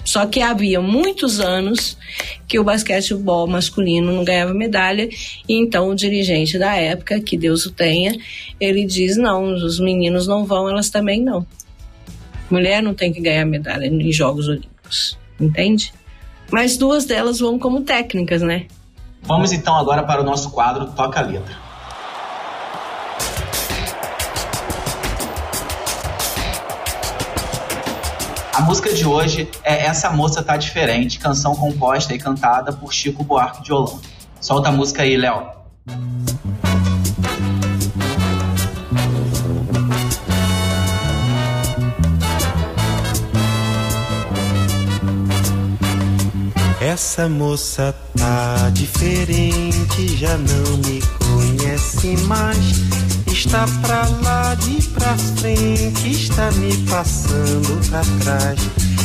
Só 0.04 0.24
que 0.24 0.40
havia 0.40 0.80
muitos 0.80 1.38
anos 1.38 1.98
que 2.46 2.58
o 2.58 2.64
basquetebol 2.64 3.46
masculino 3.46 4.10
não 4.10 4.24
ganhava 4.24 4.54
medalha, 4.54 5.06
e 5.46 5.54
então 5.54 5.90
o 5.90 5.94
dirigente 5.94 6.58
da 6.58 6.74
época, 6.74 7.20
que 7.20 7.36
Deus 7.36 7.66
o 7.66 7.72
tenha, 7.72 8.18
ele 8.58 8.86
diz: 8.86 9.18
não, 9.18 9.52
os 9.52 9.78
meninos 9.78 10.26
não 10.26 10.46
vão, 10.46 10.66
elas 10.66 10.88
também 10.88 11.22
não. 11.22 11.46
Mulher 12.50 12.82
não 12.82 12.94
tem 12.94 13.12
que 13.12 13.20
ganhar 13.20 13.44
medalha 13.44 13.84
em 13.84 14.10
Jogos 14.10 14.48
Olímpicos, 14.48 15.18
entende? 15.38 15.92
Mas 16.50 16.78
duas 16.78 17.04
delas 17.04 17.40
vão 17.40 17.58
como 17.58 17.82
técnicas, 17.82 18.40
né? 18.40 18.66
Vamos 19.22 19.52
então 19.52 19.76
agora 19.76 20.02
para 20.02 20.20
o 20.20 20.24
nosso 20.24 20.50
quadro 20.50 20.86
Toca 20.92 21.20
a 21.20 21.22
Letra. 21.22 21.68
A 28.54 28.60
música 28.62 28.92
de 28.92 29.06
hoje 29.06 29.48
é 29.62 29.86
Essa 29.86 30.10
Moça 30.10 30.42
Tá 30.42 30.56
Diferente, 30.56 31.18
canção 31.18 31.54
composta 31.54 32.12
e 32.12 32.18
cantada 32.18 32.72
por 32.72 32.92
Chico 32.92 33.22
Buarque 33.22 33.62
de 33.62 33.72
Holanda. 33.72 34.02
Solta 34.40 34.68
a 34.68 34.72
música 34.72 35.02
aí, 35.02 35.16
Léo. 35.16 35.46
Essa 46.88 47.28
moça 47.28 47.94
tá 48.16 48.70
diferente, 48.72 50.16
já 50.16 50.38
não 50.38 50.78
me 50.78 51.02
conhece 51.18 52.16
mais 52.26 52.88
Está 53.30 53.66
pra 53.82 54.08
lá 54.22 54.54
de 54.54 54.82
pra 54.88 55.14
frente, 55.36 56.10
está 56.10 56.50
me 56.52 56.74
passando 56.88 57.78
pra 57.90 58.00
trás. 58.24 58.58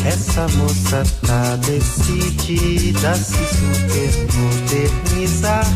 Essa 0.05 0.47
moça 0.57 1.03
tá 1.27 1.57
decidida 1.57 3.11
a 3.11 3.15
se 3.15 3.33
super 3.33 4.33
modernizar. 4.33 5.67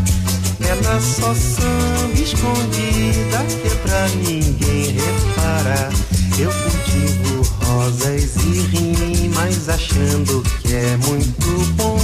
Ela 0.61 1.01
só 1.01 1.33
samba 1.35 2.21
escondida 2.21 3.45
que 3.61 3.67
é 3.67 3.75
pra 3.83 4.07
ninguém 4.15 4.95
reparar. 4.95 5.91
Eu 6.39 6.51
cultivo 6.53 7.41
rosas 7.65 8.35
e 8.45 8.86
rimas 9.37 9.69
achando 9.69 10.41
que 10.61 10.73
é 10.73 10.97
muito 10.97 11.73
bom. 11.75 11.99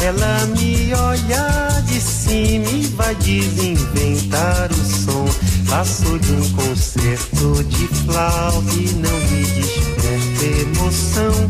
Ela 0.00 0.46
me 0.46 0.92
olha 0.94 1.82
de 1.86 2.00
cima 2.00 2.68
e 2.70 2.86
vai 2.96 3.14
desinventar 3.16 4.70
o 4.70 4.74
som. 4.74 5.26
Passo 5.68 6.18
de 6.18 6.32
um 6.32 6.50
concerto 6.50 7.64
de 7.64 7.86
flauta 8.04 8.74
e 8.74 8.92
não 8.94 9.18
me 9.30 9.44
desperta 9.44 10.44
emoção. 10.60 11.48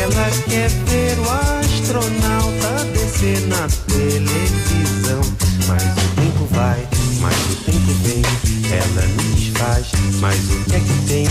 Ela 0.00 0.30
quer 0.48 0.68
ver 0.68 1.18
o 1.18 1.30
astronauta 1.30 2.84
descer 2.92 3.40
na 3.48 3.66
televisão. 3.86 5.20
Mas 5.66 5.82
o 5.82 6.08
tempo 6.16 6.48
vai, 6.52 6.88
mas 7.20 7.34
o 7.34 7.56
tempo 7.64 7.92
vem. 8.02 8.22
Ela 8.70 9.06
me 9.06 9.47
desfaz, 9.78 10.20
mas 10.20 10.50
o 10.50 10.64
que 10.64 10.74
é 10.74 10.80
que 10.80 11.06
tem? 11.06 11.26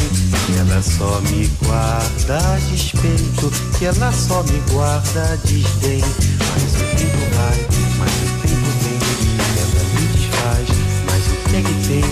Ela 0.59 0.81
só 0.81 1.21
me 1.21 1.47
guarda 1.63 2.59
despeito, 2.69 3.51
que 3.77 3.85
ela 3.85 4.11
só 4.11 4.43
me 4.43 4.59
guarda 4.71 5.37
desdém. 5.45 6.01
Mas 6.01 6.73
o 6.73 6.85
tempo 6.97 7.17
vai, 7.35 7.67
mas 7.99 8.11
o 8.11 8.27
tempo 8.41 8.69
vem. 8.83 8.99
Ela 9.57 9.83
me 9.93 10.07
desfaz, 10.07 10.67
mas 11.05 11.23
o 11.27 11.49
que 11.49 11.55
é 11.55 11.61
que 11.61 11.75
tem? 11.87 12.05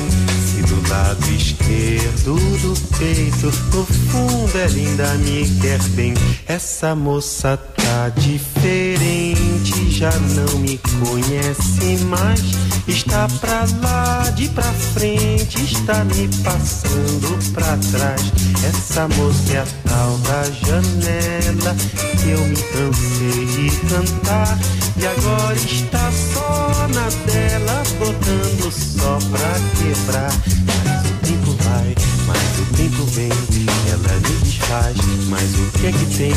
Se 0.45 0.61
do 0.63 0.89
lado 0.89 1.31
esquerdo 1.31 2.35
do 2.61 2.97
peito, 2.97 3.47
no 3.73 3.85
fundo 3.85 4.57
ela 4.57 4.75
ainda 4.75 5.13
me 5.15 5.49
quer 5.61 5.81
bem. 5.89 6.13
Essa 6.47 6.95
moça 6.95 7.57
tá 7.57 8.09
diferente, 8.09 9.91
já 9.91 10.11
não 10.11 10.59
me 10.59 10.79
conhece 10.99 12.03
mais. 12.05 12.74
Está 12.87 13.27
pra 13.41 13.65
lá, 13.81 14.29
de 14.35 14.47
pra 14.49 14.63
frente, 14.63 15.63
está 15.63 16.03
me 16.05 16.27
passando 16.43 17.53
pra 17.53 17.77
trás. 17.91 18.21
Essa 18.63 19.07
moça 19.07 19.53
é 19.53 19.57
a 19.57 19.65
tal 19.87 20.17
da 20.19 20.43
janela 20.51 21.75
que 22.21 22.29
eu 22.29 22.39
me 22.41 22.55
cansei 22.55 23.45
de 23.47 23.75
cantar. 23.87 24.59
E 24.97 25.07
agora 25.07 25.55
está 25.55 26.11
só 26.11 26.87
na 26.93 27.09
dela, 27.31 27.83
botando 27.97 28.71
só 28.71 29.17
pra 29.31 29.55
quebrar. 29.79 30.31
Mas 30.67 31.09
o 31.09 31.13
tempo 31.25 31.51
vai, 31.63 31.95
mas 32.27 32.59
o 32.59 32.65
tempo 32.77 33.03
vem. 33.05 33.74
Me 34.15 34.37
desfaz, 34.43 34.95
mas 35.29 35.59
o 35.59 35.71
que 35.71 35.87
é 35.87 35.91
que 35.91 36.05
tem? 36.17 36.33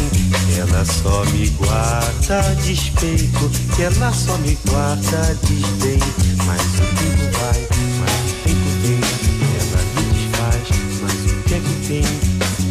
Ela 0.58 0.84
só 0.84 1.24
me 1.26 1.48
guarda 1.50 2.42
despeito, 2.62 3.50
que 3.76 3.82
ela 3.82 4.12
só 4.12 4.36
me 4.38 4.58
guarda 4.66 5.34
desdém. 5.46 6.00
Mas 6.44 6.60
o 6.60 6.86
tempo 6.96 7.38
vai, 7.38 7.68
mas 8.00 8.30
o 8.30 8.34
tempo 8.44 8.68
vem. 8.82 9.00
Ela 9.60 9.80
me 9.94 10.02
desfaz, 10.12 10.68
mas 11.02 11.20
o 11.30 11.42
que 11.44 11.54
é 11.54 11.60
que 11.60 11.74
tem? 11.86 12.04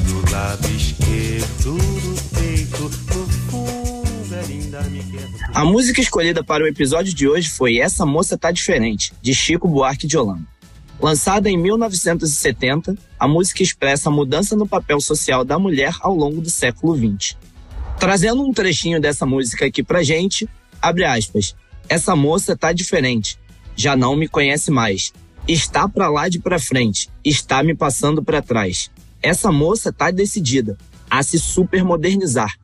Do 0.03 0.32
lado 0.32 0.68
esquerdo 0.76 1.78
do 1.78 2.14
peito, 2.38 2.84
no 2.84 3.28
fundo 3.49 4.34
ela 4.34 4.45
ainda 4.47 4.82
me 4.84 5.03
quer. 5.03 5.28
A 5.53 5.64
música 5.64 6.01
escolhida 6.01 6.43
para 6.43 6.64
o 6.64 6.68
episódio 6.68 7.14
de 7.14 7.28
hoje 7.28 7.49
foi 7.49 7.78
Essa 7.78 8.05
Moça 8.05 8.38
Tá 8.38 8.51
Diferente, 8.51 9.14
de 9.22 9.34
Chico 9.34 9.68
Buarque 9.68 10.05
de 10.05 10.18
Holanda. 10.18 10.57
Lançada 11.00 11.48
em 11.48 11.58
1970, 11.58 12.98
a 13.20 13.28
música 13.28 13.62
expressa 13.62 14.10
a 14.10 14.12
mudança 14.12 14.56
no 14.56 14.68
papel 14.68 15.00
social 15.00 15.45
da 15.45 15.60
mulher 15.60 15.95
ao 16.02 16.16
longo 16.16 16.41
do 16.41 16.50
século 16.50 16.98
XX. 16.98 17.38
Trazendo 18.00 18.43
um 18.43 18.52
trechinho 18.52 19.00
dessa 19.00 19.24
música 19.24 19.66
aqui 19.66 19.84
pra 19.84 20.02
gente, 20.02 20.50
abre 20.82 21.06
aspas. 21.06 21.56
Essa 21.88 22.16
moça 22.16 22.58
tá 22.58 22.74
diferente, 22.74 23.39
já 23.76 23.95
não 23.95 24.16
me 24.16 24.28
conhece 24.28 24.72
mais. 24.72 25.14
Está 25.48 25.88
pra 25.88 26.10
lá 26.10 26.28
de 26.28 26.39
pra 26.39 26.60
frente, 26.60 27.10
está 27.24 27.62
me 27.62 27.76
passando 27.76 28.24
pra 28.24 28.41
trás. 28.41 28.89
Essa 29.22 29.52
moça 29.52 29.93
tá 29.93 30.10
decidida 30.10 30.78
a 31.10 31.22
se 31.22 31.38
supermodernizar. 31.38 32.58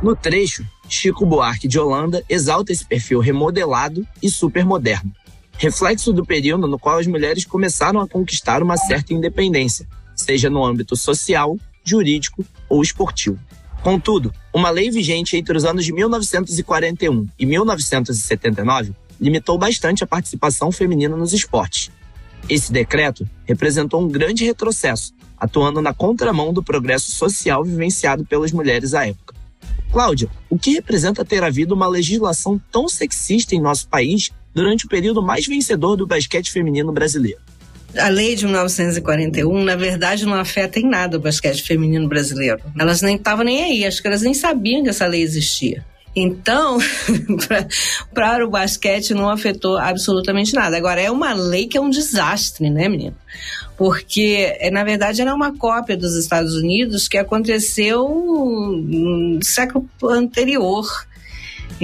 No 0.00 0.14
trecho, 0.14 0.64
Chico 0.88 1.26
Buarque 1.26 1.66
de 1.66 1.80
Holanda 1.80 2.24
exalta 2.28 2.72
esse 2.72 2.84
perfil 2.84 3.18
remodelado 3.18 4.06
e 4.22 4.30
supermoderno 4.30 5.12
reflexo 5.62 6.12
do 6.12 6.26
período 6.26 6.66
no 6.66 6.76
qual 6.76 6.98
as 6.98 7.06
mulheres 7.06 7.44
começaram 7.44 8.00
a 8.00 8.08
conquistar 8.08 8.64
uma 8.64 8.76
certa 8.76 9.14
independência, 9.14 9.86
seja 10.12 10.50
no 10.50 10.64
âmbito 10.64 10.96
social, 10.96 11.56
jurídico 11.84 12.44
ou 12.68 12.82
esportivo. 12.82 13.38
Contudo, 13.80 14.34
uma 14.52 14.70
lei 14.70 14.90
vigente 14.90 15.36
entre 15.36 15.56
os 15.56 15.64
anos 15.64 15.84
de 15.84 15.92
1941 15.92 17.28
e 17.38 17.46
1979 17.46 18.92
limitou 19.20 19.56
bastante 19.56 20.02
a 20.02 20.06
participação 20.06 20.72
feminina 20.72 21.16
nos 21.16 21.32
esportes. 21.32 21.92
Esse 22.48 22.72
decreto 22.72 23.24
representou 23.44 24.02
um 24.02 24.08
grande 24.08 24.44
retrocesso, 24.44 25.14
atuando 25.38 25.80
na 25.80 25.94
contramão 25.94 26.52
do 26.52 26.60
progresso 26.60 27.12
social 27.12 27.62
vivenciado 27.62 28.24
pelas 28.24 28.50
mulheres 28.50 28.94
à 28.94 29.06
época. 29.06 29.32
Cláudia, 29.92 30.28
o 30.50 30.58
que 30.58 30.72
representa 30.72 31.24
ter 31.24 31.44
havido 31.44 31.72
uma 31.72 31.86
legislação 31.86 32.60
tão 32.72 32.88
sexista 32.88 33.54
em 33.54 33.60
nosso 33.60 33.86
país 33.86 34.32
durante 34.54 34.86
o 34.86 34.88
período 34.88 35.22
mais 35.22 35.46
vencedor 35.46 35.96
do 35.96 36.06
basquete 36.06 36.50
feminino 36.50 36.92
brasileiro. 36.92 37.40
A 37.96 38.08
lei 38.08 38.34
de 38.34 38.46
1941, 38.46 39.64
na 39.64 39.76
verdade, 39.76 40.24
não 40.24 40.34
afeta 40.34 40.78
em 40.78 40.88
nada 40.88 41.18
o 41.18 41.20
basquete 41.20 41.62
feminino 41.62 42.08
brasileiro. 42.08 42.60
Elas 42.78 43.02
nem 43.02 43.16
estavam 43.16 43.44
nem 43.44 43.62
aí, 43.62 43.84
acho 43.84 44.00
que 44.00 44.08
elas 44.08 44.22
nem 44.22 44.32
sabiam 44.32 44.82
que 44.82 44.88
essa 44.88 45.06
lei 45.06 45.22
existia. 45.22 45.84
Então, 46.14 46.78
para 48.12 48.46
o 48.46 48.50
basquete 48.50 49.14
não 49.14 49.28
afetou 49.28 49.78
absolutamente 49.78 50.54
nada. 50.54 50.76
Agora, 50.76 51.00
é 51.00 51.10
uma 51.10 51.32
lei 51.32 51.66
que 51.66 51.76
é 51.76 51.80
um 51.80 51.90
desastre, 51.90 52.70
né, 52.70 52.88
menino? 52.88 53.16
Porque, 53.76 54.54
é, 54.60 54.70
na 54.70 54.84
verdade, 54.84 55.22
ela 55.22 55.30
é 55.30 55.34
uma 55.34 55.56
cópia 55.56 55.96
dos 55.96 56.14
Estados 56.14 56.54
Unidos 56.54 57.08
que 57.08 57.16
aconteceu 57.16 58.06
no 58.08 59.38
século 59.42 59.88
anterior 60.04 60.86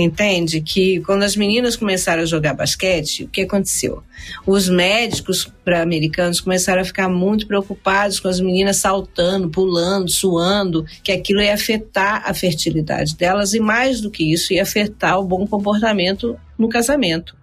entende? 0.02 0.60
Que 0.60 1.00
quando 1.00 1.22
as 1.22 1.36
meninas 1.36 1.76
começaram 1.76 2.22
a 2.22 2.26
jogar 2.26 2.54
basquete, 2.54 3.24
o 3.24 3.28
que 3.28 3.42
aconteceu? 3.42 4.02
Os 4.46 4.68
médicos 4.68 5.52
americanos 5.66 6.40
começaram 6.40 6.80
a 6.82 6.84
ficar 6.84 7.08
muito 7.08 7.46
preocupados 7.46 8.18
com 8.18 8.28
as 8.28 8.40
meninas 8.40 8.78
saltando, 8.78 9.50
pulando, 9.50 10.10
suando, 10.10 10.84
que 11.02 11.12
aquilo 11.12 11.42
ia 11.42 11.54
afetar 11.54 12.22
a 12.24 12.32
fertilidade 12.32 13.16
delas 13.16 13.52
e 13.54 13.60
mais 13.60 14.00
do 14.00 14.10
que 14.10 14.32
isso, 14.32 14.52
ia 14.52 14.62
afetar 14.62 15.18
o 15.18 15.24
bom 15.24 15.46
comportamento 15.46 16.38
no 16.58 16.68
casamento. 16.68 17.36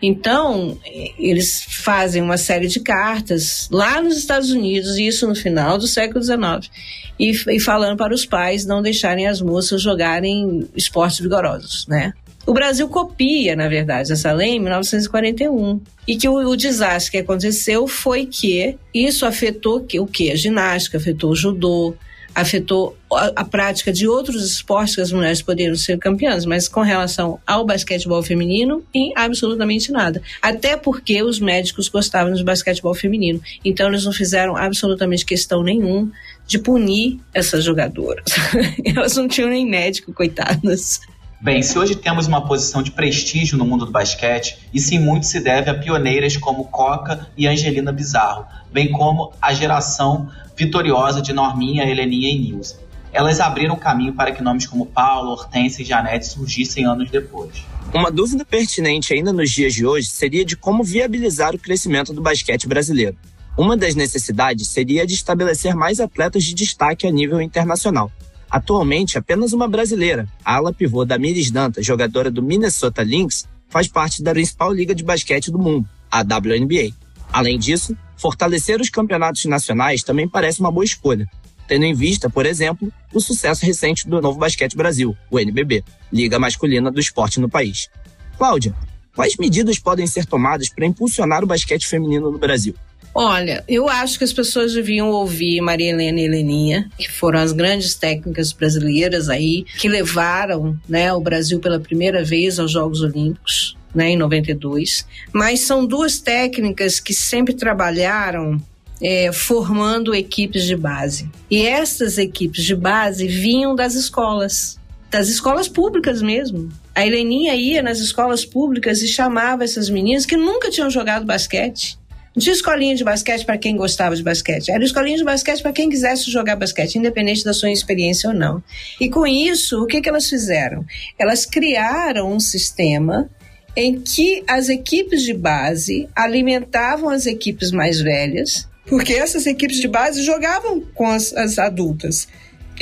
Então, 0.00 0.78
eles 1.18 1.64
fazem 1.68 2.22
uma 2.22 2.36
série 2.36 2.68
de 2.68 2.80
cartas 2.80 3.68
lá 3.70 4.00
nos 4.00 4.16
Estados 4.16 4.50
Unidos, 4.50 4.98
isso 4.98 5.26
no 5.26 5.34
final 5.34 5.78
do 5.78 5.86
século 5.86 6.22
XIX, 6.22 6.70
e, 7.18 7.30
e 7.30 7.60
falando 7.60 7.96
para 7.96 8.14
os 8.14 8.26
pais 8.26 8.64
não 8.64 8.82
deixarem 8.82 9.26
as 9.26 9.40
moças 9.40 9.80
jogarem 9.82 10.68
esportes 10.74 11.20
vigorosos, 11.20 11.86
né? 11.86 12.12
O 12.44 12.52
Brasil 12.52 12.88
copia, 12.88 13.54
na 13.54 13.68
verdade, 13.68 14.12
essa 14.12 14.32
lei 14.32 14.56
em 14.56 14.60
1941. 14.60 15.80
E 16.08 16.16
que 16.16 16.28
o, 16.28 16.34
o, 16.34 16.56
desastre 16.56 17.12
que 17.12 17.18
aconteceu 17.18 17.86
foi 17.86 18.26
que 18.26 18.76
isso 18.92 19.24
afetou 19.24 19.86
o 20.00 20.06
que? 20.06 20.32
A 20.32 20.34
ginástica, 20.34 20.98
afetou 20.98 21.30
o 21.30 21.36
judô, 21.36 21.94
afetou 22.34 22.96
a, 23.12 23.32
a, 23.36 23.44
prática 23.44 23.92
de 23.92 24.08
outros 24.08 24.44
esportes 24.44 24.94
que 24.94 25.00
as 25.00 25.12
mulheres 25.12 25.42
poderiam 25.42 25.74
ser 25.74 25.98
campeãs, 25.98 26.44
mas 26.46 26.68
com 26.68 26.80
relação 26.80 27.38
ao 27.46 27.64
basquetebol 27.64 28.22
feminino, 28.22 28.84
em 28.94 29.12
absolutamente 29.16 29.92
nada. 29.92 30.22
Até 30.40 30.76
porque 30.76 31.22
os 31.22 31.38
médicos 31.38 31.88
gostavam 31.88 32.32
de 32.32 32.44
basquetebol 32.44 32.94
feminino. 32.94 33.40
Então 33.64 33.88
eles 33.88 34.04
não 34.04 34.12
fizeram 34.12 34.56
absolutamente 34.56 35.24
questão 35.24 35.62
nenhum 35.62 36.10
de 36.46 36.58
punir 36.58 37.18
essas 37.32 37.64
jogadoras. 37.64 38.24
Elas 38.84 39.16
não 39.16 39.28
tinham 39.28 39.48
nem 39.48 39.66
médico, 39.66 40.12
coitadas. 40.12 41.00
Bem, 41.42 41.60
se 41.60 41.76
hoje 41.76 41.96
temos 41.96 42.28
uma 42.28 42.46
posição 42.46 42.84
de 42.84 42.92
prestígio 42.92 43.58
no 43.58 43.64
mundo 43.64 43.84
do 43.84 43.90
basquete, 43.90 44.58
isso 44.72 44.94
em 44.94 45.00
muito 45.00 45.26
se 45.26 45.40
deve 45.40 45.68
a 45.68 45.74
pioneiras 45.74 46.36
como 46.36 46.66
Coca 46.66 47.26
e 47.36 47.48
Angelina 47.48 47.90
Bizarro, 47.90 48.46
bem 48.72 48.92
como 48.92 49.32
a 49.42 49.52
geração 49.52 50.30
vitoriosa 50.56 51.20
de 51.20 51.32
Norminha, 51.32 51.82
Heleninha 51.82 52.30
e 52.30 52.38
Nilza. 52.38 52.78
Elas 53.12 53.40
abriram 53.40 53.74
caminho 53.74 54.12
para 54.12 54.30
que 54.30 54.40
nomes 54.40 54.66
como 54.66 54.86
Paulo, 54.86 55.32
Hortência 55.32 55.82
e 55.82 55.84
Janete 55.84 56.28
surgissem 56.28 56.86
anos 56.86 57.10
depois. 57.10 57.64
Uma 57.92 58.12
dúvida 58.12 58.44
pertinente 58.44 59.12
ainda 59.12 59.32
nos 59.32 59.50
dias 59.50 59.74
de 59.74 59.84
hoje 59.84 60.06
seria 60.06 60.44
de 60.44 60.56
como 60.56 60.84
viabilizar 60.84 61.56
o 61.56 61.58
crescimento 61.58 62.12
do 62.12 62.22
basquete 62.22 62.68
brasileiro. 62.68 63.16
Uma 63.58 63.76
das 63.76 63.96
necessidades 63.96 64.68
seria 64.68 65.04
de 65.04 65.14
estabelecer 65.14 65.74
mais 65.74 65.98
atletas 65.98 66.44
de 66.44 66.54
destaque 66.54 67.04
a 67.04 67.10
nível 67.10 67.42
internacional. 67.42 68.12
Atualmente, 68.52 69.16
apenas 69.16 69.54
uma 69.54 69.66
brasileira, 69.66 70.28
a 70.44 70.56
ala 70.56 70.74
pivô 70.74 71.06
Damiris 71.06 71.50
Dantas, 71.50 71.86
jogadora 71.86 72.30
do 72.30 72.42
Minnesota 72.42 73.02
Lynx, 73.02 73.48
faz 73.70 73.88
parte 73.88 74.22
da 74.22 74.32
principal 74.32 74.70
liga 74.70 74.94
de 74.94 75.02
basquete 75.02 75.50
do 75.50 75.58
mundo, 75.58 75.88
a 76.10 76.20
WNBA. 76.20 76.94
Além 77.32 77.58
disso, 77.58 77.96
fortalecer 78.14 78.78
os 78.78 78.90
campeonatos 78.90 79.46
nacionais 79.46 80.02
também 80.02 80.28
parece 80.28 80.60
uma 80.60 80.70
boa 80.70 80.84
escolha, 80.84 81.26
tendo 81.66 81.86
em 81.86 81.94
vista, 81.94 82.28
por 82.28 82.44
exemplo, 82.44 82.92
o 83.14 83.20
sucesso 83.22 83.64
recente 83.64 84.06
do 84.06 84.20
Novo 84.20 84.38
Basquete 84.38 84.76
Brasil, 84.76 85.16
o 85.30 85.40
NBB, 85.40 85.82
liga 86.12 86.38
masculina 86.38 86.90
do 86.90 87.00
esporte 87.00 87.40
no 87.40 87.48
país. 87.48 87.88
Cláudia, 88.36 88.74
quais 89.16 89.34
medidas 89.38 89.78
podem 89.78 90.06
ser 90.06 90.26
tomadas 90.26 90.68
para 90.68 90.84
impulsionar 90.84 91.42
o 91.42 91.46
basquete 91.46 91.86
feminino 91.86 92.30
no 92.30 92.38
Brasil? 92.38 92.74
Olha, 93.14 93.62
eu 93.68 93.88
acho 93.88 94.16
que 94.16 94.24
as 94.24 94.32
pessoas 94.32 94.72
deviam 94.72 95.10
ouvir 95.10 95.60
Maria 95.60 95.90
Helena 95.90 96.20
e 96.20 96.24
Heleninha, 96.24 96.90
que 96.96 97.10
foram 97.10 97.40
as 97.40 97.52
grandes 97.52 97.94
técnicas 97.94 98.52
brasileiras 98.52 99.28
aí, 99.28 99.64
que 99.78 99.88
levaram 99.88 100.78
né, 100.88 101.12
o 101.12 101.20
Brasil 101.20 101.60
pela 101.60 101.78
primeira 101.78 102.24
vez 102.24 102.58
aos 102.58 102.70
Jogos 102.70 103.02
Olímpicos. 103.02 103.76
Né, 103.94 104.12
em 104.12 104.16
92, 104.16 105.06
mas 105.34 105.60
são 105.60 105.84
duas 105.84 106.18
técnicas 106.18 106.98
que 106.98 107.12
sempre 107.12 107.52
trabalharam 107.52 108.58
é, 109.02 109.30
formando 109.30 110.14
equipes 110.14 110.64
de 110.64 110.74
base. 110.74 111.28
E 111.50 111.66
essas 111.66 112.16
equipes 112.16 112.64
de 112.64 112.74
base 112.74 113.28
vinham 113.28 113.74
das 113.74 113.94
escolas, 113.94 114.80
das 115.10 115.28
escolas 115.28 115.68
públicas 115.68 116.22
mesmo. 116.22 116.70
A 116.94 117.06
Heleninha 117.06 117.54
ia 117.54 117.82
nas 117.82 117.98
escolas 117.98 118.46
públicas 118.46 119.02
e 119.02 119.08
chamava 119.08 119.62
essas 119.62 119.90
meninas 119.90 120.24
que 120.24 120.38
nunca 120.38 120.70
tinham 120.70 120.88
jogado 120.88 121.26
basquete 121.26 121.98
não 122.34 122.42
tinha 122.42 122.54
escolinha 122.54 122.94
de 122.94 123.04
basquete 123.04 123.44
para 123.44 123.58
quem 123.58 123.76
gostava 123.76 124.16
de 124.16 124.22
basquete. 124.22 124.70
Era 124.70 124.82
escolinha 124.82 125.18
de 125.18 125.24
basquete 125.24 125.62
para 125.62 125.72
quem 125.72 125.90
quisesse 125.90 126.30
jogar 126.30 126.56
basquete, 126.56 126.96
independente 126.96 127.44
da 127.44 127.52
sua 127.52 127.70
experiência 127.70 128.30
ou 128.30 128.34
não. 128.34 128.62
E 129.00 129.08
com 129.10 129.26
isso, 129.26 129.82
o 129.82 129.86
que, 129.86 130.00
que 130.00 130.08
elas 130.08 130.28
fizeram? 130.28 130.84
Elas 131.18 131.44
criaram 131.44 132.32
um 132.32 132.40
sistema 132.40 133.28
em 133.76 134.00
que 134.00 134.42
as 134.46 134.68
equipes 134.68 135.22
de 135.22 135.34
base 135.34 136.08
alimentavam 136.14 137.08
as 137.08 137.26
equipes 137.26 137.70
mais 137.70 138.00
velhas, 138.00 138.68
porque 138.86 139.12
essas 139.12 139.46
equipes 139.46 139.78
de 139.78 139.88
base 139.88 140.22
jogavam 140.22 140.80
com 140.94 141.06
as, 141.06 141.32
as 141.34 141.58
adultas 141.58 142.28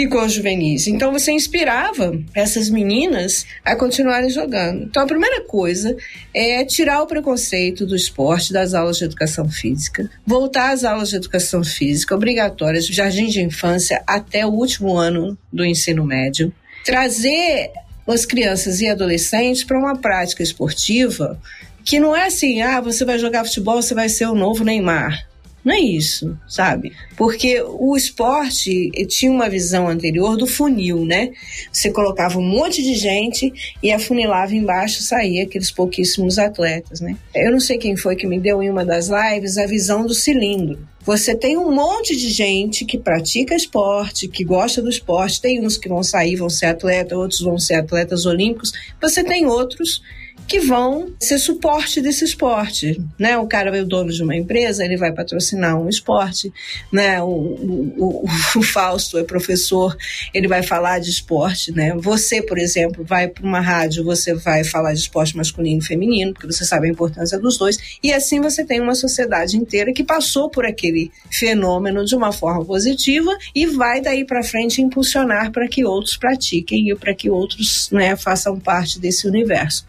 e 0.01 0.09
com 0.09 0.25
os 0.25 0.33
juvenis. 0.33 0.87
Então 0.87 1.13
você 1.13 1.31
inspirava 1.31 2.19
essas 2.35 2.71
meninas 2.71 3.45
a 3.63 3.77
continuarem 3.77 4.31
jogando. 4.31 4.85
Então 4.85 5.03
a 5.03 5.07
primeira 5.07 5.43
coisa 5.43 5.95
é 6.35 6.65
tirar 6.65 7.03
o 7.03 7.07
preconceito 7.07 7.85
do 7.85 7.95
esporte 7.95 8.53
das 8.53 8.73
aulas 8.73 8.97
de 8.97 9.05
educação 9.05 9.49
física, 9.49 10.11
voltar 10.27 10.73
às 10.73 10.85
aulas 10.85 11.11
de 11.11 11.17
educação 11.17 11.63
física 11.63 12.15
obrigatórias 12.15 12.87
de 12.87 12.95
jardim 12.95 13.27
de 13.27 13.43
infância 13.43 14.03
até 14.07 14.47
o 14.47 14.51
último 14.51 14.97
ano 14.97 15.37
do 15.53 15.65
ensino 15.65 16.05
médio, 16.05 16.53
trazer 16.85 17.71
as 18.07 18.25
crianças 18.25 18.81
e 18.81 18.89
adolescentes 18.89 19.63
para 19.63 19.79
uma 19.79 19.97
prática 19.97 20.43
esportiva 20.43 21.39
que 21.85 22.01
não 22.01 22.17
é 22.17 22.27
assim, 22.27 22.63
ah, 22.63 22.81
você 22.81 23.05
vai 23.05 23.19
jogar 23.19 23.45
futebol, 23.45 23.81
você 23.81 23.95
vai 23.95 24.09
ser 24.09 24.27
o 24.27 24.35
novo 24.35 24.65
Neymar. 24.65 25.30
Não 25.65 25.75
é 25.75 25.81
isso, 25.81 26.39
sabe? 26.49 26.93
Porque 27.17 27.61
o 27.63 27.97
esporte 27.97 28.91
tinha 29.07 29.31
uma 29.31 29.49
visão 29.49 29.89
anterior 29.89 30.37
do 30.37 30.47
funil, 30.47 31.05
né? 31.05 31.33
Você 31.71 31.91
colocava 31.91 32.39
um 32.39 32.43
monte 32.43 32.83
de 32.83 32.95
gente 32.95 33.53
e 33.83 33.93
afunilava 33.93 34.55
embaixo 34.55 35.03
saía 35.03 35.45
aqueles 35.45 35.71
pouquíssimos 35.71 36.39
atletas, 36.39 37.01
né? 37.01 37.17
Eu 37.35 37.53
não 37.53 37.61
sei 37.61 37.77
quem 37.77 37.97
foi 37.97 38.17
que 38.17 38.27
me 38.27 38.41
deu 38.41 38.63
em 38.63 38.71
uma 38.71 38.85
das 38.85 39.09
lives 39.09 39.59
a 39.59 39.67
visão 39.67 40.07
do 40.07 40.15
cilindro. 40.15 40.79
Você 41.03 41.35
tem 41.35 41.57
um 41.57 41.75
monte 41.75 42.15
de 42.17 42.29
gente 42.29 42.85
que 42.85 42.99
pratica 42.99 43.55
esporte, 43.55 44.29
que 44.29 44.45
gosta 44.45 44.83
do 44.83 44.91
esporte, 44.91 45.41
tem 45.41 45.65
uns 45.65 45.77
que 45.77 45.89
vão 45.89 46.03
sair, 46.03 46.37
vão 46.37 46.51
ser 46.51 46.67
atleta, 46.67 47.17
outros 47.17 47.41
vão 47.41 47.59
ser 47.59 47.75
atletas 47.75 48.27
olímpicos. 48.27 48.73
Você 49.01 49.25
tem 49.25 49.47
outros 49.47 50.03
que 50.51 50.59
vão 50.59 51.13
ser 51.21 51.39
suporte 51.39 52.01
desse 52.01 52.25
esporte, 52.25 53.01
né? 53.17 53.39
O 53.39 53.47
cara 53.47 53.79
é 53.79 53.83
o 53.83 53.87
dono 53.87 54.11
de 54.11 54.21
uma 54.21 54.35
empresa, 54.35 54.85
ele 54.85 54.97
vai 54.97 55.13
patrocinar 55.13 55.81
um 55.81 55.89
esporte, 55.89 56.53
né? 56.93 57.23
O, 57.23 57.29
o, 57.29 58.25
o, 58.25 58.25
o 58.59 58.63
Fausto 58.65 59.17
é 59.17 59.23
professor, 59.23 59.97
ele 60.35 60.49
vai 60.49 60.65
falar 60.65 60.99
de 60.99 61.09
esporte, 61.09 61.71
né? 61.71 61.95
Você, 61.99 62.43
por 62.43 62.59
exemplo, 62.59 63.05
vai 63.05 63.29
para 63.29 63.47
uma 63.47 63.61
rádio, 63.61 64.03
você 64.03 64.35
vai 64.35 64.65
falar 64.65 64.93
de 64.93 64.99
esporte 64.99 65.37
masculino 65.37 65.81
e 65.81 65.85
feminino, 65.85 66.33
porque 66.33 66.53
você 66.53 66.65
sabe 66.65 66.89
a 66.89 66.91
importância 66.91 67.39
dos 67.39 67.57
dois, 67.57 67.79
e 68.03 68.13
assim 68.13 68.41
você 68.41 68.65
tem 68.65 68.81
uma 68.81 68.97
sociedade 68.97 69.57
inteira 69.57 69.93
que 69.93 70.03
passou 70.03 70.51
por 70.51 70.67
aquele 70.67 71.13
fenômeno 71.31 72.05
de 72.05 72.17
uma 72.17 72.33
forma 72.33 72.65
positiva 72.65 73.39
e 73.55 73.67
vai 73.67 74.01
daí 74.01 74.25
para 74.25 74.43
frente 74.43 74.83
impulsionar 74.83 75.53
para 75.53 75.69
que 75.69 75.85
outros 75.85 76.17
pratiquem 76.17 76.91
e 76.91 76.97
para 76.97 77.15
que 77.15 77.31
outros, 77.31 77.89
né, 77.93 78.17
façam 78.17 78.59
parte 78.59 78.99
desse 78.99 79.29
universo. 79.29 79.87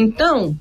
Então, 0.00 0.56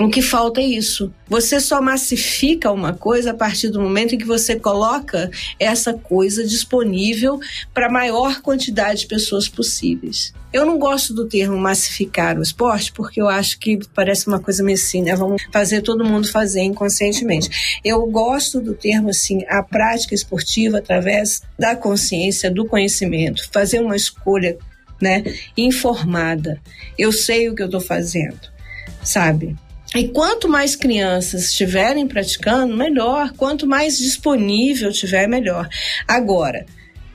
o 0.00 0.08
que 0.08 0.22
falta 0.22 0.60
é 0.60 0.64
isso. 0.64 1.12
Você 1.28 1.60
só 1.60 1.80
massifica 1.80 2.72
uma 2.72 2.94
coisa 2.94 3.30
a 3.30 3.34
partir 3.34 3.68
do 3.68 3.80
momento 3.80 4.14
em 4.14 4.18
que 4.18 4.24
você 4.24 4.58
coloca 4.58 5.30
essa 5.58 5.92
coisa 5.92 6.44
disponível 6.44 7.38
para 7.72 7.86
a 7.86 7.92
maior 7.92 8.40
quantidade 8.40 9.00
de 9.00 9.06
pessoas 9.06 9.48
possíveis. 9.48 10.32
Eu 10.50 10.64
não 10.64 10.78
gosto 10.78 11.12
do 11.12 11.28
termo 11.28 11.58
massificar 11.58 12.38
o 12.38 12.42
esporte, 12.42 12.90
porque 12.92 13.20
eu 13.20 13.28
acho 13.28 13.58
que 13.58 13.78
parece 13.94 14.26
uma 14.26 14.40
coisa 14.40 14.62
meio 14.64 14.78
assim, 14.78 15.02
né? 15.02 15.14
Vamos 15.14 15.42
fazer 15.52 15.82
todo 15.82 16.04
mundo 16.04 16.30
fazer 16.30 16.62
inconscientemente. 16.62 17.78
Eu 17.84 18.04
gosto 18.06 18.60
do 18.60 18.72
termo 18.72 19.10
assim, 19.10 19.44
a 19.46 19.62
prática 19.62 20.14
esportiva 20.14 20.78
através 20.78 21.42
da 21.58 21.76
consciência, 21.76 22.50
do 22.50 22.64
conhecimento, 22.64 23.48
fazer 23.52 23.80
uma 23.80 23.96
escolha 23.96 24.56
né, 25.00 25.22
informada. 25.56 26.60
Eu 26.98 27.12
sei 27.12 27.48
o 27.48 27.54
que 27.54 27.62
eu 27.62 27.66
estou 27.66 27.80
fazendo 27.80 28.53
sabe? 29.02 29.56
E 29.94 30.08
quanto 30.08 30.48
mais 30.48 30.74
crianças 30.74 31.50
estiverem 31.50 32.08
praticando, 32.08 32.76
melhor. 32.76 33.32
Quanto 33.36 33.66
mais 33.66 33.96
disponível 33.96 34.90
tiver, 34.92 35.28
melhor. 35.28 35.68
Agora, 36.08 36.66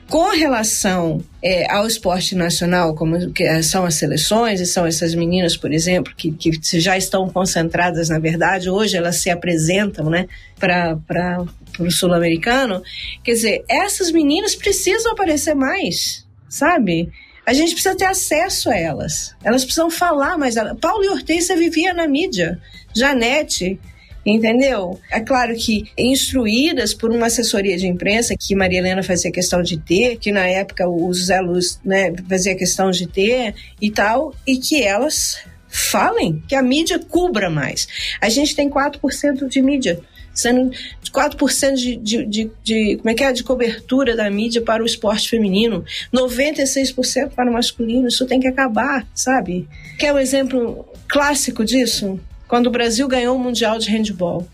com 0.09 0.29
relação 0.29 1.21
é, 1.43 1.69
ao 1.69 1.85
esporte 1.85 2.35
nacional, 2.35 2.95
como 2.95 3.31
que 3.31 3.61
são 3.61 3.85
as 3.85 3.95
seleções, 3.95 4.59
e 4.61 4.65
são 4.65 4.85
essas 4.85 5.13
meninas, 5.13 5.57
por 5.57 5.71
exemplo, 5.73 6.13
que, 6.15 6.31
que 6.31 6.79
já 6.79 6.97
estão 6.97 7.29
concentradas, 7.29 8.07
na 8.09 8.17
verdade, 8.17 8.69
hoje 8.69 8.97
elas 8.97 9.17
se 9.17 9.29
apresentam 9.29 10.09
né, 10.09 10.25
para 10.57 11.45
o 11.79 11.91
sul-americano. 11.91 12.81
Quer 13.23 13.33
dizer, 13.33 13.63
essas 13.69 14.09
meninas 14.09 14.55
precisam 14.55 15.11
aparecer 15.11 15.53
mais, 15.53 16.25
sabe? 16.47 17.11
A 17.49 17.53
gente 17.53 17.73
precisa 17.73 17.95
ter 17.95 18.05
acesso 18.05 18.69
a 18.69 18.77
elas. 18.77 19.35
Elas 19.43 19.63
precisam 19.63 19.89
falar 19.89 20.37
mais. 20.37 20.53
Paulo 20.79 21.03
e 21.03 21.09
Hortência 21.09 21.57
vivia 21.57 21.95
na 21.95 22.07
mídia. 22.07 22.61
Janete, 22.95 23.79
entendeu? 24.23 24.99
É 25.11 25.19
claro 25.19 25.55
que 25.55 25.89
instruídas 25.97 26.93
por 26.93 27.09
uma 27.09 27.25
assessoria 27.25 27.75
de 27.75 27.87
imprensa 27.87 28.35
que 28.39 28.55
Maria 28.55 28.77
Helena 28.77 29.01
fazia 29.01 29.31
questão 29.31 29.63
de 29.63 29.79
ter, 29.79 30.17
que 30.17 30.31
na 30.31 30.45
época 30.45 30.87
o 30.87 31.11
Zé 31.11 31.41
Luz 31.41 31.79
né, 31.83 32.13
fazia 32.29 32.55
questão 32.55 32.91
de 32.91 33.07
ter 33.07 33.55
e 33.81 33.89
tal, 33.89 34.31
e 34.45 34.59
que 34.59 34.83
elas 34.83 35.39
falem, 35.67 36.43
que 36.47 36.53
a 36.53 36.61
mídia 36.61 36.99
cubra 36.99 37.49
mais. 37.49 37.87
A 38.21 38.29
gente 38.29 38.55
tem 38.55 38.69
4% 38.69 39.47
de 39.47 39.59
mídia 39.59 39.99
sendo 40.39 40.71
4% 41.11 41.73
de, 41.73 41.95
de, 41.97 42.25
de, 42.25 42.51
de, 42.63 42.97
como 42.97 43.09
é 43.09 43.13
que 43.13 43.23
é, 43.23 43.31
de 43.31 43.43
cobertura 43.43 44.15
da 44.15 44.29
mídia 44.29 44.61
para 44.61 44.81
o 44.81 44.85
esporte 44.85 45.29
feminino, 45.29 45.83
96% 46.13 47.29
para 47.35 47.49
o 47.49 47.53
masculino. 47.53 48.07
Isso 48.07 48.25
tem 48.25 48.39
que 48.39 48.47
acabar, 48.47 49.05
sabe? 49.13 49.67
Quer 49.97 50.13
um 50.13 50.19
exemplo 50.19 50.85
clássico 51.07 51.65
disso? 51.65 52.19
Quando 52.47 52.67
o 52.67 52.71
Brasil 52.71 53.07
ganhou 53.07 53.35
o 53.35 53.39
Mundial 53.39 53.77
de 53.77 53.89
Handball. 53.89 54.47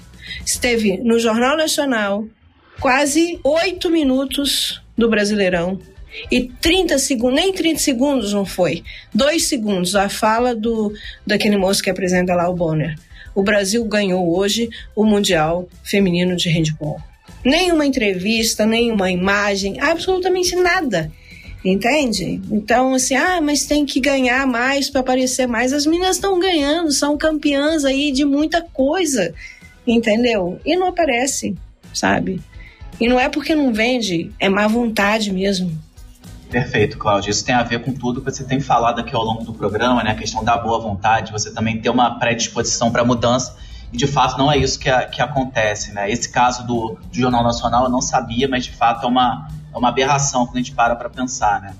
Esteve 0.46 0.98
no 0.98 1.20
Jornal 1.20 1.56
Nacional 1.56 2.26
quase 2.80 3.40
oito 3.44 3.90
minutos 3.90 4.82
do 4.98 5.10
Brasileirão. 5.10 5.80
E 6.32 6.44
30 6.62 6.98
segundos, 6.98 7.36
nem 7.36 7.52
30 7.52 7.80
segundos 7.80 8.34
não 8.34 8.46
foi. 8.46 8.84
Dois 9.14 9.46
segundos, 9.48 9.96
a 9.96 10.08
fala 10.08 10.56
do 10.56 10.94
daquele 11.28 11.58
moço 11.58 11.84
que 11.84 11.90
apresenta 11.90 12.34
lá 12.34 12.50
o 12.50 12.56
Bonner. 12.56 12.96
O 13.36 13.44
Brasil 13.44 13.84
ganhou 13.84 14.36
hoje 14.36 14.70
o 14.96 15.06
Mundial 15.06 15.68
Feminino 15.84 16.36
de 16.36 16.50
Handball. 16.50 17.00
Nenhuma 17.44 17.86
entrevista, 17.86 18.66
nenhuma 18.66 19.12
imagem, 19.12 19.80
absolutamente 19.80 20.56
nada. 20.56 21.12
Entende? 21.64 22.40
Então, 22.52 22.94
assim, 22.94 23.16
ah, 23.16 23.42
mas 23.42 23.66
tem 23.66 23.86
que 23.86 24.00
ganhar 24.00 24.48
mais 24.48 24.90
para 24.90 25.02
aparecer 25.02 25.48
mais. 25.48 25.74
As 25.74 25.86
meninas 25.86 26.16
estão 26.16 26.40
ganhando, 26.40 26.92
são 26.92 27.18
campeãs 27.18 27.84
aí 27.84 28.12
de 28.12 28.24
muita 28.24 28.62
coisa, 28.62 29.34
entendeu? 29.86 30.60
E 30.64 30.76
não 30.76 30.88
aparece, 30.88 31.56
sabe? 31.92 32.40
E 33.00 33.08
não 33.08 33.20
é 33.20 33.28
porque 33.28 33.54
não 33.54 33.74
vende, 33.74 34.32
é 34.40 34.48
má 34.48 34.68
vontade 34.68 35.34
mesmo. 35.34 35.72
Perfeito, 36.50 36.98
Cláudia. 36.98 37.32
Isso 37.32 37.44
tem 37.44 37.56
a 37.56 37.64
ver 37.64 37.80
com 37.80 37.94
tudo 37.94 38.22
que 38.22 38.32
você 38.32 38.44
tem 38.44 38.60
falado 38.60 39.00
aqui 39.00 39.16
ao 39.16 39.24
longo 39.24 39.44
do 39.44 39.54
programa, 39.54 40.04
né? 40.04 40.12
A 40.12 40.16
questão 40.16 40.44
da 40.44 40.58
boa 40.58 40.80
vontade, 40.80 41.32
você 41.32 41.52
também 41.52 41.82
ter 41.82 41.90
uma 41.90 42.20
predisposição 42.20 42.92
para 42.92 43.04
mudança. 43.04 43.58
E 43.92 43.98
de 43.98 44.08
fato 44.08 44.38
não 44.38 44.52
é 44.52 44.58
isso 44.58 44.80
que, 44.80 44.90
a, 44.90 45.06
que 45.06 45.22
acontece, 45.22 45.94
né? 45.94 46.10
Esse 46.10 46.30
caso 46.30 46.66
do, 46.66 46.98
do 47.12 47.16
Jornal 47.18 47.44
Nacional 47.44 47.86
eu 47.86 47.90
não 47.90 48.02
sabia, 48.02 48.48
mas 48.48 48.66
de 48.66 48.72
fato 48.72 49.06
é 49.06 49.10
uma, 49.10 49.48
é 49.74 49.78
uma 49.78 49.90
aberração 49.90 50.46
quando 50.46 50.56
a 50.56 50.60
gente 50.60 50.72
para 50.72 50.96
para 50.96 51.10
pensar, 51.10 51.62
né? 51.62 51.74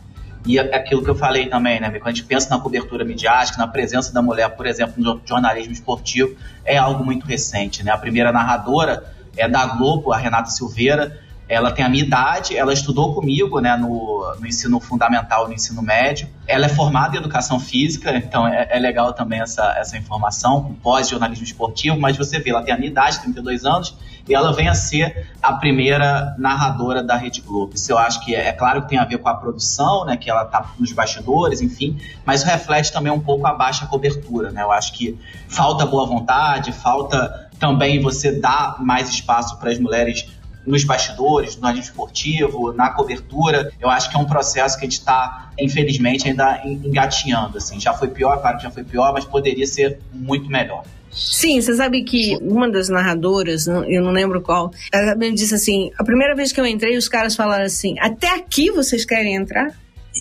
E 0.46 0.60
é 0.60 0.76
aquilo 0.76 1.04
que 1.04 1.10
eu 1.10 1.16
falei 1.16 1.48
também, 1.48 1.80
né? 1.80 1.90
Quando 1.92 2.08
a 2.08 2.12
gente 2.12 2.24
pensa 2.24 2.50
na 2.50 2.60
cobertura 2.60 3.04
midiática, 3.04 3.58
na 3.58 3.68
presença 3.68 4.14
da 4.14 4.22
mulher, 4.22 4.50
por 4.50 4.68
exemplo, 4.68 5.04
no 5.04 5.20
jornalismo 5.26 5.74
esportivo, 5.74 6.36
é 6.64 6.78
algo 6.78 7.04
muito 7.04 7.26
recente, 7.26 7.84
né? 7.84 7.92
A 7.92 7.98
primeira 7.98 8.32
narradora 8.32 9.12
é 9.36 9.48
da 9.48 9.66
Globo, 9.66 10.14
a 10.14 10.18
Renata 10.18 10.50
Silveira, 10.50 11.20
ela 11.48 11.72
tem 11.72 11.86
a 11.86 11.90
minha 11.90 12.04
idade, 12.04 12.58
ela 12.58 12.74
estudou 12.74 13.14
comigo 13.14 13.60
né, 13.60 13.76
no, 13.78 14.36
no 14.40 14.48
ensino 14.48 14.80
fundamental, 14.80 15.48
no 15.48 15.54
ensino 15.54 15.82
médio. 15.82 16.28
Ela 16.48 16.66
é 16.66 16.70
formada 16.70 17.16
em 17.16 17.20
educação 17.20 17.60
física, 17.60 18.16
então 18.18 18.48
é, 18.48 18.68
é 18.72 18.80
legal 18.80 19.14
também 19.14 19.42
essa, 19.42 19.76
essa 19.78 19.98
informação, 19.98 20.76
pós-jornalismo 20.82 21.44
esportivo, 21.44 22.00
mas 22.00 22.18
você 22.18 22.40
vê, 22.40 22.50
ela 22.50 22.64
tem 22.64 22.74
a 22.74 22.78
minha 22.78 22.90
idade, 22.90 23.20
32 23.20 23.64
anos, 23.66 23.96
e 24.28 24.34
ela 24.34 24.52
vem 24.54 24.68
a 24.68 24.74
ser 24.74 25.28
a 25.42 25.54
primeira 25.54 26.36
narradora 26.40 27.04
da 27.04 27.16
Rede 27.16 27.42
Globo. 27.42 27.76
Isso 27.76 27.92
eu 27.92 27.98
acho 27.98 28.26
que 28.26 28.34
é, 28.34 28.48
é 28.48 28.52
claro 28.52 28.82
que 28.82 28.90
tem 28.90 28.98
a 28.98 29.06
ver 29.06 29.20
com 29.20 29.30
a 29.30 29.36
produção, 29.36 30.04
né, 30.04 30.18
que 30.18 30.30
ela 30.30 30.44
está 30.44 30.74
nos 30.80 30.92
bastidores, 30.92 31.62
enfim, 31.62 32.00
mas 32.26 32.42
reflete 32.42 32.92
também 32.92 33.12
um 33.12 33.20
pouco 33.20 33.46
a 33.46 33.54
baixa 33.54 33.86
cobertura. 33.86 34.52
Né? 34.52 34.64
Eu 34.64 34.72
acho 34.72 34.94
que 34.94 35.18
falta 35.48 35.86
boa 35.86 36.08
vontade, 36.08 36.72
falta 36.72 37.46
também 37.60 38.02
você 38.02 38.40
dar 38.40 38.82
mais 38.84 39.10
espaço 39.10 39.58
para 39.58 39.72
as 39.72 39.80
mulheres 39.80 40.28
nos 40.66 40.84
bastidores, 40.84 41.56
no 41.58 41.68
agente 41.68 41.88
esportivo, 41.88 42.74
na 42.74 42.90
cobertura. 42.90 43.72
Eu 43.80 43.90
acho 43.90 44.10
que 44.10 44.16
é 44.16 44.20
um 44.20 44.26
processo 44.26 44.78
que 44.78 44.86
a 44.86 44.90
gente 44.90 45.00
está, 45.00 45.52
infelizmente, 45.60 46.28
ainda 46.28 46.62
engatinhando. 46.66 47.58
Assim. 47.58 47.80
Já 47.80 47.94
foi 47.94 48.08
pior, 48.08 48.42
claro 48.42 48.58
que 48.58 48.64
já 48.64 48.72
foi 48.72 48.84
pior, 48.84 49.14
mas 49.14 49.26
poderia 49.26 49.66
ser 49.68 50.00
muito 50.12 50.50
melhor. 50.50 50.84
Sim, 51.12 51.62
você 51.62 51.74
sabe 51.74 52.04
que 52.04 52.38
uma 52.42 52.70
das 52.70 52.90
narradoras, 52.90 53.68
eu 53.68 54.04
não 54.04 54.12
lembro 54.12 54.42
qual, 54.42 54.72
ela 54.94 55.16
me 55.16 55.32
disse 55.32 55.56
assim: 55.56 55.90
a 55.98 56.04
primeira 56.04 56.36
vez 56.36 56.52
que 56.52 56.60
eu 56.60 56.66
entrei, 56.66 56.98
os 56.98 57.08
caras 57.08 57.36
falaram 57.36 57.64
assim: 57.64 57.96
até 58.00 58.36
aqui 58.36 58.70
vocês 58.70 59.06
querem 59.06 59.36
entrar? 59.36 59.72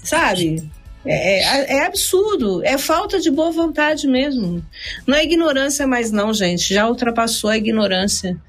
Sabe? 0.05 0.71
É, 1.05 1.75
é, 1.75 1.77
é, 1.79 1.87
absurdo, 1.87 2.65
é 2.65 2.79
falta 2.79 3.21
de 3.21 3.31
boa 3.31 3.51
vontade 3.51 4.07
mesmo. 4.07 4.65
Não 5.07 5.17
é 5.17 5.25
ignorância 5.25 5.87
mais, 5.87 6.11
não, 6.11 6.33
gente. 6.33 6.73
Já 6.73 6.89
ultrapassou 6.89 7.51
a 7.51 7.59
ignorância 7.59 8.41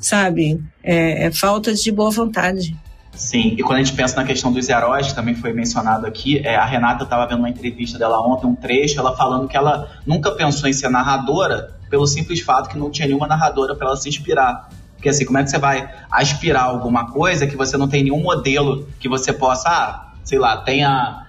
sabe? 0.00 0.62
É, 0.82 1.26
é 1.26 1.32
falta 1.32 1.72
de 1.74 1.92
boa 1.92 2.10
vontade. 2.10 2.76
Sim, 3.14 3.54
e 3.58 3.62
quando 3.62 3.80
a 3.80 3.82
gente 3.82 3.94
pensa 3.94 4.16
na 4.16 4.24
questão 4.24 4.50
dos 4.52 4.68
heróis, 4.68 5.08
que 5.08 5.14
também 5.14 5.34
foi 5.34 5.52
mencionado 5.52 6.06
aqui, 6.06 6.38
é, 6.38 6.56
a 6.56 6.64
Renata 6.64 7.04
estava 7.04 7.26
vendo 7.26 7.40
uma 7.40 7.50
entrevista 7.50 7.98
dela 7.98 8.18
ontem, 8.20 8.46
um 8.46 8.54
trecho, 8.54 8.98
ela 8.98 9.14
falando 9.14 9.46
que 9.46 9.56
ela 9.56 9.90
nunca 10.06 10.30
pensou 10.30 10.68
em 10.68 10.72
ser 10.72 10.88
narradora 10.88 11.74
pelo 11.90 12.06
simples 12.06 12.40
fato 12.40 12.70
que 12.70 12.78
não 12.78 12.90
tinha 12.90 13.06
nenhuma 13.06 13.26
narradora 13.26 13.74
para 13.74 13.88
ela 13.88 13.96
se 13.96 14.08
inspirar. 14.08 14.70
Porque 14.94 15.08
assim, 15.08 15.24
como 15.24 15.38
é 15.38 15.42
que 15.42 15.50
você 15.50 15.58
vai 15.58 15.88
aspirar 16.10 16.64
alguma 16.64 17.10
coisa 17.10 17.46
que 17.46 17.56
você 17.56 17.76
não 17.76 17.88
tem 17.88 18.04
nenhum 18.04 18.22
modelo 18.22 18.88
que 19.00 19.08
você 19.08 19.32
possa, 19.32 19.68
ah, 19.68 20.12
sei 20.22 20.38
lá, 20.38 20.58
tem 20.58 20.84
a, 20.84 21.26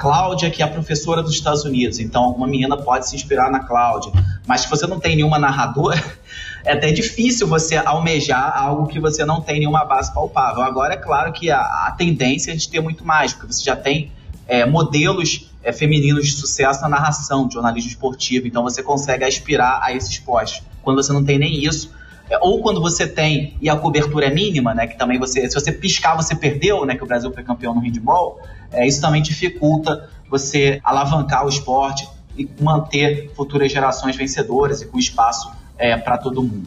Cláudia, 0.00 0.50
que 0.50 0.62
é 0.62 0.64
a 0.64 0.68
professora 0.68 1.22
dos 1.22 1.32
Estados 1.32 1.64
Unidos, 1.64 1.98
então 1.98 2.30
uma 2.30 2.46
menina 2.46 2.74
pode 2.74 3.06
se 3.06 3.14
inspirar 3.14 3.50
na 3.50 3.60
Cláudia, 3.60 4.10
mas 4.46 4.62
se 4.62 4.70
você 4.70 4.86
não 4.86 4.98
tem 4.98 5.16
nenhuma 5.16 5.38
narradora, 5.38 6.02
é 6.64 6.72
até 6.72 6.90
difícil 6.90 7.46
você 7.46 7.76
almejar 7.76 8.56
algo 8.56 8.86
que 8.86 8.98
você 8.98 9.24
não 9.24 9.40
tem 9.40 9.58
nenhuma 9.58 9.84
base 9.84 10.12
palpável. 10.12 10.62
Agora, 10.62 10.94
é 10.94 10.96
claro 10.96 11.32
que 11.32 11.50
a, 11.50 11.60
a 11.60 11.94
tendência 11.96 12.52
é 12.52 12.54
de 12.54 12.68
ter 12.68 12.80
muito 12.80 13.04
mais, 13.04 13.34
porque 13.34 13.52
você 13.52 13.62
já 13.62 13.76
tem 13.76 14.10
é, 14.46 14.64
modelos 14.64 15.50
é, 15.62 15.72
femininos 15.72 16.26
de 16.26 16.32
sucesso 16.32 16.80
na 16.80 16.88
narração, 16.88 17.46
de 17.46 17.54
jornalismo 17.54 17.90
esportivo, 17.90 18.46
então 18.46 18.62
você 18.62 18.82
consegue 18.82 19.24
aspirar 19.24 19.80
a 19.82 19.92
esses 19.92 20.18
postos. 20.18 20.62
Quando 20.82 21.02
você 21.02 21.12
não 21.12 21.22
tem 21.22 21.38
nem 21.38 21.64
isso, 21.64 21.92
é, 22.30 22.38
ou 22.38 22.62
quando 22.62 22.80
você 22.80 23.06
tem 23.06 23.56
e 23.60 23.68
a 23.68 23.76
cobertura 23.76 24.26
é 24.26 24.30
mínima, 24.30 24.74
né, 24.74 24.86
que 24.86 24.96
também 24.96 25.18
você, 25.18 25.48
se 25.48 25.54
você 25.54 25.70
piscar, 25.70 26.16
você 26.16 26.34
perdeu, 26.34 26.86
né, 26.86 26.94
que 26.94 27.04
o 27.04 27.06
Brasil 27.06 27.30
foi 27.32 27.42
campeão 27.42 27.74
no 27.74 27.80
handball, 27.80 28.40
é, 28.72 28.86
isso 28.86 29.02
também 29.02 29.22
dificulta 29.22 30.08
você 30.30 30.80
alavancar 30.82 31.44
o 31.44 31.48
esporte 31.48 32.08
e 32.36 32.48
manter 32.60 33.30
futuras 33.36 33.70
gerações 33.70 34.16
vencedoras 34.16 34.80
e 34.80 34.86
com 34.86 34.98
espaço 34.98 35.52
é, 35.78 35.96
para 35.96 36.18
todo 36.18 36.42
mundo. 36.42 36.66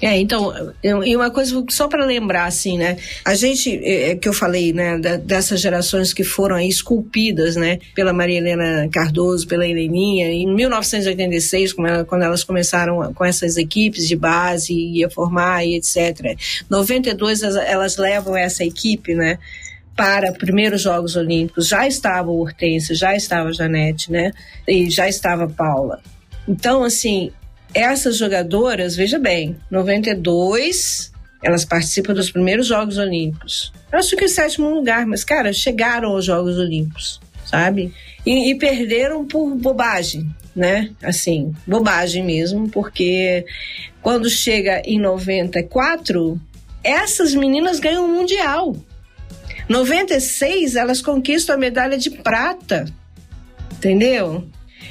É, 0.00 0.16
então, 0.18 0.52
e 0.82 1.16
uma 1.16 1.30
coisa 1.30 1.64
só 1.70 1.88
para 1.88 2.04
lembrar, 2.04 2.44
assim, 2.44 2.78
né? 2.78 2.96
A 3.24 3.34
gente, 3.34 3.76
é, 3.82 4.10
é, 4.10 4.16
que 4.16 4.28
eu 4.28 4.32
falei, 4.32 4.72
né, 4.72 4.98
dessas 4.98 5.60
gerações 5.60 6.12
que 6.12 6.22
foram 6.22 6.56
aí 6.56 6.68
esculpidas, 6.68 7.56
né, 7.56 7.78
pela 7.94 8.12
Maria 8.12 8.38
Helena 8.38 8.88
Cardoso, 8.92 9.46
pela 9.46 9.66
Heleninha, 9.66 10.30
em 10.30 10.46
1986, 10.54 11.72
quando 11.72 12.22
elas 12.22 12.44
começaram 12.44 13.12
com 13.12 13.24
essas 13.24 13.56
equipes 13.56 14.06
de 14.06 14.14
base, 14.14 14.72
ia 14.72 15.10
formar 15.10 15.64
e 15.64 15.74
etc. 15.74 16.36
92, 16.70 17.42
elas 17.42 17.96
levam 17.96 18.36
essa 18.36 18.64
equipe, 18.64 19.14
né, 19.14 19.38
para 19.96 20.32
primeiros 20.32 20.80
Jogos 20.80 21.16
Olímpicos. 21.16 21.66
Já 21.66 21.88
estava 21.88 22.30
o 22.30 22.40
Hortência, 22.40 22.94
já 22.94 23.16
estava 23.16 23.48
a 23.48 23.52
Janete, 23.52 24.12
né, 24.12 24.30
e 24.66 24.88
já 24.88 25.08
estava 25.08 25.44
a 25.44 25.48
Paula. 25.48 26.00
Então, 26.46 26.84
assim, 26.84 27.32
essas 27.74 28.16
jogadoras, 28.16 28.96
veja 28.96 29.18
bem, 29.18 29.56
92, 29.70 31.12
elas 31.42 31.64
participam 31.64 32.14
dos 32.14 32.30
primeiros 32.30 32.66
Jogos 32.66 32.98
Olímpicos. 32.98 33.72
Elas 33.92 34.08
ficam 34.08 34.26
em 34.26 34.28
sétimo 34.28 34.70
lugar, 34.70 35.06
mas, 35.06 35.24
cara, 35.24 35.52
chegaram 35.52 36.10
aos 36.10 36.24
Jogos 36.24 36.58
Olímpicos, 36.58 37.20
sabe? 37.44 37.92
E, 38.24 38.50
e 38.50 38.54
perderam 38.56 39.26
por 39.26 39.54
bobagem, 39.54 40.28
né? 40.54 40.90
Assim, 41.02 41.54
bobagem 41.66 42.24
mesmo, 42.24 42.68
porque 42.68 43.44
quando 44.02 44.28
chega 44.28 44.82
em 44.84 44.98
94, 44.98 46.40
essas 46.82 47.34
meninas 47.34 47.78
ganham 47.78 48.04
o 48.04 48.08
Mundial. 48.08 48.76
96, 49.68 50.76
elas 50.76 51.02
conquistam 51.02 51.54
a 51.54 51.58
medalha 51.58 51.98
de 51.98 52.10
prata, 52.10 52.86
entendeu? 53.72 54.48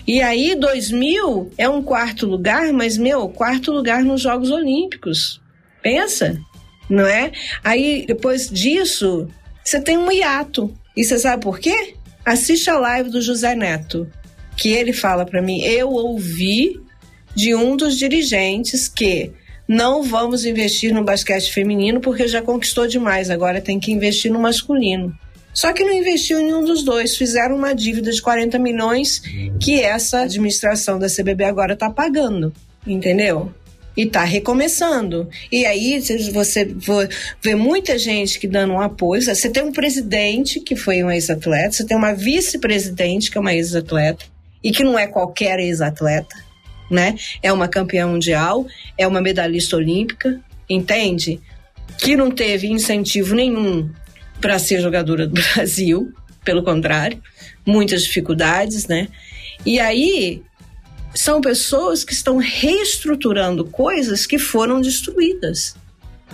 E 0.07 0.21
aí, 0.21 0.55
2000 0.55 1.51
é 1.57 1.67
um 1.67 1.83
quarto 1.83 2.25
lugar, 2.25 2.71
mas, 2.71 2.97
meu, 2.97 3.27
quarto 3.27 3.73
lugar 3.73 4.03
nos 4.03 4.21
Jogos 4.21 4.49
Olímpicos. 4.49 5.41
Pensa, 5.83 6.39
não 6.89 7.05
é? 7.05 7.33
Aí, 7.61 8.05
depois 8.07 8.49
disso, 8.49 9.27
você 9.63 9.81
tem 9.81 9.97
um 9.97 10.09
hiato. 10.09 10.73
E 10.95 11.03
você 11.03 11.19
sabe 11.19 11.43
por 11.43 11.59
quê? 11.59 11.95
Assiste 12.25 12.69
a 12.69 12.79
live 12.79 13.09
do 13.09 13.21
José 13.21 13.53
Neto, 13.53 14.09
que 14.55 14.69
ele 14.69 14.93
fala 14.93 15.25
para 15.25 15.41
mim: 15.41 15.61
eu 15.61 15.89
ouvi 15.89 16.79
de 17.35 17.53
um 17.53 17.75
dos 17.75 17.97
dirigentes 17.97 18.87
que 18.87 19.31
não 19.67 20.01
vamos 20.01 20.45
investir 20.45 20.93
no 20.93 21.03
basquete 21.03 21.51
feminino 21.53 21.99
porque 21.99 22.27
já 22.27 22.41
conquistou 22.41 22.87
demais, 22.87 23.29
agora 23.29 23.61
tem 23.61 23.79
que 23.79 23.91
investir 23.91 24.31
no 24.31 24.39
masculino. 24.39 25.13
Só 25.57 25.73
que 25.73 25.83
não 25.83 25.91
investiu 25.91 26.39
em 26.39 26.45
nenhum 26.45 26.63
dos 26.63 26.83
dois. 26.83 27.17
Fizeram 27.17 27.55
uma 27.55 27.73
dívida 27.73 28.11
de 28.11 28.21
40 28.21 28.59
milhões 28.59 29.23
que 29.59 29.81
essa 29.81 30.21
administração 30.21 30.99
da 30.99 31.07
CBB 31.07 31.45
agora 31.45 31.73
está 31.73 31.89
pagando. 31.89 32.53
Entendeu? 32.85 33.51
e 33.97 34.03
está 34.03 34.23
recomeçando. 34.23 35.27
E 35.51 35.65
aí 35.65 35.99
você 36.31 36.71
vê 37.41 37.55
muita 37.55 37.97
gente 37.97 38.39
que 38.39 38.47
dando 38.47 38.73
um 38.73 38.79
apoio. 38.79 39.23
Você 39.23 39.49
tem 39.49 39.63
um 39.63 39.71
presidente 39.71 40.59
que 40.59 40.75
foi 40.75 41.03
um 41.03 41.09
ex-atleta, 41.09 41.71
você 41.71 41.83
tem 41.83 41.97
uma 41.97 42.13
vice-presidente 42.13 43.31
que 43.31 43.39
é 43.39 43.41
uma 43.41 43.55
ex-atleta 43.55 44.23
e 44.63 44.71
que 44.71 44.83
não 44.83 44.99
é 44.99 45.07
qualquer 45.07 45.57
ex-atleta, 45.57 46.35
né? 46.91 47.15
É 47.41 47.51
uma 47.51 47.67
campeã 47.67 48.05
mundial, 48.05 48.67
é 48.95 49.07
uma 49.07 49.19
medalhista 49.19 49.75
olímpica, 49.75 50.39
entende? 50.69 51.41
Que 51.97 52.15
não 52.15 52.29
teve 52.29 52.67
incentivo 52.67 53.33
nenhum 53.33 53.89
para 54.39 54.59
ser 54.59 54.81
jogadora 54.81 55.27
do 55.27 55.33
Brasil, 55.53 56.13
pelo 56.43 56.63
contrário, 56.63 57.21
muitas 57.65 58.03
dificuldades, 58.03 58.87
né? 58.87 59.07
E 59.65 59.79
aí 59.79 60.41
são 61.13 61.41
pessoas 61.41 62.03
que 62.03 62.13
estão 62.13 62.37
reestruturando 62.37 63.65
coisas 63.65 64.25
que 64.25 64.37
foram 64.37 64.79
destruídas 64.79 65.75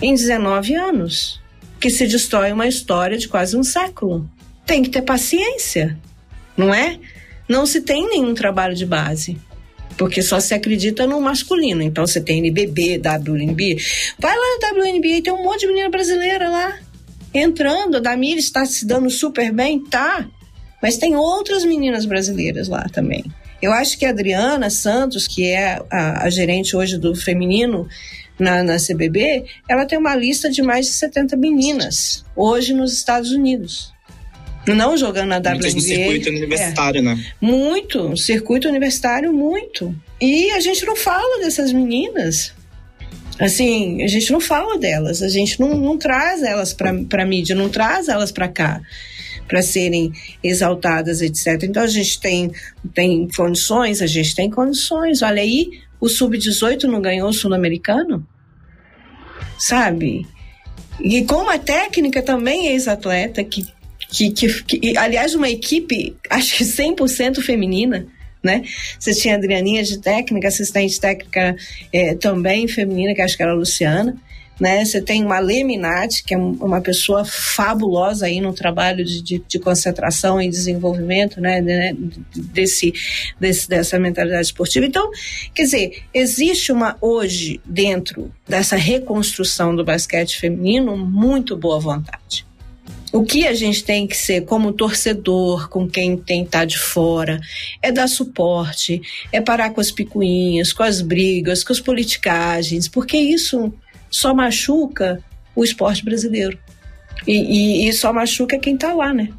em 0.01 0.13
19 0.13 0.75
anos, 0.75 1.41
que 1.79 1.89
se 1.89 2.05
destrói 2.05 2.51
uma 2.51 2.67
história 2.67 3.17
de 3.17 3.27
quase 3.27 3.55
um 3.55 3.63
século. 3.63 4.29
Tem 4.65 4.83
que 4.83 4.89
ter 4.89 5.01
paciência, 5.01 5.97
não 6.55 6.73
é? 6.73 6.99
Não 7.47 7.65
se 7.65 7.81
tem 7.81 8.07
nenhum 8.07 8.33
trabalho 8.33 8.75
de 8.75 8.85
base. 8.85 9.37
Porque 9.97 10.23
só 10.23 10.39
se 10.39 10.55
acredita 10.55 11.05
no 11.05 11.21
masculino. 11.21 11.81
Então 11.81 12.07
você 12.07 12.19
tem 12.19 12.39
NBB, 12.39 12.97
WNB. 12.97 13.77
Vai 14.17 14.35
lá 14.35 14.73
no 14.73 14.81
WNBA, 14.81 15.21
tem 15.23 15.31
um 15.31 15.43
monte 15.43 15.61
de 15.61 15.67
menina 15.67 15.89
brasileira 15.89 16.49
lá 16.49 16.79
entrando. 17.33 17.97
A 17.97 17.99
Damir 17.99 18.37
está 18.37 18.65
se 18.65 18.85
dando 18.85 19.09
super 19.09 19.51
bem, 19.51 19.83
tá? 19.83 20.27
Mas 20.81 20.97
tem 20.97 21.15
outras 21.15 21.63
meninas 21.63 22.05
brasileiras 22.05 22.67
lá 22.67 22.85
também. 22.91 23.23
Eu 23.61 23.71
acho 23.71 23.97
que 23.97 24.05
a 24.05 24.09
Adriana 24.09 24.69
Santos, 24.69 25.25
que 25.25 25.47
é 25.47 25.81
a, 25.89 26.25
a 26.25 26.29
gerente 26.29 26.75
hoje 26.75 26.97
do 26.97 27.15
feminino 27.15 27.87
na, 28.37 28.61
na 28.61 28.75
CBB, 28.77 29.45
ela 29.69 29.85
tem 29.85 29.97
uma 29.97 30.13
lista 30.15 30.49
de 30.49 30.61
mais 30.61 30.87
de 30.87 30.91
70 30.91 31.37
meninas 31.37 32.25
hoje 32.35 32.73
nos 32.73 32.91
Estados 32.91 33.31
Unidos. 33.31 33.93
Não 34.67 34.97
jogando 34.97 35.29
na 35.29 35.37
WNBA. 35.37 35.59
Muito 35.59 35.75
no 35.75 35.81
circuito 35.81 36.29
universitário, 36.29 36.99
é. 36.99 37.01
né? 37.01 37.25
Muito, 37.41 38.17
circuito 38.17 38.67
universitário, 38.67 39.33
muito. 39.33 39.95
E 40.19 40.51
a 40.51 40.59
gente 40.59 40.85
não 40.85 40.95
fala 40.95 41.39
dessas 41.39 41.71
meninas. 41.71 42.53
Assim, 43.39 44.03
a 44.03 44.07
gente 44.07 44.31
não 44.31 44.39
fala 44.39 44.77
delas, 44.77 45.21
a 45.21 45.27
gente 45.27 45.59
não, 45.59 45.75
não 45.75 45.97
traz 45.97 46.43
elas 46.43 46.73
para 46.73 47.25
mídia, 47.25 47.55
não 47.55 47.69
traz 47.69 48.07
elas 48.07 48.31
para 48.31 48.47
cá 48.47 48.81
para 49.47 49.61
serem 49.61 50.11
exaltadas, 50.41 51.21
etc. 51.21 51.63
Então 51.63 51.83
a 51.83 51.87
gente 51.87 52.19
tem, 52.19 52.51
tem 52.93 53.27
condições, 53.35 54.01
a 54.01 54.07
gente 54.07 54.35
tem 54.35 54.49
condições. 54.49 55.21
Olha 55.21 55.41
aí, 55.41 55.81
o 55.99 56.07
sub-18 56.07 56.83
não 56.83 57.01
ganhou 57.01 57.29
o 57.29 57.33
sul-americano? 57.33 58.25
Sabe? 59.57 60.25
E 60.99 61.23
com 61.25 61.35
uma 61.35 61.57
técnica 61.59 62.21
também 62.21 62.67
ex-atleta, 62.67 63.43
que, 63.43 63.65
que, 64.09 64.31
que, 64.31 64.63
que, 64.63 64.97
aliás, 64.97 65.35
uma 65.35 65.49
equipe, 65.49 66.15
acho 66.29 66.57
que 66.57 66.63
100% 66.63 67.41
feminina, 67.41 68.07
né? 68.43 68.63
Você 68.99 69.13
tinha 69.13 69.35
a 69.35 69.37
Adrianinha 69.37 69.83
de 69.83 69.97
técnica, 69.99 70.47
assistente 70.47 70.99
técnica 70.99 71.55
é, 71.91 72.13
também 72.15 72.67
feminina, 72.67 73.15
que 73.15 73.21
acho 73.21 73.37
que 73.37 73.43
era 73.43 73.53
a 73.53 73.55
Luciana 73.55 74.15
né? 74.59 74.85
Você 74.85 75.01
tem 75.01 75.25
uma 75.25 75.39
Leminati, 75.39 76.23
que 76.23 76.33
é 76.33 76.37
uma 76.37 76.81
pessoa 76.81 77.25
fabulosa 77.25 78.27
aí 78.27 78.39
no 78.39 78.53
trabalho 78.53 79.03
de, 79.03 79.21
de, 79.21 79.43
de 79.45 79.59
concentração 79.59 80.41
e 80.41 80.49
desenvolvimento, 80.49 81.41
né? 81.41 81.61
né? 81.61 81.93
Desse, 82.35 82.93
desse, 83.39 83.67
dessa 83.67 83.99
mentalidade 83.99 84.45
esportiva. 84.45 84.85
Então, 84.85 85.09
quer 85.53 85.63
dizer, 85.63 86.03
existe 86.13 86.71
uma 86.71 86.95
hoje 87.01 87.59
dentro 87.65 88.31
dessa 88.47 88.75
reconstrução 88.75 89.75
do 89.75 89.83
basquete 89.83 90.39
feminino 90.39 90.95
muito 90.95 91.57
boa 91.57 91.79
vontade. 91.79 92.45
O 93.13 93.23
que 93.23 93.45
a 93.45 93.53
gente 93.53 93.83
tem 93.83 94.07
que 94.07 94.17
ser 94.17 94.41
como 94.41 94.73
torcedor, 94.73 95.69
com 95.69 95.87
quem 95.87 96.17
tem 96.17 96.43
tá 96.43 96.65
de 96.65 96.79
fora, 96.79 97.39
é 97.79 97.91
dar 97.91 98.07
suporte, 98.07 98.99
é 99.31 99.39
parar 99.39 99.69
com 99.69 99.79
as 99.79 99.91
picuinhas, 99.91 100.73
com 100.73 100.81
as 100.81 100.99
brigas, 100.99 101.63
com 101.63 101.71
as 101.71 101.79
politicagens, 101.79 102.87
porque 102.87 103.15
isso 103.15 103.71
só 104.09 104.33
machuca 104.33 105.23
o 105.55 105.63
esporte 105.63 106.03
brasileiro. 106.03 106.57
E, 107.27 107.85
e, 107.85 107.87
e 107.87 107.93
só 107.93 108.11
machuca 108.11 108.57
quem 108.57 108.73
está 108.73 108.95
lá, 108.95 109.13
né? 109.13 109.29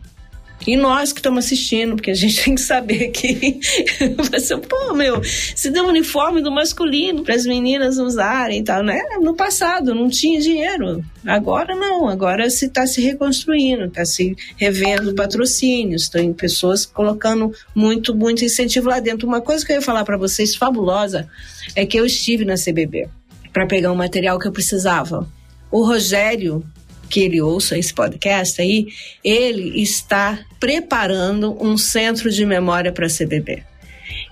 E 0.66 0.76
nós 0.76 1.12
que 1.12 1.18
estamos 1.18 1.44
assistindo, 1.44 1.96
porque 1.96 2.10
a 2.10 2.14
gente 2.14 2.40
tem 2.44 2.54
que 2.54 2.60
saber 2.60 3.08
que 3.08 3.60
você, 4.30 4.56
pô, 4.56 4.94
meu, 4.94 5.22
se 5.24 5.70
deu 5.70 5.84
um 5.84 5.88
uniforme 5.88 6.42
do 6.42 6.50
masculino 6.50 7.22
para 7.22 7.34
as 7.34 7.44
meninas 7.44 7.98
usarem 7.98 8.60
e 8.60 8.64
tal, 8.64 8.82
né? 8.82 9.00
No 9.20 9.34
passado 9.34 9.94
não 9.94 10.08
tinha 10.08 10.40
dinheiro. 10.40 11.04
Agora 11.26 11.74
não, 11.74 12.08
agora 12.08 12.48
se 12.50 12.66
está 12.66 12.86
se 12.86 13.00
reconstruindo, 13.00 13.84
está 13.84 14.04
se 14.04 14.36
revendo 14.56 15.14
patrocínios, 15.14 16.08
tem 16.08 16.32
pessoas 16.32 16.84
colocando 16.84 17.52
muito, 17.74 18.14
muito 18.14 18.44
incentivo 18.44 18.88
lá 18.88 19.00
dentro. 19.00 19.26
Uma 19.26 19.40
coisa 19.40 19.64
que 19.64 19.72
eu 19.72 19.76
ia 19.76 19.82
falar 19.82 20.04
para 20.04 20.18
vocês 20.18 20.54
fabulosa 20.54 21.28
é 21.74 21.86
que 21.86 21.98
eu 21.98 22.04
estive 22.04 22.44
na 22.44 22.54
CBB 22.54 23.08
para 23.52 23.66
pegar 23.66 23.92
o 23.92 23.96
material 23.96 24.38
que 24.38 24.48
eu 24.48 24.52
precisava. 24.52 25.26
O 25.70 25.84
Rogério, 25.84 26.64
que 27.08 27.20
ele 27.20 27.40
ouça 27.40 27.78
esse 27.78 27.92
podcast 27.92 28.60
aí, 28.60 28.88
ele 29.22 29.80
está 29.80 30.38
preparando 30.58 31.56
um 31.60 31.76
centro 31.76 32.30
de 32.30 32.44
memória 32.44 32.92
para 32.92 33.06
a 33.06 33.10
CBB. 33.10 33.62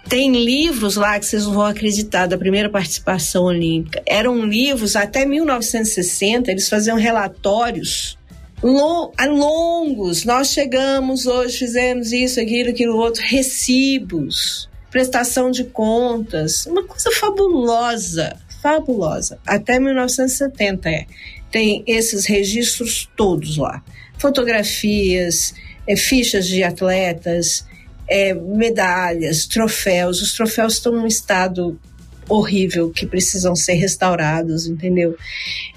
Tem 0.08 0.32
livros 0.44 0.96
lá 0.96 1.18
que 1.18 1.26
vocês 1.26 1.44
não 1.44 1.54
vão 1.54 1.66
acreditar 1.66 2.26
da 2.26 2.36
primeira 2.36 2.68
participação 2.68 3.44
olímpica. 3.44 4.02
Eram 4.04 4.44
livros 4.44 4.96
até 4.96 5.24
1960, 5.24 6.50
eles 6.50 6.68
faziam 6.68 6.96
relatórios 6.96 8.18
longos. 8.62 10.24
Nós 10.24 10.48
chegamos 10.48 11.26
hoje, 11.26 11.58
fizemos 11.58 12.12
isso, 12.12 12.40
aquilo, 12.40 12.70
aquilo 12.70 12.96
outro, 12.96 13.22
recibos, 13.24 14.68
prestação 14.90 15.50
de 15.50 15.64
contas, 15.64 16.66
uma 16.66 16.84
coisa 16.84 17.10
fabulosa 17.12 18.36
fabulosa. 18.62 19.38
Até 19.46 19.78
1970 19.80 20.88
é. 20.88 21.06
Tem 21.50 21.82
esses 21.86 22.24
registros 22.24 23.10
todos 23.16 23.56
lá. 23.56 23.82
Fotografias, 24.16 25.54
é, 25.86 25.96
fichas 25.96 26.46
de 26.46 26.62
atletas, 26.62 27.66
é, 28.08 28.32
medalhas, 28.32 29.46
troféus. 29.46 30.22
Os 30.22 30.32
troféus 30.32 30.74
estão 30.74 30.92
num 30.92 31.06
estado 31.06 31.78
horrível 32.28 32.90
que 32.90 33.04
precisam 33.04 33.54
ser 33.54 33.74
restaurados, 33.74 34.66
entendeu? 34.66 35.16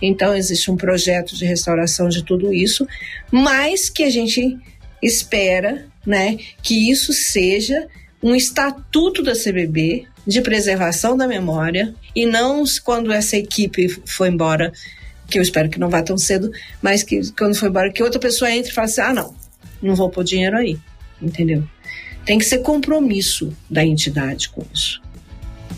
Então 0.01 0.33
existe 0.35 0.69
um 0.69 0.77
projeto 0.77 1.35
de 1.35 1.43
restauração 1.43 2.07
de 2.07 2.23
tudo 2.23 2.53
isso, 2.53 2.87
mas 3.31 3.89
que 3.89 4.03
a 4.03 4.09
gente 4.09 4.57
espera, 5.01 5.87
né, 6.05 6.37
que 6.61 6.89
isso 6.89 7.11
seja 7.11 7.87
um 8.21 8.35
estatuto 8.35 9.21
da 9.21 9.33
CBB 9.33 10.07
de 10.25 10.41
preservação 10.41 11.15
da 11.15 11.27
memória 11.27 11.93
e 12.15 12.25
não 12.25 12.63
quando 12.83 13.11
essa 13.11 13.37
equipe 13.37 13.87
foi 14.05 14.29
embora, 14.29 14.71
que 15.27 15.37
eu 15.37 15.41
espero 15.41 15.69
que 15.69 15.79
não 15.79 15.89
vá 15.89 16.01
tão 16.01 16.17
cedo, 16.17 16.51
mas 16.81 17.03
que 17.03 17.31
quando 17.33 17.55
foi 17.55 17.69
embora, 17.69 17.91
que 17.91 18.03
outra 18.03 18.19
pessoa 18.19 18.51
entre 18.51 18.71
e 18.71 18.73
fale 18.73 18.85
assim: 18.85 19.01
ah, 19.01 19.13
não, 19.13 19.35
não 19.81 19.95
vou 19.95 20.09
pôr 20.09 20.23
dinheiro 20.23 20.57
aí, 20.57 20.77
entendeu? 21.21 21.63
Tem 22.25 22.39
que 22.39 22.45
ser 22.45 22.59
compromisso 22.59 23.55
da 23.69 23.85
entidade 23.85 24.49
com 24.49 24.63
isso. 24.73 25.01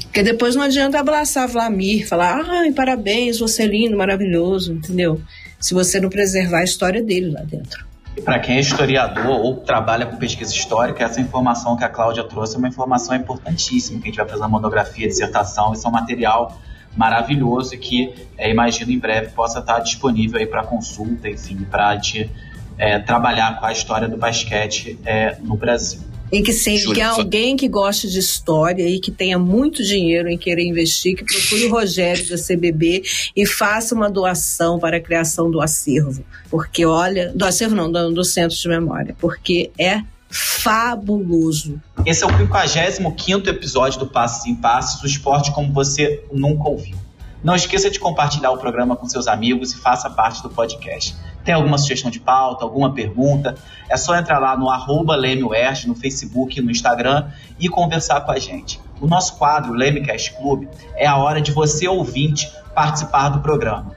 Porque 0.04 0.24
depois 0.24 0.56
não 0.56 0.64
adianta 0.64 1.00
abraçar 1.00 1.48
Vlamir, 1.48 2.08
falar, 2.08 2.44
ai, 2.48 2.72
parabéns, 2.72 3.40
você 3.40 3.64
é 3.64 3.68
lindo, 3.68 3.98
maravilhoso, 3.98 4.74
entendeu? 4.74 5.22
Se 5.60 5.74
você 5.74 6.00
não 6.00 6.10
preservar 6.10 6.60
a 6.60 6.64
história 6.64 7.04
dele 7.04 7.32
lá 7.32 7.42
dentro. 7.42 7.87
Para 8.24 8.40
quem 8.40 8.58
é 8.58 8.60
historiador 8.60 9.40
ou 9.40 9.58
trabalha 9.58 10.06
com 10.06 10.18
pesquisa 10.18 10.54
histórica, 10.54 11.04
essa 11.04 11.22
informação 11.22 11.78
que 11.78 11.84
a 11.84 11.90
Cláudia 11.90 12.24
trouxe 12.24 12.56
é 12.56 12.58
uma 12.58 12.68
informação 12.68 13.16
importantíssima, 13.16 14.00
que 14.00 14.06
a 14.06 14.08
gente 14.08 14.18
vai 14.18 14.28
fazer 14.28 14.42
uma 14.42 14.50
monografia, 14.50 15.08
dissertação, 15.08 15.74
isso 15.74 15.86
é 15.86 15.90
um 15.90 15.94
material 15.94 16.60
maravilhoso 16.96 17.76
e 17.76 17.78
que 17.78 18.28
é, 18.38 18.50
imagino 18.50 18.92
em 18.92 19.00
breve 19.00 19.30
possa 19.30 19.60
estar 19.60 19.80
disponível 19.80 20.40
aí 20.40 20.48
para 20.48 20.64
consulta, 20.64 21.30
enfim, 21.30 21.58
para 21.70 21.90
a 21.90 21.94
gente 21.96 22.30
é, 22.78 23.00
trabalhar 23.00 23.60
com 23.60 23.66
a 23.66 23.72
história 23.72 24.08
do 24.08 24.18
basquete 24.18 25.00
é, 25.06 25.38
no 25.42 25.56
Brasil. 25.56 26.02
E 26.32 26.42
que 26.42 26.52
seja 26.52 26.94
que 26.94 27.02
alguém 27.02 27.56
que 27.56 27.68
goste 27.68 28.10
de 28.10 28.20
história 28.20 28.88
e 28.88 29.00
que 29.00 29.12
tenha 29.12 29.40
muito 29.40 29.84
dinheiro 29.84 30.28
em 30.28 30.38
querer 30.38 30.64
investir, 30.64 31.16
que 31.16 31.24
procure 31.24 31.66
o 31.66 31.72
Rogério 31.72 32.30
da 32.30 32.36
CBB 32.38 33.04
e 33.36 33.46
faça 33.46 33.96
uma 33.96 34.10
doação 34.10 34.80
para 34.80 34.98
a 34.98 35.00
criação 35.00 35.50
do 35.50 35.62
acervo. 35.62 36.24
Porque, 36.50 36.86
olha, 36.86 37.32
do 37.34 37.46
acervo 37.46 37.76
não, 37.76 37.92
do, 37.92 38.12
do 38.12 38.24
centro 38.24 38.58
de 38.58 38.68
memória, 38.68 39.16
porque 39.20 39.72
é 39.80 40.02
fabuloso. 40.30 41.82
Esse 42.06 42.24
é 42.24 42.28
o 42.28 42.38
55 42.38 43.50
episódio 43.50 44.00
do 44.00 44.08
Passos 44.08 44.46
em 44.46 44.56
Passos, 44.56 45.02
o 45.02 45.08
esporte 45.08 45.52
como 45.52 45.72
você 45.72 46.24
nunca 46.32 46.70
ouviu. 46.70 47.07
Não 47.48 47.56
esqueça 47.56 47.90
de 47.90 47.98
compartilhar 47.98 48.52
o 48.52 48.58
programa 48.58 48.94
com 48.98 49.08
seus 49.08 49.26
amigos 49.26 49.72
e 49.72 49.78
faça 49.78 50.10
parte 50.10 50.44
do 50.44 50.50
podcast. 50.50 51.16
Tem 51.46 51.54
alguma 51.56 51.78
sugestão 51.78 52.12
de 52.12 52.20
pauta, 52.20 52.66
alguma 52.66 52.94
pergunta? 52.94 53.56
É 53.88 53.96
só 53.96 54.18
entrar 54.18 54.38
lá 54.38 54.58
no 54.58 54.70
arroba 54.70 55.16
no 55.16 55.96
Facebook 55.96 56.62
no 56.62 56.70
Instagram 56.70 57.30
e 57.58 57.70
conversar 57.70 58.20
com 58.20 58.34
a 58.34 58.38
gente. 58.38 58.82
O 59.00 59.08
nosso 59.08 59.38
quadro 59.38 59.72
Lemecast 59.72 60.34
Club 60.34 60.68
é 60.94 61.08
a 61.08 61.16
hora 61.16 61.40
de 61.40 61.54
você, 61.54 61.88
ouvinte, 61.88 62.52
participar 62.76 63.30
do 63.30 63.40
programa. 63.40 63.96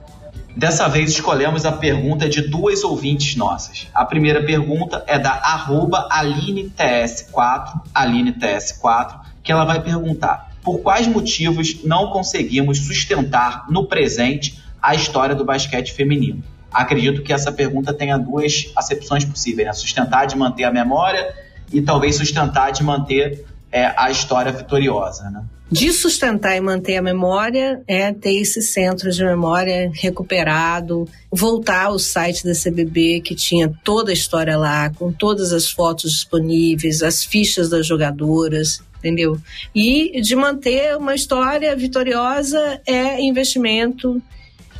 Dessa 0.57 0.89
vez 0.89 1.11
escolhemos 1.11 1.67
a 1.67 1.73
pergunta 1.73 2.29
de 2.29 2.43
duas 2.43 2.85
ouvintes 2.85 3.35
nossas. 3.35 3.89
A 3.93 4.05
primeira 4.05 4.45
pergunta 4.45 5.03
é 5.09 5.19
da 5.19 5.33
arroba 5.33 6.09
AlineTS4, 6.09 7.81
AlineTS4, 7.93 9.23
que 9.43 9.51
ela 9.51 9.65
vai 9.65 9.83
perguntar 9.83 10.50
por 10.63 10.81
quais 10.81 11.07
motivos 11.07 11.83
não 11.85 12.11
conseguimos 12.11 12.79
sustentar 12.79 13.67
no 13.71 13.87
presente 13.87 14.63
a 14.81 14.95
história 14.95 15.35
do 15.35 15.45
basquete 15.45 15.93
feminino 15.93 16.43
acredito 16.73 17.23
que 17.23 17.33
essa 17.33 17.51
pergunta 17.51 17.93
tenha 17.93 18.17
duas 18.17 18.71
acepções 18.77 19.25
possíveis: 19.25 19.67
né? 19.67 19.73
sustentar 19.73 20.27
de 20.27 20.37
manter 20.37 20.65
a 20.65 20.71
memória 20.71 21.35
e 21.73 21.83
talvez 21.83 22.17
sustentar 22.17 22.71
de 22.73 22.83
manter 22.83 23.45
é, 23.73 23.93
a 23.97 24.11
história 24.11 24.53
vitoriosa. 24.53 25.31
Né? 25.31 25.45
De 25.71 25.93
sustentar 25.93 26.57
e 26.57 26.61
manter 26.61 26.97
a 26.97 27.03
memória 27.03 27.81
é 27.87 28.13
ter 28.13 28.35
esse 28.35 28.61
centro 28.61 29.11
de 29.11 29.25
memória 29.25 29.91
recuperado, 29.95 31.09
voltar 31.31 31.87
ao 31.87 31.99
site 31.99 32.45
da 32.45 32.53
CBB 32.53 33.21
que 33.21 33.37
tinha 33.37 33.73
toda 33.85 34.11
a 34.11 34.15
história 34.15 34.59
lá, 34.59 34.91
com 34.91 35.13
todas 35.13 35.53
as 35.53 35.71
fotos 35.71 36.11
disponíveis, 36.11 37.03
as 37.05 37.25
fichas 37.25 37.69
das 37.69 37.87
jogadoras, 37.87 38.83
entendeu? 39.01 39.37
E 39.75 40.21
de 40.21 40.37
manter 40.37 40.97
uma 40.97 41.15
história 41.15 41.75
vitoriosa 41.75 42.81
é 42.87 43.21
investimento 43.21 44.23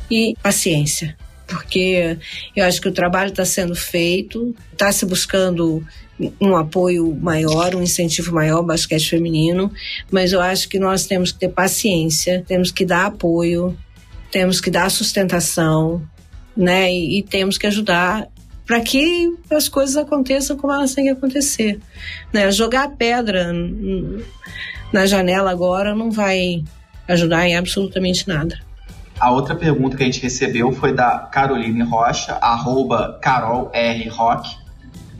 e 0.09 0.35
paciência 0.41 1.17
porque 1.51 2.17
eu 2.55 2.65
acho 2.65 2.79
que 2.79 2.87
o 2.87 2.93
trabalho 2.93 3.29
está 3.29 3.43
sendo 3.43 3.75
feito, 3.75 4.55
está 4.71 4.89
se 4.89 5.05
buscando 5.05 5.85
um 6.39 6.55
apoio 6.55 7.13
maior, 7.15 7.75
um 7.75 7.81
incentivo 7.81 8.33
maior 8.33 8.57
ao 8.57 8.63
basquete 8.63 9.09
feminino, 9.09 9.71
mas 10.09 10.31
eu 10.31 10.39
acho 10.39 10.69
que 10.69 10.79
nós 10.79 11.05
temos 11.05 11.31
que 11.31 11.39
ter 11.39 11.49
paciência, 11.49 12.43
temos 12.47 12.71
que 12.71 12.85
dar 12.85 13.07
apoio, 13.07 13.77
temos 14.29 14.61
que 14.61 14.69
dar 14.69 14.89
sustentação, 14.89 16.01
né? 16.55 16.91
E, 16.91 17.19
e 17.19 17.23
temos 17.23 17.57
que 17.57 17.67
ajudar 17.67 18.27
para 18.71 18.79
que 18.79 19.37
as 19.51 19.67
coisas 19.67 19.97
aconteçam 19.97 20.55
como 20.55 20.71
elas 20.71 20.93
têm 20.95 21.03
que 21.03 21.09
acontecer, 21.09 21.77
né? 22.31 22.49
Jogar 22.53 22.87
pedra 22.91 23.51
na 24.93 25.05
janela 25.05 25.51
agora 25.51 25.93
não 25.93 26.09
vai 26.09 26.63
ajudar 27.05 27.45
em 27.45 27.57
absolutamente 27.57 28.25
nada. 28.29 28.57
A 29.19 29.29
outra 29.29 29.55
pergunta 29.55 29.97
que 29.97 30.03
a 30.03 30.05
gente 30.05 30.21
recebeu 30.21 30.71
foi 30.71 30.93
da 30.93 31.19
Caroline 31.19 31.83
Rocha, 31.83 32.31
arroba 32.35 33.19
Carol 33.21 33.69
R. 33.73 34.07
Rock, 34.07 34.55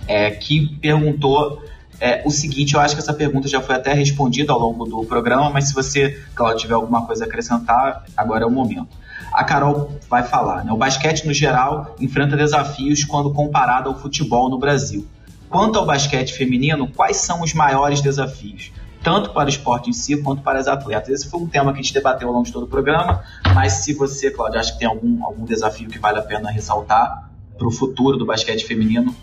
é, 0.08 0.32
que 0.32 0.78
perguntou 0.78 1.62
é, 2.00 2.24
o 2.26 2.32
seguinte, 2.32 2.76
eu 2.76 2.80
acho 2.80 2.96
que 2.96 3.02
essa 3.02 3.14
pergunta 3.14 3.50
já 3.50 3.60
foi 3.60 3.76
até 3.76 3.92
respondida 3.92 4.54
ao 4.54 4.60
longo 4.60 4.86
do 4.86 5.04
programa, 5.04 5.50
mas 5.50 5.68
se 5.68 5.74
você, 5.74 6.18
Claudio, 6.34 6.60
tiver 6.60 6.76
alguma 6.76 7.06
coisa 7.06 7.26
a 7.26 7.28
acrescentar, 7.28 8.06
agora 8.16 8.46
é 8.46 8.48
o 8.48 8.50
momento. 8.50 8.88
A 9.34 9.44
Carol 9.44 9.92
vai 10.10 10.24
falar, 10.24 10.64
né? 10.64 10.72
O 10.72 10.78
basquete, 10.78 11.26
no 11.26 11.34
geral, 11.34 11.96
enfrenta 12.00 12.36
desafios 12.36 13.04
quando 13.04 13.34
comparado 13.34 13.90
ao 13.90 14.00
futebol 14.00 14.50
no 14.50 14.58
Brasil. 14.58 15.08
Quanto 15.50 15.80
ao 15.80 15.86
basquete 15.86 16.34
feminino, 16.34 16.88
quais 16.88 17.18
são 17.18 17.42
os 17.42 17.54
maiores 17.54 18.02
desafios? 18.02 18.72
tanto 19.04 19.32
para 19.32 19.48
o 19.48 19.50
esporte 19.50 19.90
em 19.90 19.94
si 19.94 20.18
quanto 20.18 20.42
para 20.42 20.60
as 20.60 20.68
atletas. 20.68 21.10
Esse 21.10 21.30
foi 21.30 21.40
um 21.40 21.48
tema 21.48 21.74
que 21.74 21.80
a 21.80 21.82
gente 21.82 21.94
debateu 21.94 22.28
ao 22.28 22.34
longo 22.34 22.46
de 22.46 22.54
todo 22.54 22.64
o 22.64 22.68
programa, 22.68 23.24
mas 23.54 23.74
se 23.74 23.94
você, 23.94 24.30
Cláudio, 24.30 24.60
acha 24.60 24.74
que 24.74 24.80
tem 24.80 24.88
algum, 24.88 25.26
algum 25.26 25.46
desafio 25.46 25.90
que 25.90 26.00
vale 26.00 26.20
a 26.20 26.22
pena 26.22 26.52
ressaltar 26.52 27.30
para 27.58 27.68
o 27.68 27.72
futuro 27.72 28.18
do 28.18 28.26
basquete 28.26 28.66
feminino. 28.66 29.16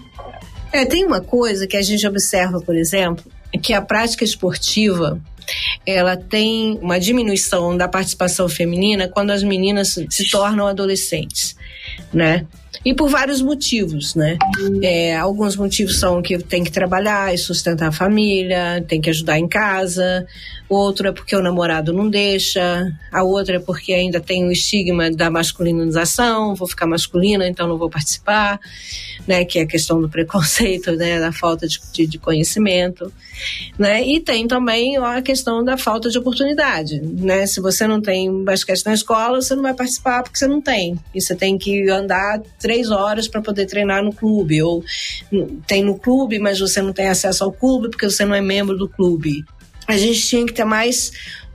É, 0.72 0.84
tem 0.84 1.06
uma 1.06 1.20
coisa 1.20 1.66
que 1.66 1.76
a 1.76 1.82
gente 1.82 2.06
observa, 2.06 2.60
por 2.60 2.76
exemplo, 2.76 3.24
é 3.52 3.58
que 3.58 3.72
a 3.72 3.80
prática 3.80 4.24
esportiva 4.24 5.20
ela 5.86 6.16
tem 6.16 6.78
uma 6.82 6.98
diminuição 6.98 7.76
da 7.76 7.88
participação 7.88 8.48
feminina 8.48 9.08
quando 9.08 9.30
as 9.30 9.42
meninas 9.42 9.98
se 10.10 10.30
tornam 10.30 10.66
adolescentes, 10.66 11.56
né? 12.12 12.46
E 12.84 12.94
por 12.94 13.08
vários 13.08 13.42
motivos, 13.42 14.14
né? 14.14 14.38
É, 14.82 15.16
alguns 15.16 15.56
motivos 15.56 15.98
são 15.98 16.22
que 16.22 16.38
tem 16.38 16.62
que 16.62 16.70
trabalhar 16.70 17.34
e 17.34 17.38
sustentar 17.38 17.88
a 17.88 17.92
família, 17.92 18.84
tem 18.86 19.00
que 19.00 19.10
ajudar 19.10 19.38
em 19.38 19.48
casa, 19.48 20.26
outro 20.68 21.08
é 21.08 21.12
porque 21.12 21.34
o 21.34 21.42
namorado 21.42 21.92
não 21.92 22.08
deixa, 22.08 22.92
a 23.10 23.22
outra 23.22 23.56
é 23.56 23.58
porque 23.58 23.92
ainda 23.92 24.20
tem 24.20 24.44
o 24.44 24.52
estigma 24.52 25.10
da 25.10 25.30
masculinização, 25.30 26.54
vou 26.54 26.68
ficar 26.68 26.86
masculina, 26.86 27.46
então 27.48 27.66
não 27.66 27.78
vou 27.78 27.88
participar, 27.90 28.60
né? 29.26 29.44
Que 29.44 29.58
é 29.58 29.62
a 29.62 29.66
questão 29.66 30.00
do 30.00 30.08
preconceito, 30.08 30.92
né? 30.92 31.18
Da 31.18 31.32
falta 31.32 31.66
de, 31.66 32.06
de 32.06 32.18
conhecimento, 32.18 33.12
né? 33.78 34.02
E 34.02 34.20
tem 34.20 34.46
também 34.46 34.96
a 34.98 35.22
questão 35.22 35.64
da 35.64 35.76
falta 35.76 36.10
de 36.10 36.18
oportunidade, 36.18 37.00
né? 37.00 37.46
Se 37.46 37.60
você 37.60 37.86
não 37.86 38.00
tem 38.00 38.44
basquete 38.44 38.84
na 38.84 38.94
escola, 38.94 39.40
você 39.40 39.54
não 39.54 39.62
vai 39.62 39.74
participar 39.74 40.22
porque 40.22 40.38
você 40.38 40.46
não 40.46 40.60
tem. 40.60 40.98
E 41.14 41.20
você 41.20 41.34
tem 41.34 41.56
que 41.56 41.88
andar 41.88 42.40
três 42.68 42.90
horas 42.90 43.26
para 43.26 43.40
poder 43.40 43.64
treinar 43.64 44.04
no 44.04 44.12
clube, 44.12 44.62
ou 44.62 44.84
tem 45.66 45.82
no 45.82 45.98
clube, 45.98 46.38
mas 46.38 46.60
você 46.60 46.82
não 46.82 46.92
tem 46.92 47.08
acesso 47.08 47.42
ao 47.42 47.50
clube 47.50 47.88
porque 47.88 48.08
você 48.08 48.26
não 48.26 48.34
é 48.34 48.42
membro 48.42 48.76
do 48.76 48.88
clube 48.88 49.42
a 49.88 49.96
gente 49.96 50.20
tinha 50.20 50.44
que 50.44 50.52
ter 50.52 50.66
mais 50.66 51.10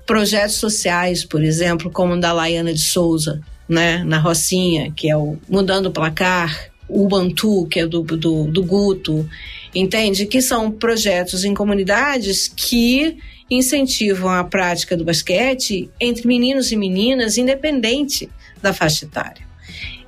projetos 0.07 0.55
sociais, 0.55 1.23
por 1.23 1.43
exemplo, 1.43 1.91
como 1.91 2.15
o 2.15 2.19
da 2.19 2.33
Laiana 2.33 2.73
de 2.73 2.81
Souza, 2.81 3.39
né, 3.69 4.03
na 4.03 4.17
Rocinha, 4.17 4.91
que 4.91 5.07
é 5.07 5.15
o 5.15 5.37
Mudando 5.47 5.85
o 5.85 5.91
Placar, 5.91 6.71
o 6.89 7.07
Bantu, 7.07 7.67
que 7.67 7.79
é 7.79 7.85
do, 7.85 8.01
do, 8.01 8.45
do 8.45 8.63
Guto, 8.63 9.29
entende? 9.73 10.25
Que 10.25 10.41
são 10.41 10.71
projetos 10.71 11.45
em 11.45 11.53
comunidades 11.53 12.47
que 12.47 13.17
incentivam 13.49 14.31
a 14.31 14.43
prática 14.43 14.97
do 14.97 15.05
basquete 15.05 15.89
entre 15.99 16.27
meninos 16.27 16.71
e 16.71 16.75
meninas, 16.75 17.37
independente 17.37 18.27
da 18.61 18.73
faixa 18.73 19.05
etária. 19.05 19.45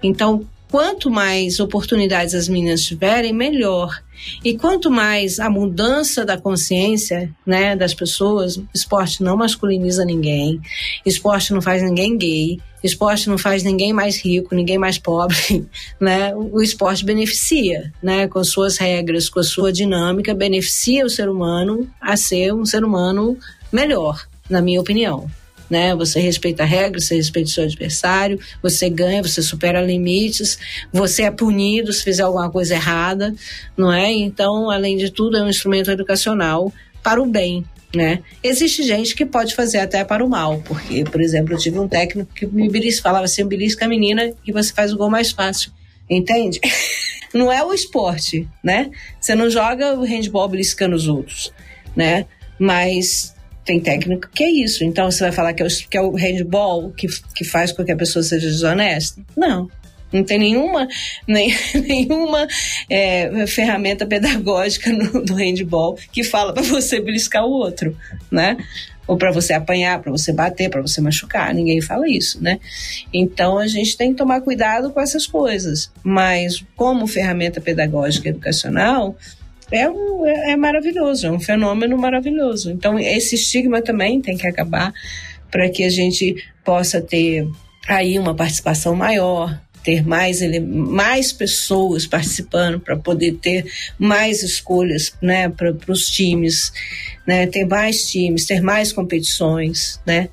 Então, 0.01 0.45
quanto 0.75 1.09
mais 1.09 1.61
oportunidades 1.61 2.35
as 2.35 2.49
meninas 2.49 2.81
tiverem, 2.81 3.31
melhor. 3.31 3.97
E 4.43 4.57
quanto 4.57 4.91
mais 4.91 5.39
a 5.39 5.49
mudança 5.49 6.25
da 6.25 6.37
consciência 6.37 7.33
né, 7.45 7.77
das 7.77 7.93
pessoas, 7.93 8.61
esporte 8.73 9.23
não 9.23 9.37
masculiniza 9.37 10.03
ninguém, 10.03 10.59
esporte 11.05 11.53
não 11.53 11.61
faz 11.61 11.81
ninguém 11.81 12.17
gay, 12.17 12.59
esporte 12.83 13.29
não 13.29 13.37
faz 13.37 13.63
ninguém 13.63 13.93
mais 13.93 14.17
rico, 14.17 14.53
ninguém 14.53 14.77
mais 14.77 14.97
pobre, 14.97 15.65
né? 15.97 16.35
O 16.35 16.61
esporte 16.61 17.05
beneficia, 17.05 17.93
né? 18.03 18.27
Com 18.27 18.43
suas 18.43 18.77
regras, 18.77 19.29
com 19.29 19.39
a 19.39 19.43
sua 19.43 19.71
dinâmica, 19.71 20.35
beneficia 20.35 21.05
o 21.05 21.09
ser 21.09 21.29
humano 21.29 21.89
a 22.01 22.17
ser 22.17 22.53
um 22.53 22.65
ser 22.65 22.83
humano 22.83 23.37
melhor, 23.71 24.27
na 24.49 24.61
minha 24.61 24.81
opinião 24.81 25.31
né? 25.69 25.95
Você 25.95 26.19
respeita 26.19 26.63
a 26.63 26.65
regra, 26.65 26.99
você 26.99 27.15
respeita 27.15 27.49
o 27.49 27.53
seu 27.53 27.63
adversário, 27.63 28.39
você 28.61 28.89
ganha, 28.89 29.21
você 29.21 29.41
supera 29.41 29.81
limites, 29.81 30.57
você 30.91 31.23
é 31.23 31.31
punido 31.31 31.91
se 31.91 32.03
fizer 32.03 32.23
alguma 32.23 32.49
coisa 32.49 32.75
errada, 32.75 33.33
não 33.75 33.91
é? 33.91 34.11
Então, 34.11 34.69
além 34.69 34.97
de 34.97 35.11
tudo, 35.11 35.37
é 35.37 35.43
um 35.43 35.49
instrumento 35.49 35.91
educacional 35.91 36.71
para 37.03 37.21
o 37.21 37.25
bem, 37.25 37.63
né? 37.95 38.21
Existe 38.43 38.83
gente 38.83 39.15
que 39.15 39.25
pode 39.25 39.55
fazer 39.55 39.79
até 39.79 40.03
para 40.03 40.23
o 40.23 40.29
mal, 40.29 40.61
porque, 40.65 41.03
por 41.03 41.21
exemplo, 41.21 41.53
eu 41.53 41.57
tive 41.57 41.79
um 41.79 41.87
técnico 41.87 42.33
que 42.33 42.45
me 42.45 42.69
belisca, 42.69 43.03
falava 43.03 43.25
assim, 43.25 43.45
belisca 43.45 43.85
a 43.85 43.87
menina 43.87 44.33
e 44.45 44.51
você 44.51 44.73
faz 44.73 44.93
o 44.93 44.97
gol 44.97 45.09
mais 45.09 45.31
fácil, 45.31 45.71
entende? 46.09 46.59
não 47.33 47.51
é 47.51 47.63
o 47.63 47.73
esporte, 47.73 48.47
né? 48.63 48.89
Você 49.19 49.35
não 49.35 49.49
joga 49.49 49.93
o 49.93 50.03
handball 50.03 50.47
beliscando 50.47 50.95
os 50.95 51.07
outros, 51.07 51.53
né? 51.95 52.25
Mas 52.57 53.34
tem 53.65 53.79
técnico 53.79 54.29
que 54.33 54.43
é 54.43 54.49
isso. 54.49 54.83
Então 54.83 55.09
você 55.09 55.23
vai 55.23 55.31
falar 55.31 55.53
que 55.53 55.63
é 55.63 55.65
o, 55.65 55.69
que 55.69 55.97
é 55.97 56.01
o 56.01 56.11
handball 56.11 56.91
que, 56.91 57.07
que 57.35 57.43
faz 57.43 57.71
com 57.71 57.83
que 57.83 57.91
a 57.91 57.97
pessoa 57.97 58.21
seja 58.21 58.47
desonesta? 58.47 59.21
Não. 59.35 59.69
Não 60.13 60.23
tem 60.23 60.37
nenhuma, 60.37 60.87
nem, 61.27 61.53
nenhuma 61.73 62.47
é, 62.89 63.47
ferramenta 63.47 64.05
pedagógica 64.05 64.91
no, 64.93 65.25
no 65.25 65.35
handball 65.35 65.97
que 66.11 66.23
fala 66.23 66.53
para 66.53 66.63
você 66.63 67.01
beliscar 67.01 67.43
o 67.43 67.51
outro, 67.51 67.97
né? 68.31 68.55
Ou 69.07 69.17
para 69.17 69.31
você 69.31 69.53
apanhar, 69.53 70.01
para 70.01 70.11
você 70.11 70.31
bater, 70.31 70.69
para 70.69 70.81
você 70.81 70.99
machucar. 71.01 71.53
Ninguém 71.53 71.79
fala 71.81 72.09
isso, 72.09 72.41
né? 72.41 72.59
Então 73.13 73.57
a 73.57 73.67
gente 73.67 73.97
tem 73.97 74.11
que 74.11 74.17
tomar 74.17 74.41
cuidado 74.41 74.91
com 74.91 74.99
essas 74.99 75.27
coisas. 75.27 75.91
Mas 76.03 76.63
como 76.75 77.05
ferramenta 77.05 77.61
pedagógica 77.61 78.29
educacional, 78.29 79.15
é, 79.71 79.89
um, 79.89 80.25
é, 80.25 80.51
é 80.51 80.55
maravilhoso, 80.55 81.27
é 81.27 81.31
um 81.31 81.39
fenômeno 81.39 81.97
maravilhoso. 81.97 82.71
Então, 82.71 82.99
esse 82.99 83.35
estigma 83.35 83.81
também 83.81 84.21
tem 84.21 84.37
que 84.37 84.47
acabar 84.47 84.93
para 85.51 85.69
que 85.69 85.83
a 85.83 85.89
gente 85.89 86.35
possa 86.63 87.01
ter 87.01 87.47
aí 87.87 88.17
uma 88.19 88.35
participação 88.35 88.95
maior, 88.95 89.59
ter 89.83 90.05
mais, 90.05 90.41
mais 90.61 91.31
pessoas 91.31 92.07
participando 92.07 92.79
para 92.79 92.97
poder 92.97 93.33
ter 93.35 93.71
mais 93.99 94.41
escolhas 94.41 95.13
né, 95.21 95.47
para 95.47 95.71
os 95.87 96.07
times, 96.07 96.73
né, 97.25 97.45
ter 97.45 97.65
mais 97.65 98.09
times, 98.09 98.45
ter 98.45 98.61
mais 98.61 98.91
competições, 98.91 99.99
né? 100.05 100.29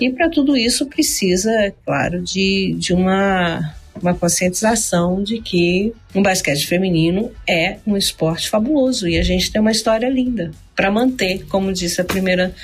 E 0.00 0.10
para 0.10 0.30
tudo 0.30 0.56
isso 0.56 0.86
precisa, 0.86 1.50
é 1.52 1.72
claro, 1.84 2.22
de, 2.22 2.74
de 2.78 2.94
uma, 2.94 3.74
uma 4.00 4.14
conscientização 4.14 5.22
de 5.22 5.40
que 5.40 5.92
o 6.14 6.22
basquete 6.22 6.66
feminino 6.66 7.30
é 7.48 7.78
um 7.86 7.96
esporte 7.96 8.48
fabuloso 8.48 9.08
e 9.08 9.18
a 9.18 9.22
gente 9.22 9.50
tem 9.50 9.60
uma 9.60 9.70
história 9.70 10.08
linda 10.08 10.50
para 10.74 10.90
manter, 10.90 11.46
como 11.46 11.72
disse 11.72 12.00
a 12.00 12.04
primeira 12.04 12.54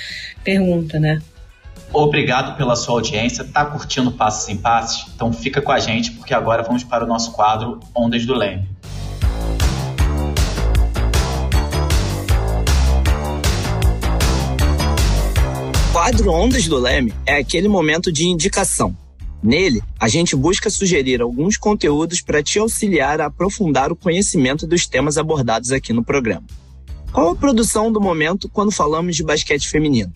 pergunta, 0.43 0.99
né? 0.99 1.21
Obrigado 1.91 2.55
pela 2.55 2.75
sua 2.75 2.95
audiência. 2.95 3.43
Tá 3.43 3.65
curtindo 3.65 4.11
Passos 4.11 4.47
em 4.49 4.57
Passos? 4.57 5.11
Então 5.15 5.33
fica 5.33 5.61
com 5.61 5.71
a 5.71 5.79
gente 5.79 6.11
porque 6.11 6.33
agora 6.33 6.61
vamos 6.61 6.83
para 6.83 7.03
o 7.03 7.07
nosso 7.07 7.31
quadro 7.31 7.79
Ondas 7.95 8.25
do 8.25 8.35
Leme. 8.35 8.67
quadro 15.99 16.31
Ondas 16.31 16.67
do 16.67 16.77
Leme 16.77 17.13
é 17.25 17.35
aquele 17.35 17.67
momento 17.67 18.11
de 18.11 18.25
indicação. 18.25 18.95
Nele, 19.41 19.81
a 19.99 20.07
gente 20.07 20.35
busca 20.35 20.69
sugerir 20.69 21.21
alguns 21.21 21.57
conteúdos 21.57 22.21
para 22.21 22.43
te 22.43 22.59
auxiliar 22.59 23.21
a 23.21 23.27
aprofundar 23.27 23.91
o 23.91 23.95
conhecimento 23.95 24.67
dos 24.67 24.85
temas 24.85 25.17
abordados 25.17 25.71
aqui 25.71 25.93
no 25.93 26.03
programa. 26.03 26.43
Qual 27.11 27.29
a 27.29 27.35
produção 27.35 27.91
do 27.91 28.01
momento 28.01 28.49
quando 28.49 28.71
falamos 28.71 29.15
de 29.15 29.23
basquete 29.23 29.67
feminino? 29.67 30.13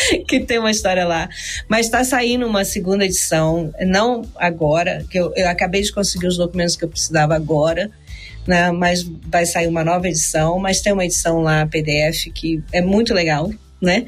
que 0.27 0.39
tem 0.39 0.59
uma 0.59 0.71
história 0.71 1.05
lá. 1.05 1.29
Mas 1.67 1.85
está 1.85 2.03
saindo 2.03 2.45
uma 2.45 2.65
segunda 2.65 3.05
edição, 3.05 3.73
não 3.85 4.23
agora, 4.35 5.05
que 5.09 5.19
eu, 5.19 5.33
eu 5.35 5.47
acabei 5.49 5.81
de 5.81 5.91
conseguir 5.91 6.27
os 6.27 6.37
documentos 6.37 6.75
que 6.75 6.83
eu 6.83 6.89
precisava 6.89 7.35
agora, 7.35 7.89
né? 8.47 8.71
Mas 8.71 9.03
vai 9.03 9.45
sair 9.45 9.67
uma 9.67 9.83
nova 9.83 10.07
edição, 10.07 10.59
mas 10.59 10.81
tem 10.81 10.93
uma 10.93 11.05
edição 11.05 11.39
lá 11.39 11.65
PDF 11.65 12.31
que 12.33 12.63
é 12.71 12.81
muito 12.81 13.13
legal 13.13 13.51
né? 13.81 14.05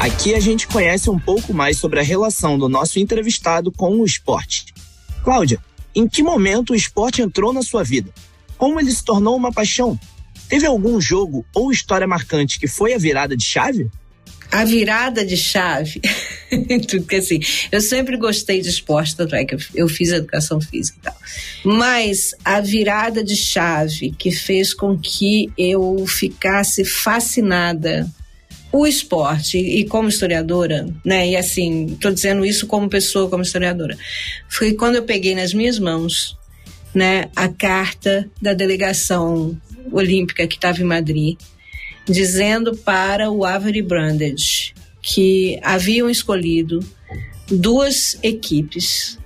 Aqui 0.00 0.34
a 0.34 0.40
gente 0.40 0.66
conhece 0.66 1.10
um 1.10 1.18
pouco 1.18 1.52
mais 1.52 1.76
sobre 1.76 2.00
a 2.00 2.02
relação 2.02 2.58
do 2.58 2.70
nosso 2.70 2.98
entrevistado 2.98 3.70
com 3.70 4.00
o 4.00 4.04
esporte. 4.06 4.72
Cláudia, 5.22 5.60
em 5.94 6.08
que 6.08 6.22
momento 6.22 6.70
o 6.70 6.74
esporte 6.74 7.20
entrou 7.20 7.52
na 7.52 7.60
sua 7.60 7.84
vida? 7.84 8.10
Como 8.56 8.80
ele 8.80 8.90
se 8.90 9.04
tornou 9.04 9.36
uma 9.36 9.52
paixão? 9.52 10.00
Teve 10.48 10.64
algum 10.64 10.98
jogo 10.98 11.44
ou 11.54 11.70
história 11.70 12.06
marcante 12.06 12.58
que 12.58 12.66
foi 12.66 12.94
a 12.94 12.98
virada 12.98 13.36
de 13.36 13.44
chave? 13.44 13.90
A 14.50 14.64
virada 14.64 15.22
de 15.22 15.36
chave, 15.36 16.00
porque 16.90 17.16
assim, 17.16 17.38
eu 17.70 17.82
sempre 17.82 18.16
gostei 18.16 18.62
de 18.62 18.70
esporte, 18.70 19.14
tanto 19.14 19.36
é 19.36 19.44
que 19.44 19.54
eu 19.74 19.86
fiz 19.86 20.12
educação 20.12 20.62
física 20.62 20.98
e 20.98 21.02
tal. 21.02 21.16
Mas 21.62 22.34
a 22.42 22.58
virada 22.62 23.22
de 23.22 23.36
chave 23.36 24.12
que 24.18 24.32
fez 24.32 24.72
com 24.72 24.98
que 24.98 25.52
eu 25.58 26.06
ficasse 26.06 26.86
fascinada 26.86 28.10
o 28.72 28.86
esporte 28.86 29.58
e 29.58 29.84
como 29.84 30.08
historiadora, 30.08 30.88
né? 31.04 31.28
E 31.28 31.36
assim, 31.36 31.86
estou 31.86 32.12
dizendo 32.12 32.44
isso 32.44 32.66
como 32.66 32.88
pessoa, 32.88 33.28
como 33.28 33.42
historiadora, 33.42 33.96
foi 34.48 34.74
quando 34.74 34.96
eu 34.96 35.02
peguei 35.02 35.34
nas 35.34 35.52
minhas 35.52 35.78
mãos, 35.78 36.36
né, 36.94 37.28
a 37.36 37.48
carta 37.48 38.28
da 38.40 38.52
delegação 38.52 39.56
olímpica 39.92 40.46
que 40.46 40.56
estava 40.56 40.80
em 40.80 40.84
Madrid, 40.84 41.36
dizendo 42.06 42.76
para 42.76 43.30
o 43.30 43.44
Avery 43.44 43.82
Brandage 43.82 44.74
que 45.02 45.58
haviam 45.62 46.10
escolhido 46.10 46.80
duas 47.48 48.18
equipes, 48.22 49.18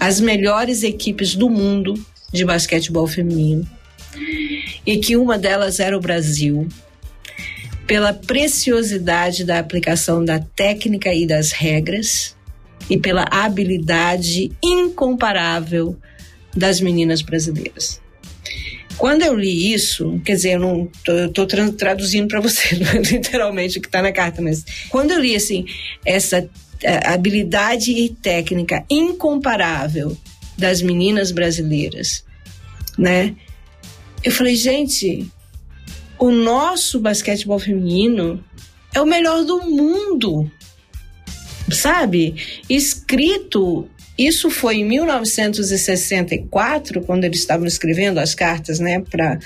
as 0.00 0.20
melhores 0.20 0.82
equipes 0.82 1.34
do 1.34 1.50
mundo 1.50 1.94
de 2.32 2.44
basquetebol 2.44 3.06
feminino, 3.06 3.68
e 4.86 4.96
que 4.98 5.16
uma 5.16 5.38
delas 5.38 5.78
era 5.78 5.96
o 5.96 6.00
Brasil 6.00 6.66
pela 7.86 8.12
preciosidade 8.12 9.44
da 9.44 9.58
aplicação 9.58 10.24
da 10.24 10.38
técnica 10.38 11.12
e 11.12 11.26
das 11.26 11.52
regras 11.52 12.36
e 12.88 12.98
pela 12.98 13.24
habilidade 13.30 14.52
incomparável 14.62 15.96
das 16.56 16.80
meninas 16.80 17.22
brasileiras. 17.22 18.00
Quando 18.98 19.22
eu 19.22 19.34
li 19.34 19.72
isso, 19.72 20.20
quer 20.24 20.34
dizer, 20.34 20.52
eu 20.52 20.60
não 20.60 20.90
estou 21.26 21.46
traduzindo 21.46 22.28
para 22.28 22.40
você 22.40 22.74
literalmente 23.10 23.78
o 23.78 23.80
que 23.80 23.88
está 23.88 24.02
na 24.02 24.12
carta, 24.12 24.42
mas 24.42 24.64
quando 24.90 25.12
eu 25.12 25.20
li 25.20 25.34
assim 25.34 25.64
essa 26.04 26.48
é, 26.82 27.08
habilidade 27.08 27.90
e 27.92 28.10
técnica 28.10 28.84
incomparável 28.90 30.16
das 30.58 30.82
meninas 30.82 31.30
brasileiras, 31.32 32.24
né? 32.98 33.34
Eu 34.22 34.30
falei, 34.30 34.54
gente, 34.54 35.26
o 36.22 36.30
nosso 36.30 37.00
basquetebol 37.00 37.58
feminino 37.58 38.42
é 38.94 39.00
o 39.00 39.06
melhor 39.06 39.44
do 39.44 39.62
mundo. 39.62 40.48
Sabe? 41.68 42.36
Escrito 42.70 43.88
isso 44.16 44.48
foi 44.48 44.76
em 44.76 44.84
1964, 44.84 47.02
quando 47.02 47.24
eles 47.24 47.40
estavam 47.40 47.66
escrevendo 47.66 48.18
as 48.18 48.36
cartas, 48.36 48.78
né, 48.78 49.00
para 49.00 49.40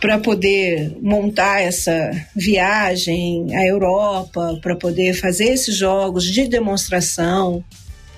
para 0.00 0.18
poder 0.18 0.96
montar 1.00 1.60
essa 1.60 2.10
viagem 2.34 3.56
à 3.56 3.64
Europa, 3.64 4.58
para 4.60 4.74
poder 4.74 5.14
fazer 5.14 5.44
esses 5.44 5.76
jogos 5.76 6.24
de 6.24 6.48
demonstração. 6.48 7.64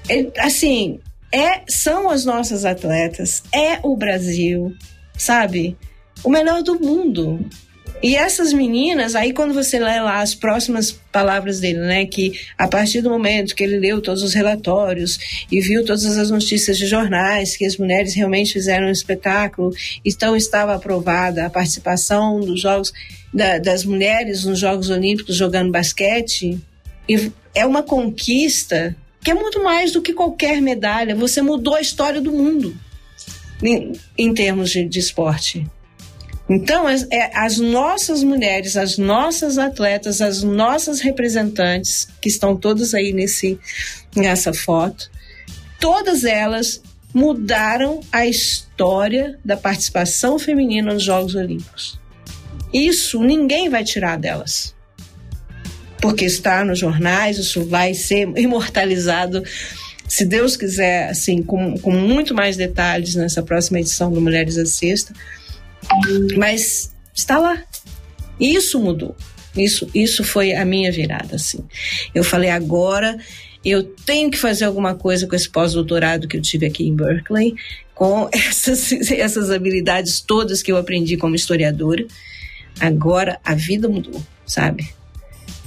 É, 0.09 0.27
assim, 0.39 0.99
é, 1.31 1.61
são 1.69 2.09
as 2.09 2.25
nossas 2.25 2.65
atletas, 2.65 3.43
é 3.55 3.81
o 3.83 3.99
Brasil, 3.99 4.75
sabe? 5.19 5.77
O 6.23 6.31
melhor 6.31 6.63
do 6.63 6.81
mundo. 6.81 7.45
E 8.03 8.17
essas 8.17 8.53
meninas, 8.53 9.15
aí 9.15 9.33
quando 9.33 9.55
você 9.55 9.79
lê 9.79 9.99
lá 10.01 10.21
as 10.21 10.35
próximas 10.35 10.93
palavras 11.11 11.61
dele, 11.61 11.79
né, 11.79 12.05
que 12.05 12.39
a 12.59 12.69
partir 12.69 13.01
do 13.01 13.09
momento 13.09 13.55
que 13.55 13.63
ele 13.63 13.79
leu 13.79 14.01
todos 14.03 14.23
os 14.23 14.35
relatórios 14.35 15.47
e 15.51 15.61
viu 15.61 15.85
todas 15.85 16.05
as 16.05 16.31
notícias 16.31 16.77
de 16.77 16.87
jornais 16.87 17.57
que 17.57 17.65
as 17.65 17.79
mulheres 17.79 18.15
realmente 18.15 18.53
fizeram 18.53 18.89
um 18.89 18.91
espetáculo, 18.91 19.73
então 20.05 20.37
estava 20.37 20.75
aprovada 20.75 21.47
a 21.47 21.51
participação 21.51 22.41
dos 22.41 22.61
jogos 22.61 22.93
da, 23.33 23.59
das 23.59 23.85
mulheres 23.85 24.45
nos 24.45 24.59
Jogos 24.59 24.91
Olímpicos 24.91 25.35
jogando 25.35 25.73
basquete, 25.73 26.61
e 27.09 27.33
é 27.55 27.67
uma 27.67 27.83
conquista 27.83 28.95
que 29.23 29.31
é 29.31 29.35
muito 29.35 29.63
mais 29.63 29.93
do 29.93 30.03
que 30.03 30.13
qualquer 30.13 30.61
medalha. 30.61 31.17
Você 31.17 31.41
mudou 31.41 31.75
a 31.75 31.81
história 31.81 32.21
do 32.21 32.31
mundo 32.31 32.77
em, 33.63 33.93
em 34.17 34.35
termos 34.35 34.71
de, 34.71 34.85
de 34.85 34.99
esporte. 34.99 35.67
Então, 36.49 36.87
as, 36.87 37.07
é, 37.11 37.31
as 37.35 37.59
nossas 37.59 38.23
mulheres, 38.23 38.77
as 38.77 38.99
nossas 38.99 39.57
atletas, 39.57 40.21
as 40.21 40.43
nossas 40.43 41.01
representantes, 41.01 42.07
que 42.21 42.29
estão 42.29 42.55
todas 42.55 42.93
aí 42.93 43.13
nesse, 43.13 43.59
nessa 44.15 44.53
foto, 44.53 45.11
todas 45.81 46.25
elas 46.25 46.83
mudaram 47.15 48.01
a 48.13 48.27
história 48.27 49.39
da 49.45 49.57
participação 49.57 50.39
feminina 50.39 50.93
nos 50.93 51.03
Jogos 51.03 51.35
Olímpicos. 51.35 51.99
Isso 52.73 53.23
ninguém 53.23 53.71
vai 53.71 53.85
tirar 53.85 54.19
delas. 54.19 54.75
Porque 56.03 56.27
está 56.27 56.63
nos 56.65 56.79
jornais, 56.79 57.39
isso 57.39 57.65
vai 57.65 57.95
ser 57.95 58.29
imortalizado, 58.37 59.43
se 60.07 60.27
Deus 60.27 60.55
quiser, 60.55 61.09
assim, 61.09 61.43
com, 61.43 61.79
com 61.79 61.91
muito 61.91 62.35
mais 62.35 62.59
detalhes 62.59 63.15
nessa 63.15 63.43
próxima 63.43 63.81
edição 63.81 64.13
do 64.13 64.21
Mulheres 64.21 64.59
à 64.59 64.67
Sexta 64.67 65.15
mas 66.37 66.93
está 67.15 67.39
lá. 67.39 67.63
Isso 68.39 68.81
mudou. 68.81 69.17
Isso, 69.57 69.89
isso 69.95 70.25
foi 70.25 70.53
a 70.53 70.65
minha 70.65 70.91
virada, 70.91 71.37
assim. 71.37 71.65
Eu 72.15 72.25
falei, 72.25 72.51
agora 72.51 73.17
eu 73.65 73.83
tenho 73.83 74.31
que 74.31 74.37
fazer 74.37 74.65
alguma 74.65 74.95
coisa 74.95 75.27
com 75.27 75.35
esse 75.35 75.49
pós-doutorado 75.49 76.29
que 76.29 76.37
eu 76.37 76.43
tive 76.43 76.67
aqui 76.67 76.87
em 76.87 76.95
Berkeley, 76.95 77.55
com 77.95 78.29
essas, 78.33 78.93
essas 78.93 79.51
habilidades 79.51 80.21
todas 80.21 80.63
que 80.63 80.73
eu 80.73 80.77
aprendi 80.77 81.17
como 81.17 81.35
historiadora. 81.35 82.05
Agora 82.81 83.39
a 83.45 83.55
vida 83.55 83.89
mudou, 83.89 84.21
sabe? 84.45 84.89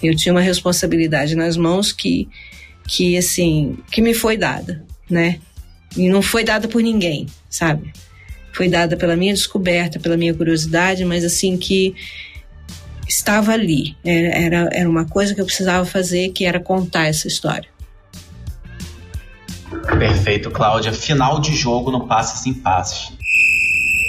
Eu 0.04 0.16
tinha 0.16 0.34
uma 0.34 0.42
responsabilidade 0.42 1.36
nas 1.36 1.56
mãos 1.58 1.92
que, 1.92 2.28
que 2.86 3.18
assim, 3.18 3.78
que 3.92 4.02
me 4.02 4.14
foi 4.14 4.38
dada, 4.38 4.86
né? 5.10 5.40
E 5.96 6.10
não 6.10 6.22
foi 6.22 6.44
dada 6.44 6.68
por 6.68 6.84
ninguém, 6.84 7.26
sabe? 7.50 7.94
Foi 8.58 8.68
dada 8.68 8.98
pela 8.98 9.16
minha 9.16 9.34
descoberta, 9.34 10.00
pela 10.00 10.18
minha 10.18 10.34
curiosidade, 10.34 11.06
mas 11.06 11.24
assim 11.24 11.56
que 11.56 11.94
estava 13.08 13.52
ali. 13.52 13.96
Era, 14.04 14.68
era 14.74 14.90
uma 14.90 15.06
coisa 15.06 15.36
que 15.36 15.40
eu 15.40 15.46
precisava 15.46 15.86
fazer, 15.86 16.30
que 16.30 16.44
era 16.44 16.60
contar 16.60 17.06
essa 17.06 17.28
história. 17.28 17.70
Perfeito, 20.00 20.50
Cláudia. 20.50 20.92
Final 20.92 21.40
de 21.40 21.56
jogo 21.56 21.92
no 21.92 22.08
Passes 22.08 22.48
em 22.48 22.54
Passes. 22.56 23.16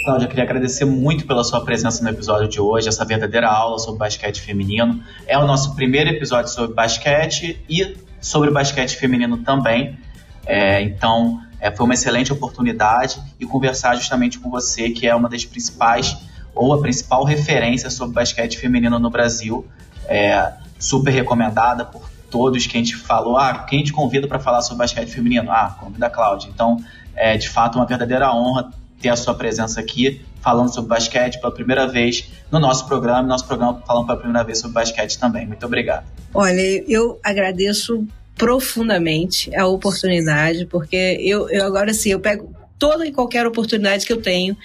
Cláudia, 0.06 0.26
queria 0.26 0.44
agradecer 0.44 0.86
muito 0.86 1.26
pela 1.26 1.44
sua 1.44 1.60
presença 1.62 2.02
no 2.02 2.08
episódio 2.08 2.48
de 2.48 2.58
hoje, 2.58 2.88
essa 2.88 3.04
verdadeira 3.04 3.48
aula 3.48 3.78
sobre 3.78 3.98
basquete 3.98 4.40
feminino. 4.40 5.02
É 5.26 5.36
o 5.36 5.46
nosso 5.46 5.76
primeiro 5.76 6.08
episódio 6.08 6.50
sobre 6.50 6.74
basquete 6.74 7.62
e 7.68 7.94
sobre 8.18 8.50
basquete 8.50 8.96
feminino 8.96 9.36
também. 9.38 9.98
É, 10.46 10.80
então, 10.80 11.38
é, 11.60 11.70
foi 11.70 11.84
uma 11.84 11.94
excelente 11.94 12.32
oportunidade 12.32 13.20
e 13.38 13.46
conversar 13.46 13.94
justamente 13.96 14.38
com 14.38 14.50
você, 14.50 14.90
que 14.90 15.06
é 15.06 15.14
uma 15.14 15.28
das 15.28 15.44
principais 15.44 16.16
ou 16.54 16.72
a 16.72 16.80
principal 16.80 17.24
referência 17.24 17.90
sobre 17.90 18.14
basquete 18.14 18.58
feminino 18.58 18.98
no 18.98 19.10
Brasil. 19.10 19.66
É, 20.06 20.52
super 20.78 21.10
recomendada 21.10 21.84
por 21.84 22.08
todos 22.30 22.66
que 22.66 22.76
a 22.76 22.80
gente 22.80 22.96
falou. 22.96 23.36
Ah, 23.36 23.64
quem 23.68 23.82
te 23.82 23.92
convida 23.92 24.26
para 24.26 24.38
falar 24.38 24.60
sobre 24.62 24.78
basquete 24.78 25.08
feminino? 25.08 25.50
Ah, 25.50 25.76
convida 25.78 26.06
a 26.06 26.10
Cláudia. 26.10 26.48
Então, 26.52 26.76
é 27.14 27.36
de 27.36 27.48
fato 27.48 27.76
uma 27.76 27.86
verdadeira 27.86 28.32
honra 28.32 28.70
ter 29.00 29.08
a 29.08 29.16
sua 29.16 29.34
presença 29.34 29.80
aqui 29.80 30.24
falando 30.40 30.72
sobre 30.72 30.88
basquete 30.88 31.40
pela 31.40 31.52
primeira 31.52 31.86
vez 31.86 32.30
no 32.50 32.58
nosso 32.58 32.86
programa, 32.86 33.22
nosso 33.22 33.46
programa 33.46 33.82
falando 33.86 34.06
pela 34.06 34.18
primeira 34.18 34.44
vez 34.44 34.58
sobre 34.58 34.74
basquete 34.74 35.18
também. 35.18 35.46
Muito 35.46 35.64
obrigado. 35.66 36.06
Olha, 36.32 36.60
eu 36.86 37.18
agradeço 37.22 38.06
profundamente 38.38 39.54
a 39.54 39.66
oportunidade, 39.66 40.64
porque 40.66 41.18
eu, 41.20 41.50
eu 41.50 41.66
agora 41.66 41.92
sim, 41.92 42.10
eu 42.10 42.20
pego 42.20 42.54
toda 42.78 43.04
e 43.04 43.12
qualquer 43.12 43.46
oportunidade 43.46 44.06
que 44.06 44.12
eu 44.12 44.22
tenho 44.22 44.56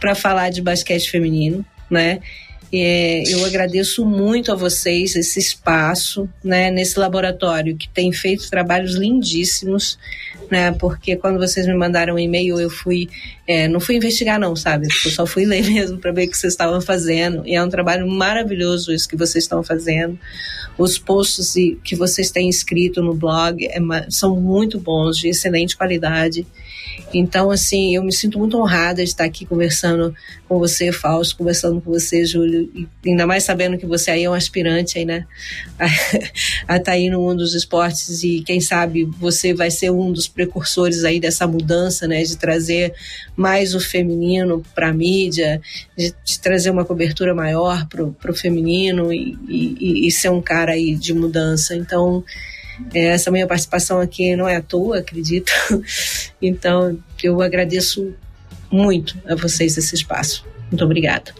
para 0.00 0.14
falar 0.14 0.50
de 0.50 0.60
basquete 0.60 1.08
feminino, 1.08 1.64
né? 1.88 2.20
É, 2.74 3.22
eu 3.28 3.44
agradeço 3.44 4.02
muito 4.06 4.50
a 4.50 4.54
vocês 4.54 5.14
esse 5.14 5.38
espaço, 5.38 6.26
né, 6.42 6.70
nesse 6.70 6.98
laboratório 6.98 7.76
que 7.76 7.86
tem 7.86 8.10
feito 8.12 8.48
trabalhos 8.48 8.94
lindíssimos, 8.94 9.98
né, 10.50 10.72
porque 10.72 11.14
quando 11.16 11.38
vocês 11.38 11.66
me 11.66 11.74
mandaram 11.74 12.14
um 12.14 12.18
e-mail 12.18 12.58
eu 12.58 12.70
fui, 12.70 13.10
é, 13.46 13.68
não 13.68 13.78
fui 13.78 13.96
investigar 13.96 14.40
não, 14.40 14.56
sabe, 14.56 14.86
eu 15.04 15.10
só 15.10 15.26
fui 15.26 15.44
ler 15.44 15.62
mesmo 15.70 15.98
para 15.98 16.12
ver 16.12 16.24
o 16.24 16.30
que 16.30 16.38
vocês 16.38 16.54
estavam 16.54 16.80
fazendo 16.80 17.46
e 17.46 17.54
é 17.54 17.62
um 17.62 17.68
trabalho 17.68 18.08
maravilhoso 18.08 18.90
isso 18.90 19.06
que 19.06 19.16
vocês 19.16 19.44
estão 19.44 19.62
fazendo. 19.62 20.18
Os 20.78 20.96
posts 20.96 21.52
que 21.84 21.94
vocês 21.94 22.30
têm 22.30 22.48
escrito 22.48 23.02
no 23.02 23.12
blog 23.12 23.66
é, 23.66 23.78
são 24.08 24.34
muito 24.40 24.80
bons, 24.80 25.18
de 25.18 25.28
excelente 25.28 25.76
qualidade. 25.76 26.46
Então, 27.14 27.50
assim, 27.50 27.94
eu 27.94 28.02
me 28.02 28.12
sinto 28.12 28.38
muito 28.38 28.58
honrada 28.58 29.02
de 29.02 29.10
estar 29.10 29.24
aqui 29.24 29.44
conversando 29.44 30.14
com 30.48 30.58
você, 30.58 30.90
Fausto, 30.92 31.36
conversando 31.36 31.80
com 31.80 31.90
você, 31.90 32.24
Júlio, 32.24 32.70
e 32.74 32.88
ainda 33.06 33.26
mais 33.26 33.44
sabendo 33.44 33.76
que 33.78 33.86
você 33.86 34.10
aí 34.10 34.24
é 34.24 34.30
um 34.30 34.34
aspirante 34.34 34.98
aí, 34.98 35.04
né, 35.04 35.26
a, 35.78 35.86
estar 36.76 36.80
tá 36.80 36.92
aí 36.92 37.10
no 37.10 37.20
mundo 37.20 37.38
dos 37.38 37.54
esportes 37.54 38.22
e 38.22 38.42
quem 38.42 38.60
sabe 38.60 39.04
você 39.18 39.54
vai 39.54 39.70
ser 39.70 39.90
um 39.90 40.12
dos 40.12 40.28
precursores 40.28 41.04
aí 41.04 41.20
dessa 41.20 41.46
mudança, 41.46 42.06
né, 42.06 42.22
de 42.22 42.36
trazer 42.36 42.94
mais 43.36 43.74
o 43.74 43.80
feminino 43.80 44.62
para 44.74 44.88
a 44.88 44.92
mídia, 44.92 45.60
de, 45.96 46.14
de, 46.24 46.40
trazer 46.40 46.70
uma 46.70 46.84
cobertura 46.84 47.34
maior 47.34 47.86
para 47.86 48.30
o 48.30 48.34
feminino 48.34 49.12
e, 49.12 49.36
e, 49.48 50.06
e 50.06 50.10
ser 50.10 50.30
um 50.30 50.40
cara 50.40 50.72
aí 50.72 50.94
de 50.94 51.14
mudança. 51.14 51.74
Então, 51.74 52.24
essa 52.94 53.30
minha 53.30 53.46
participação 53.46 54.00
aqui 54.00 54.34
não 54.36 54.48
é 54.48 54.56
à 54.56 54.62
toa, 54.62 54.98
acredito. 54.98 55.52
Então, 56.44 56.98
eu 57.22 57.40
agradeço 57.40 58.12
muito 58.68 59.16
a 59.28 59.36
vocês 59.36 59.76
esse 59.76 59.94
espaço. 59.94 60.44
Muito 60.68 60.84
obrigada. 60.84 61.32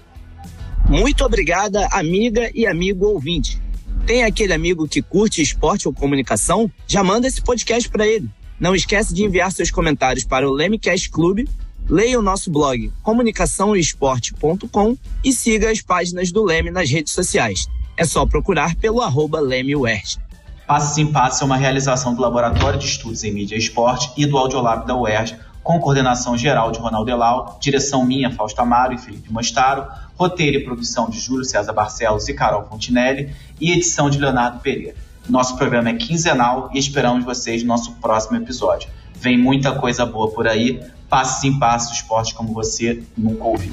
Muito 0.88 1.24
obrigada, 1.24 1.88
amiga 1.90 2.48
e 2.54 2.68
amigo 2.68 3.06
ouvinte. 3.06 3.60
Tem 4.06 4.22
aquele 4.22 4.52
amigo 4.52 4.86
que 4.86 5.02
curte 5.02 5.42
esporte 5.42 5.88
ou 5.88 5.94
comunicação? 5.94 6.70
Já 6.86 7.02
manda 7.02 7.26
esse 7.26 7.40
podcast 7.42 7.88
para 7.88 8.06
ele. 8.06 8.28
Não 8.60 8.74
esquece 8.74 9.12
de 9.12 9.24
enviar 9.24 9.50
seus 9.50 9.70
comentários 9.70 10.24
para 10.24 10.48
o 10.48 10.52
Lemecast 10.52 11.10
Clube, 11.10 11.48
leia 11.88 12.18
o 12.18 12.22
nosso 12.22 12.50
blog 12.50 12.92
comunicaçãoesporte.com 13.02 14.96
e 15.24 15.32
siga 15.32 15.70
as 15.70 15.80
páginas 15.80 16.30
do 16.30 16.44
Leme 16.44 16.70
nas 16.70 16.90
redes 16.90 17.12
sociais. 17.12 17.66
É 17.96 18.04
só 18.04 18.24
procurar 18.26 18.76
pelo 18.76 19.00
arroba 19.00 19.40
LemeWest. 19.40 20.18
Passos 20.66 20.96
em 20.96 21.06
Passos 21.06 21.42
é 21.42 21.44
uma 21.44 21.56
realização 21.56 22.14
do 22.14 22.22
Laboratório 22.22 22.78
de 22.78 22.86
Estudos 22.86 23.24
em 23.24 23.32
Mídia 23.32 23.56
e 23.56 23.58
Esporte 23.58 24.12
e 24.16 24.24
do 24.24 24.38
Audiolab 24.38 24.86
da 24.86 24.96
UERJ, 24.96 25.36
com 25.62 25.78
coordenação 25.80 26.36
geral 26.36 26.70
de 26.70 26.78
Ronaldo 26.78 27.10
Elau, 27.10 27.58
direção 27.60 28.04
minha, 28.04 28.30
Fausto 28.30 28.60
Amaro 28.60 28.94
e 28.94 28.98
Felipe 28.98 29.32
Mostaro, 29.32 29.86
roteiro 30.16 30.58
e 30.58 30.64
produção 30.64 31.10
de 31.10 31.18
Júlio 31.18 31.44
César 31.44 31.72
Barcelos 31.72 32.28
e 32.28 32.34
Carol 32.34 32.64
Fontinelli 32.68 33.34
e 33.60 33.72
edição 33.72 34.08
de 34.08 34.18
Leonardo 34.18 34.60
Pereira. 34.60 34.94
Nosso 35.28 35.56
programa 35.56 35.90
é 35.90 35.94
quinzenal 35.94 36.70
e 36.72 36.78
esperamos 36.78 37.24
vocês 37.24 37.62
no 37.62 37.68
nosso 37.68 37.92
próximo 37.94 38.36
episódio. 38.36 38.88
Vem 39.14 39.36
muita 39.36 39.72
coisa 39.72 40.06
boa 40.06 40.30
por 40.30 40.48
aí. 40.48 40.80
Passos 41.08 41.44
em 41.44 41.58
passos, 41.58 41.96
esporte 41.96 42.34
como 42.34 42.52
você 42.52 43.02
nunca 43.16 43.44
ouviu. 43.44 43.72